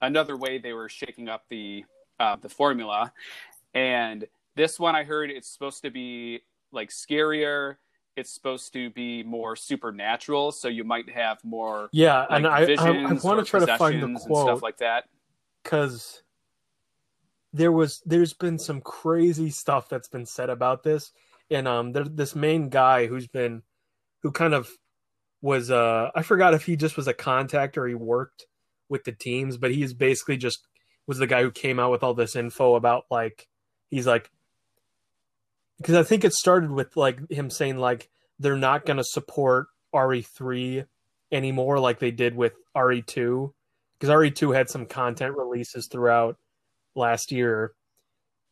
[0.00, 1.84] another way they were shaking up the
[2.20, 3.12] uh, the formula.
[3.74, 6.40] And this one, I heard it's supposed to be
[6.72, 7.76] like scarier.
[8.16, 11.88] It's supposed to be more supernatural, so you might have more.
[11.92, 14.78] Yeah, like, and I I, I want to try to find the quote stuff like
[14.78, 15.04] that
[15.62, 16.22] because
[17.58, 21.12] there was there's been some crazy stuff that's been said about this,
[21.50, 23.62] and um, there's this main guy who's been
[24.22, 24.70] who kind of
[25.40, 28.46] was uh I forgot if he just was a contact or he worked
[28.88, 30.66] with the teams, but he's basically just
[31.06, 33.48] was the guy who came out with all this info about like
[33.90, 34.30] he's like
[35.78, 38.08] because I think it started with like him saying like
[38.38, 40.86] they're not going to support RE3
[41.32, 43.52] anymore like they did with RE2
[43.98, 46.36] because RE2 had some content releases throughout
[46.98, 47.72] last year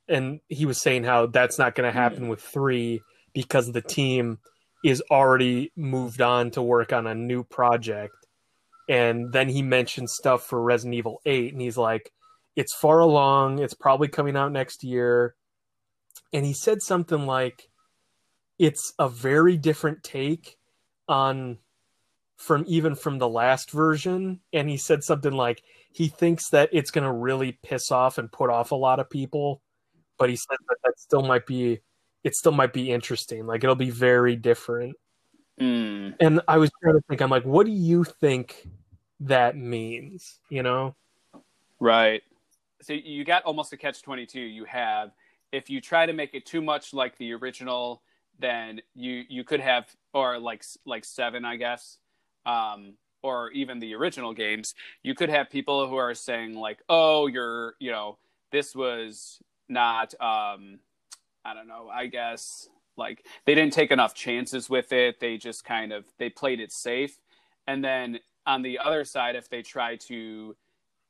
[0.09, 3.03] and he was saying how that's not going to happen with 3
[3.35, 4.39] because the team
[4.85, 8.15] is already moved on to work on a new project
[8.89, 12.13] and then he mentioned stuff for Resident Evil 8 and he's like
[12.57, 13.59] it's far along.
[13.59, 15.35] It's probably coming out next year.
[16.33, 17.69] And he said something like,
[18.59, 20.57] it's a very different take
[21.07, 21.59] on
[22.37, 24.41] from even from the last version.
[24.55, 25.63] And he said something like,
[25.97, 29.09] he thinks that it's going to really piss off and put off a lot of
[29.09, 29.63] people.
[30.19, 31.81] But he said that that still might be,
[32.25, 33.47] it still might be interesting.
[33.47, 34.97] Like it'll be very different.
[35.61, 36.15] Mm.
[36.21, 38.69] And I was trying to think, I'm like, what do you think
[39.21, 40.39] that means?
[40.51, 40.95] You know?
[41.81, 42.23] Right
[42.83, 45.11] so you got almost a catch 22 you have
[45.53, 48.03] if you try to make it too much like the original
[48.39, 51.99] then you you could have or like like seven i guess
[52.45, 57.27] um or even the original games you could have people who are saying like oh
[57.27, 58.19] you're you know
[58.53, 60.79] this was not um
[61.45, 65.21] i don't know i guess like they didn't take enough chances with it.
[65.21, 67.19] They just kind of they played it safe.
[67.67, 70.57] And then on the other side if they try to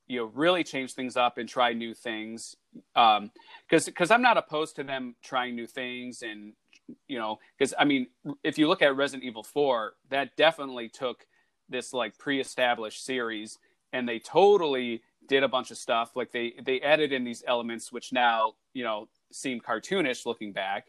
[0.09, 2.57] you know really change things up and try new things
[2.95, 3.31] um um,
[3.69, 6.53] because I'm not opposed to them trying new things and
[7.09, 8.07] you know because I mean
[8.45, 11.27] if you look at Resident Evil 4 that definitely took
[11.69, 13.59] this like pre-established series
[13.93, 17.91] and they totally did a bunch of stuff like they they added in these elements
[17.91, 20.87] which now you know seem cartoonish looking back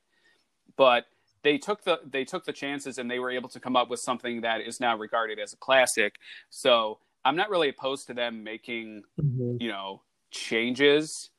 [0.75, 1.05] but
[1.43, 3.99] they took the they took the chances and they were able to come up with
[3.99, 6.15] something that is now regarded as a classic
[6.49, 9.57] so I'm not really opposed to them making, mm-hmm.
[9.59, 10.01] you know,
[10.31, 11.29] changes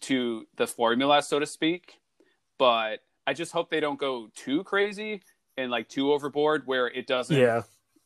[0.00, 1.94] to the formula, so to speak.
[2.58, 5.22] But I just hope they don't go too crazy
[5.56, 7.34] and like too overboard where it doesn't.
[7.34, 7.62] Yeah.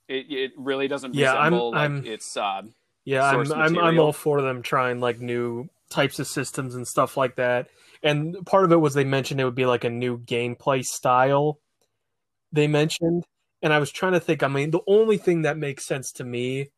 [0.08, 2.36] It it really doesn't yeah, resemble I'm, like I'm, its.
[2.36, 2.62] Uh,
[3.04, 7.16] yeah, I'm I'm I'm all for them trying like new types of systems and stuff
[7.16, 7.68] like that.
[8.02, 11.58] And part of it was they mentioned it would be like a new gameplay style.
[12.52, 13.24] They mentioned,
[13.62, 14.42] and I was trying to think.
[14.42, 16.68] I mean, the only thing that makes sense to me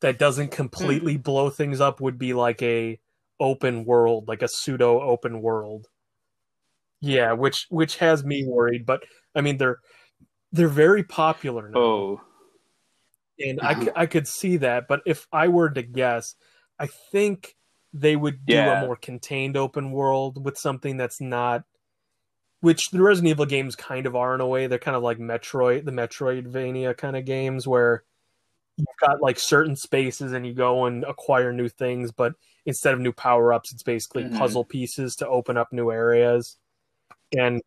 [0.00, 1.22] that doesn't completely mm.
[1.22, 2.98] blow things up would be like a
[3.40, 5.86] open world, like a pseudo open world.
[7.00, 9.04] Yeah, which which has me worried, but
[9.34, 9.78] I mean they're
[10.52, 11.78] they're very popular now.
[11.78, 12.20] Oh.
[13.44, 16.34] And I, I could see that, but if I were to guess,
[16.78, 17.56] I think
[17.92, 18.82] they would do yeah.
[18.82, 21.64] a more contained open world with something that's not
[22.60, 24.66] which the Resident Evil games kind of are in a way.
[24.66, 28.02] They're kind of like Metroid, the Metroidvania kind of games where
[28.76, 32.34] you've got like certain spaces and you go and acquire new things, but
[32.66, 34.38] instead of new power ups, it's basically mm-hmm.
[34.38, 36.56] puzzle pieces to open up new areas.
[37.36, 37.62] And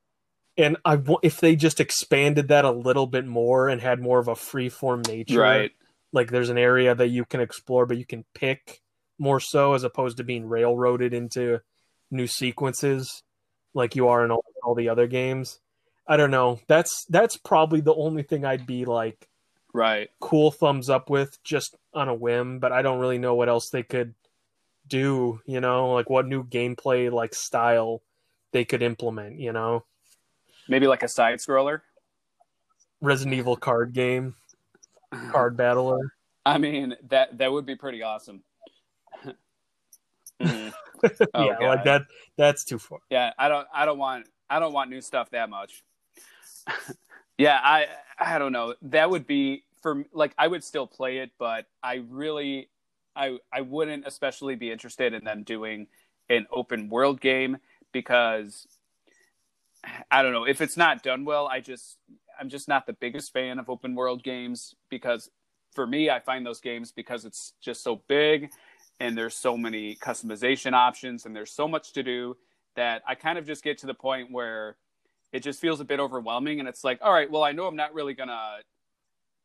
[0.58, 4.28] and I if they just expanded that a little bit more and had more of
[4.28, 5.72] a free form nature, right?
[6.14, 8.82] Like there's an area that you can explore, but you can pick
[9.18, 11.62] more so as opposed to being railroaded into
[12.10, 13.24] new sequences
[13.74, 15.60] like you are in all, all the other games.
[16.08, 16.60] I don't know.
[16.68, 19.30] That's that's probably the only thing I'd be like
[19.74, 23.50] right cool thumbs up with just on a whim but i don't really know what
[23.50, 24.14] else they could
[24.88, 28.02] do you know like what new gameplay like style
[28.52, 29.84] they could implement you know
[30.72, 31.82] maybe like a side scroller
[33.02, 34.34] resident evil card game
[35.32, 36.00] card battler
[36.46, 38.44] I mean that that would be pretty awesome.
[40.42, 40.74] Mhm.
[41.34, 41.68] oh, yeah, God.
[41.68, 42.02] like that.
[42.38, 43.00] That's too far.
[43.10, 43.68] Yeah, I don't.
[43.74, 44.28] I don't want.
[44.50, 45.84] I don't want new stuff that much.
[47.38, 47.88] yeah, I.
[48.20, 48.76] I don't know.
[48.84, 52.70] That would be for like I would still play it, but I really,
[53.16, 55.88] I I wouldn't especially be interested in them doing
[56.30, 57.58] an open world game
[57.92, 58.68] because
[60.12, 61.48] I don't know if it's not done well.
[61.48, 61.98] I just
[62.40, 65.30] I'm just not the biggest fan of open world games because
[65.74, 68.50] for me I find those games because it's just so big
[69.00, 72.38] and there's so many customization options and there's so much to do
[72.76, 74.78] that I kind of just get to the point where
[75.32, 77.76] it just feels a bit overwhelming and it's like all right well I know I'm
[77.76, 78.58] not really gonna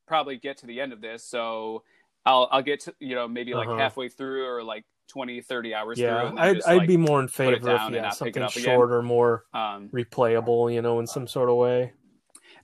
[0.07, 1.83] probably get to the end of this so
[2.25, 3.79] I'll I'll get to you know maybe like uh-huh.
[3.79, 7.29] halfway through or like 20 30 hours yeah i'd, just, I'd like, be more in
[7.29, 11.93] favor of yeah, something shorter more um, replayable you know in some sort of way.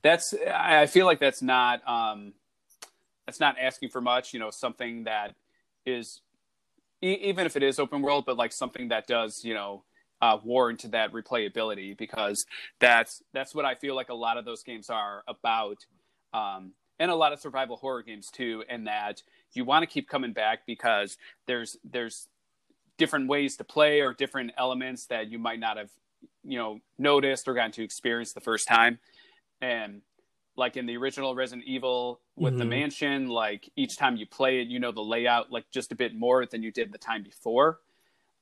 [0.03, 2.33] That's i feel like that's not um
[3.27, 5.35] that's not asking for much you know something that
[5.87, 6.21] is
[7.03, 9.85] e- even if it is open world but like something that does you know
[10.21, 12.47] uh, warrant that replayability because
[12.81, 15.85] that's that's what i feel like a lot of those games are about
[16.33, 20.09] um and a lot of survival horror games too and that you want to keep
[20.09, 21.17] coming back because
[21.47, 22.29] there's there's
[22.99, 25.91] different ways to play or different elements that you might not have
[26.45, 28.99] you know noticed or gotten to experience the first time.
[29.61, 30.03] And
[30.57, 32.59] like in the original resident evil with mm-hmm.
[32.59, 35.95] the mansion like each time you play it you know the layout like just a
[35.95, 37.81] bit more than you did the time before.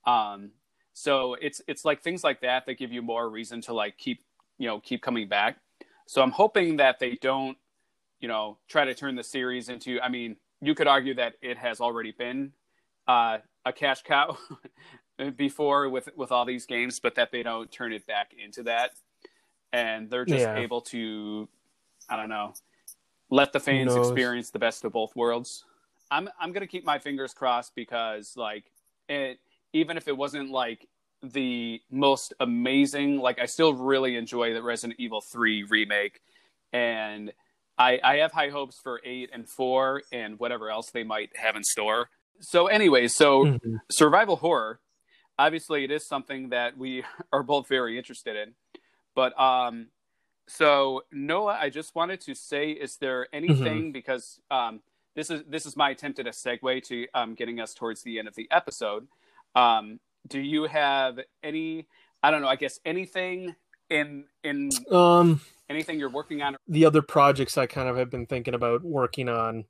[0.06, 0.50] Um
[0.92, 4.22] so it's it's like things like that that give you more reason to like keep
[4.58, 5.58] you know keep coming back.
[6.06, 7.56] So i'm hoping that they don't
[8.18, 11.56] you know try to turn the series into i mean you could argue that it
[11.56, 12.52] has already been
[13.10, 14.36] uh, a cash cow
[15.36, 18.92] before with with all these games, but that they don't turn it back into that,
[19.72, 20.56] and they're just yeah.
[20.56, 21.48] able to,
[22.08, 22.54] I don't know,
[23.30, 25.64] let the fans experience the best of both worlds.
[26.10, 28.64] I'm I'm gonna keep my fingers crossed because like
[29.08, 29.38] it,
[29.72, 30.88] even if it wasn't like
[31.22, 36.20] the most amazing, like I still really enjoy the Resident Evil Three remake,
[36.72, 37.32] and
[37.78, 41.56] I I have high hopes for eight and four and whatever else they might have
[41.56, 42.08] in store
[42.40, 43.76] so anyway, so mm-hmm.
[43.90, 44.80] survival horror,
[45.38, 48.54] obviously, it is something that we are both very interested in.
[49.14, 49.88] But um,
[50.48, 53.92] so Noah, I just wanted to say, is there anything mm-hmm.
[53.92, 54.80] because um,
[55.14, 58.18] this is this is my attempt at a segue to um, getting us towards the
[58.18, 59.06] end of the episode.
[59.54, 61.86] Um, do you have any?
[62.22, 62.48] I don't know.
[62.48, 63.54] I guess anything
[63.88, 66.56] in in um anything you're working on.
[66.68, 69.64] The other projects I kind of have been thinking about working on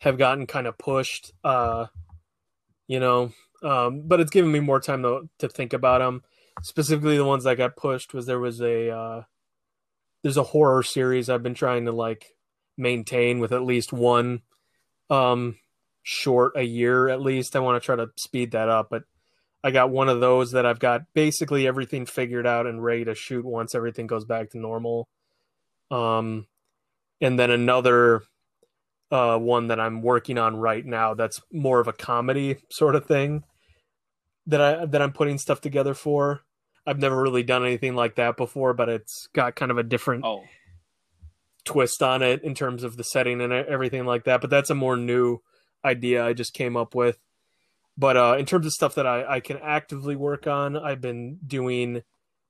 [0.00, 1.32] have gotten kind of pushed.
[1.44, 1.86] Uh,
[2.88, 3.32] you know,
[3.62, 6.22] um, but it's given me more time to to think about them.
[6.62, 9.22] Specifically, the ones that got pushed was there was a uh,
[10.22, 12.34] there's a horror series I've been trying to like
[12.76, 14.42] maintain with at least one
[15.08, 15.56] um,
[16.02, 17.54] short a year at least.
[17.54, 19.04] I want to try to speed that up, but
[19.62, 23.14] I got one of those that I've got basically everything figured out and ready to
[23.14, 25.08] shoot once everything goes back to normal.
[25.90, 26.46] Um,
[27.20, 28.22] and then another
[29.10, 33.06] uh, one that I'm working on right now that's more of a comedy sort of
[33.06, 33.44] thing
[34.46, 36.40] that I that I'm putting stuff together for.
[36.86, 40.24] I've never really done anything like that before, but it's got kind of a different
[40.24, 40.44] oh.
[41.64, 44.40] twist on it in terms of the setting and everything like that.
[44.40, 45.40] But that's a more new
[45.84, 47.18] idea I just came up with.
[47.98, 51.38] But uh, in terms of stuff that I, I can actively work on, I've been
[51.46, 52.02] doing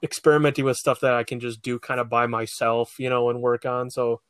[0.02, 3.42] experimenting with stuff that I can just do kind of by myself, you know, and
[3.42, 3.90] work on.
[3.90, 4.20] So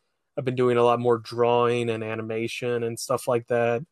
[0.40, 3.84] I've been doing a lot more drawing and animation and stuff like that.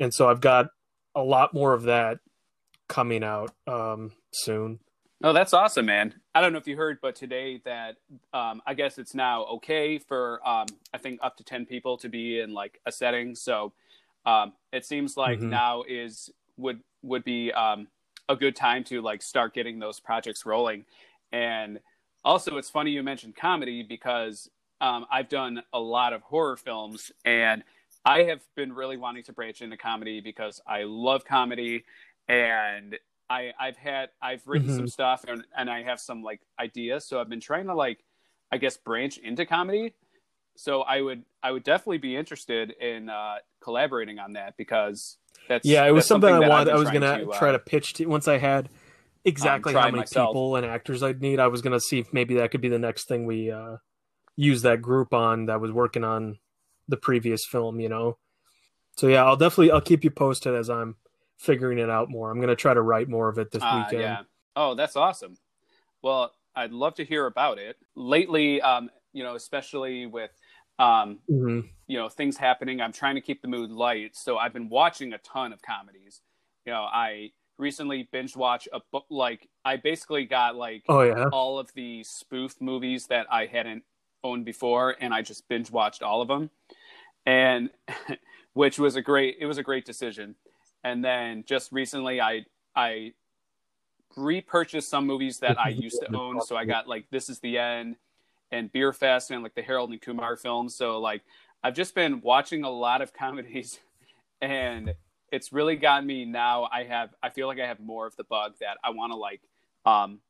[0.00, 0.70] And so I've got
[1.14, 2.18] a lot more of that
[2.88, 4.80] coming out um, soon.
[5.22, 6.14] Oh, that's awesome, man.
[6.34, 7.94] I don't know if you heard, but today that
[8.34, 12.08] um, I guess it's now okay for um, I think up to 10 people to
[12.08, 13.36] be in like a setting.
[13.36, 13.72] So
[14.26, 15.50] um, it seems like mm-hmm.
[15.50, 17.86] now is would would be um,
[18.28, 20.86] a good time to like start getting those projects rolling.
[21.30, 21.78] And
[22.24, 24.50] also, it's funny you mentioned comedy because
[24.80, 27.64] um, I've done a lot of horror films, and
[28.04, 31.84] I have been really wanting to branch into comedy because I love comedy,
[32.28, 32.96] and
[33.28, 34.78] I I've had I've written mm-hmm.
[34.78, 37.98] some stuff and and I have some like ideas, so I've been trying to like
[38.50, 39.94] I guess branch into comedy.
[40.56, 45.18] So I would I would definitely be interested in uh, collaborating on that because
[45.48, 47.58] that's yeah it was something, something, I wanted I was gonna to, uh, try to
[47.58, 48.68] pitch to once I had
[49.24, 50.30] exactly um, how many myself.
[50.30, 51.38] people and actors I'd need.
[51.38, 53.76] I was gonna see if maybe that could be the next thing we uh,
[54.38, 56.38] use that group on that was working on
[56.86, 58.16] the previous film, you know.
[58.96, 60.96] So yeah, I'll definitely I'll keep you posted as I'm
[61.36, 62.30] figuring it out more.
[62.30, 64.02] I'm gonna try to write more of it this uh, weekend.
[64.02, 64.22] Yeah.
[64.56, 65.36] Oh, that's awesome.
[66.02, 67.76] Well, I'd love to hear about it.
[67.96, 70.30] Lately, um, you know, especially with
[70.78, 74.52] um, hmm you know things happening i'm trying to keep the mood light so i've
[74.52, 76.20] been watching a ton of comedies
[76.64, 81.24] you know i recently binge watch a book like i basically got like Oh yeah.
[81.32, 83.82] all of the spoof movies that i hadn't
[84.24, 86.50] owned before and i just binge watched all of them
[87.28, 87.70] and
[88.54, 90.34] which was a great it was a great decision.
[90.82, 93.12] And then just recently i i
[94.16, 96.40] repurchased some movies that i used to own.
[96.40, 97.96] So i got like this is the end
[98.50, 100.74] and beer fest and like the harold and kumar films.
[100.74, 101.22] So like
[101.62, 103.78] I've just been watching a lot of comedies
[104.40, 104.94] and
[105.30, 106.68] it's really gotten me now.
[106.72, 109.16] I have I feel like I have more of the bug that I want to
[109.16, 109.42] like
[109.84, 110.20] um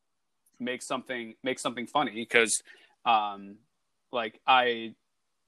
[0.59, 2.63] make something make something funny because
[3.05, 3.59] um
[4.13, 4.95] like I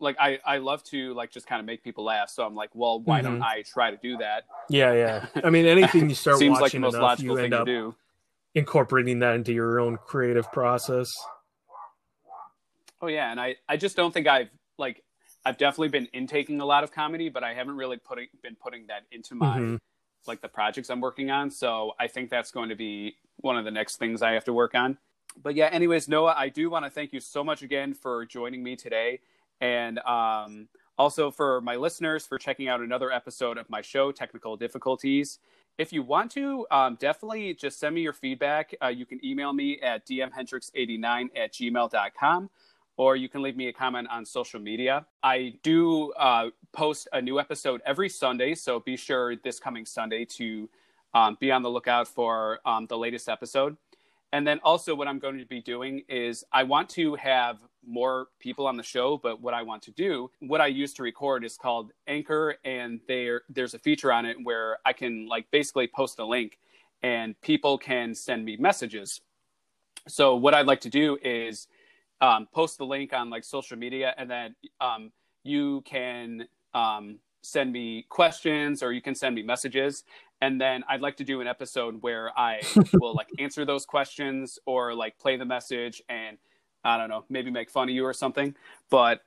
[0.00, 2.70] like I I love to like just kind of make people laugh so I'm like
[2.74, 5.26] well why don't I try to do that Yeah, yeah.
[5.44, 7.64] I mean, anything you start seems like the watching most enough, logical you thing to
[7.64, 7.94] do
[8.54, 11.08] incorporating that into your own creative process.
[13.02, 15.02] oh yeah and I I just don't think I've like
[15.44, 18.86] I've definitely been intaking a lot of comedy but I haven't really putting been putting
[18.88, 19.78] that into my Mhm.
[20.26, 21.50] like the projects I'm working on.
[21.50, 24.52] So I think that's going to be one of the next things I have to
[24.52, 24.98] work on.
[25.42, 28.62] But yeah, anyways, Noah, I do want to thank you so much again for joining
[28.62, 29.20] me today.
[29.60, 34.58] And um, also for my listeners for checking out another episode of my show, Technical
[34.58, 35.38] Difficulteas.
[35.78, 38.74] If you want to, um, definitely just send me your feedback.
[38.82, 42.50] Uh, you can email me at dmhendrix89 at gmail.com
[43.00, 45.06] or you can leave me a comment on social media.
[45.22, 50.26] I do uh, post a new episode every Sunday, so be sure this coming Sunday
[50.26, 50.68] to
[51.14, 53.74] um, be on the lookout for um, the latest episode.
[54.32, 58.28] And then also, what I'm going to be doing is I want to have more
[58.38, 61.44] people on the show, but what I want to do, what I use to record
[61.44, 65.88] is called Anchor, and there there's a feature on it where I can like basically
[65.88, 66.58] post a link,
[67.02, 69.20] and people can send me messages.
[70.06, 71.66] So what I'd like to do is
[72.20, 75.10] um, post the link on like social media, and then um,
[75.42, 80.04] you can um, send me questions or you can send me messages.
[80.42, 82.60] And then I'd like to do an episode where I
[82.94, 86.38] will like answer those questions or like play the message and
[86.82, 88.54] I don't know, maybe make fun of you or something.
[88.88, 89.22] But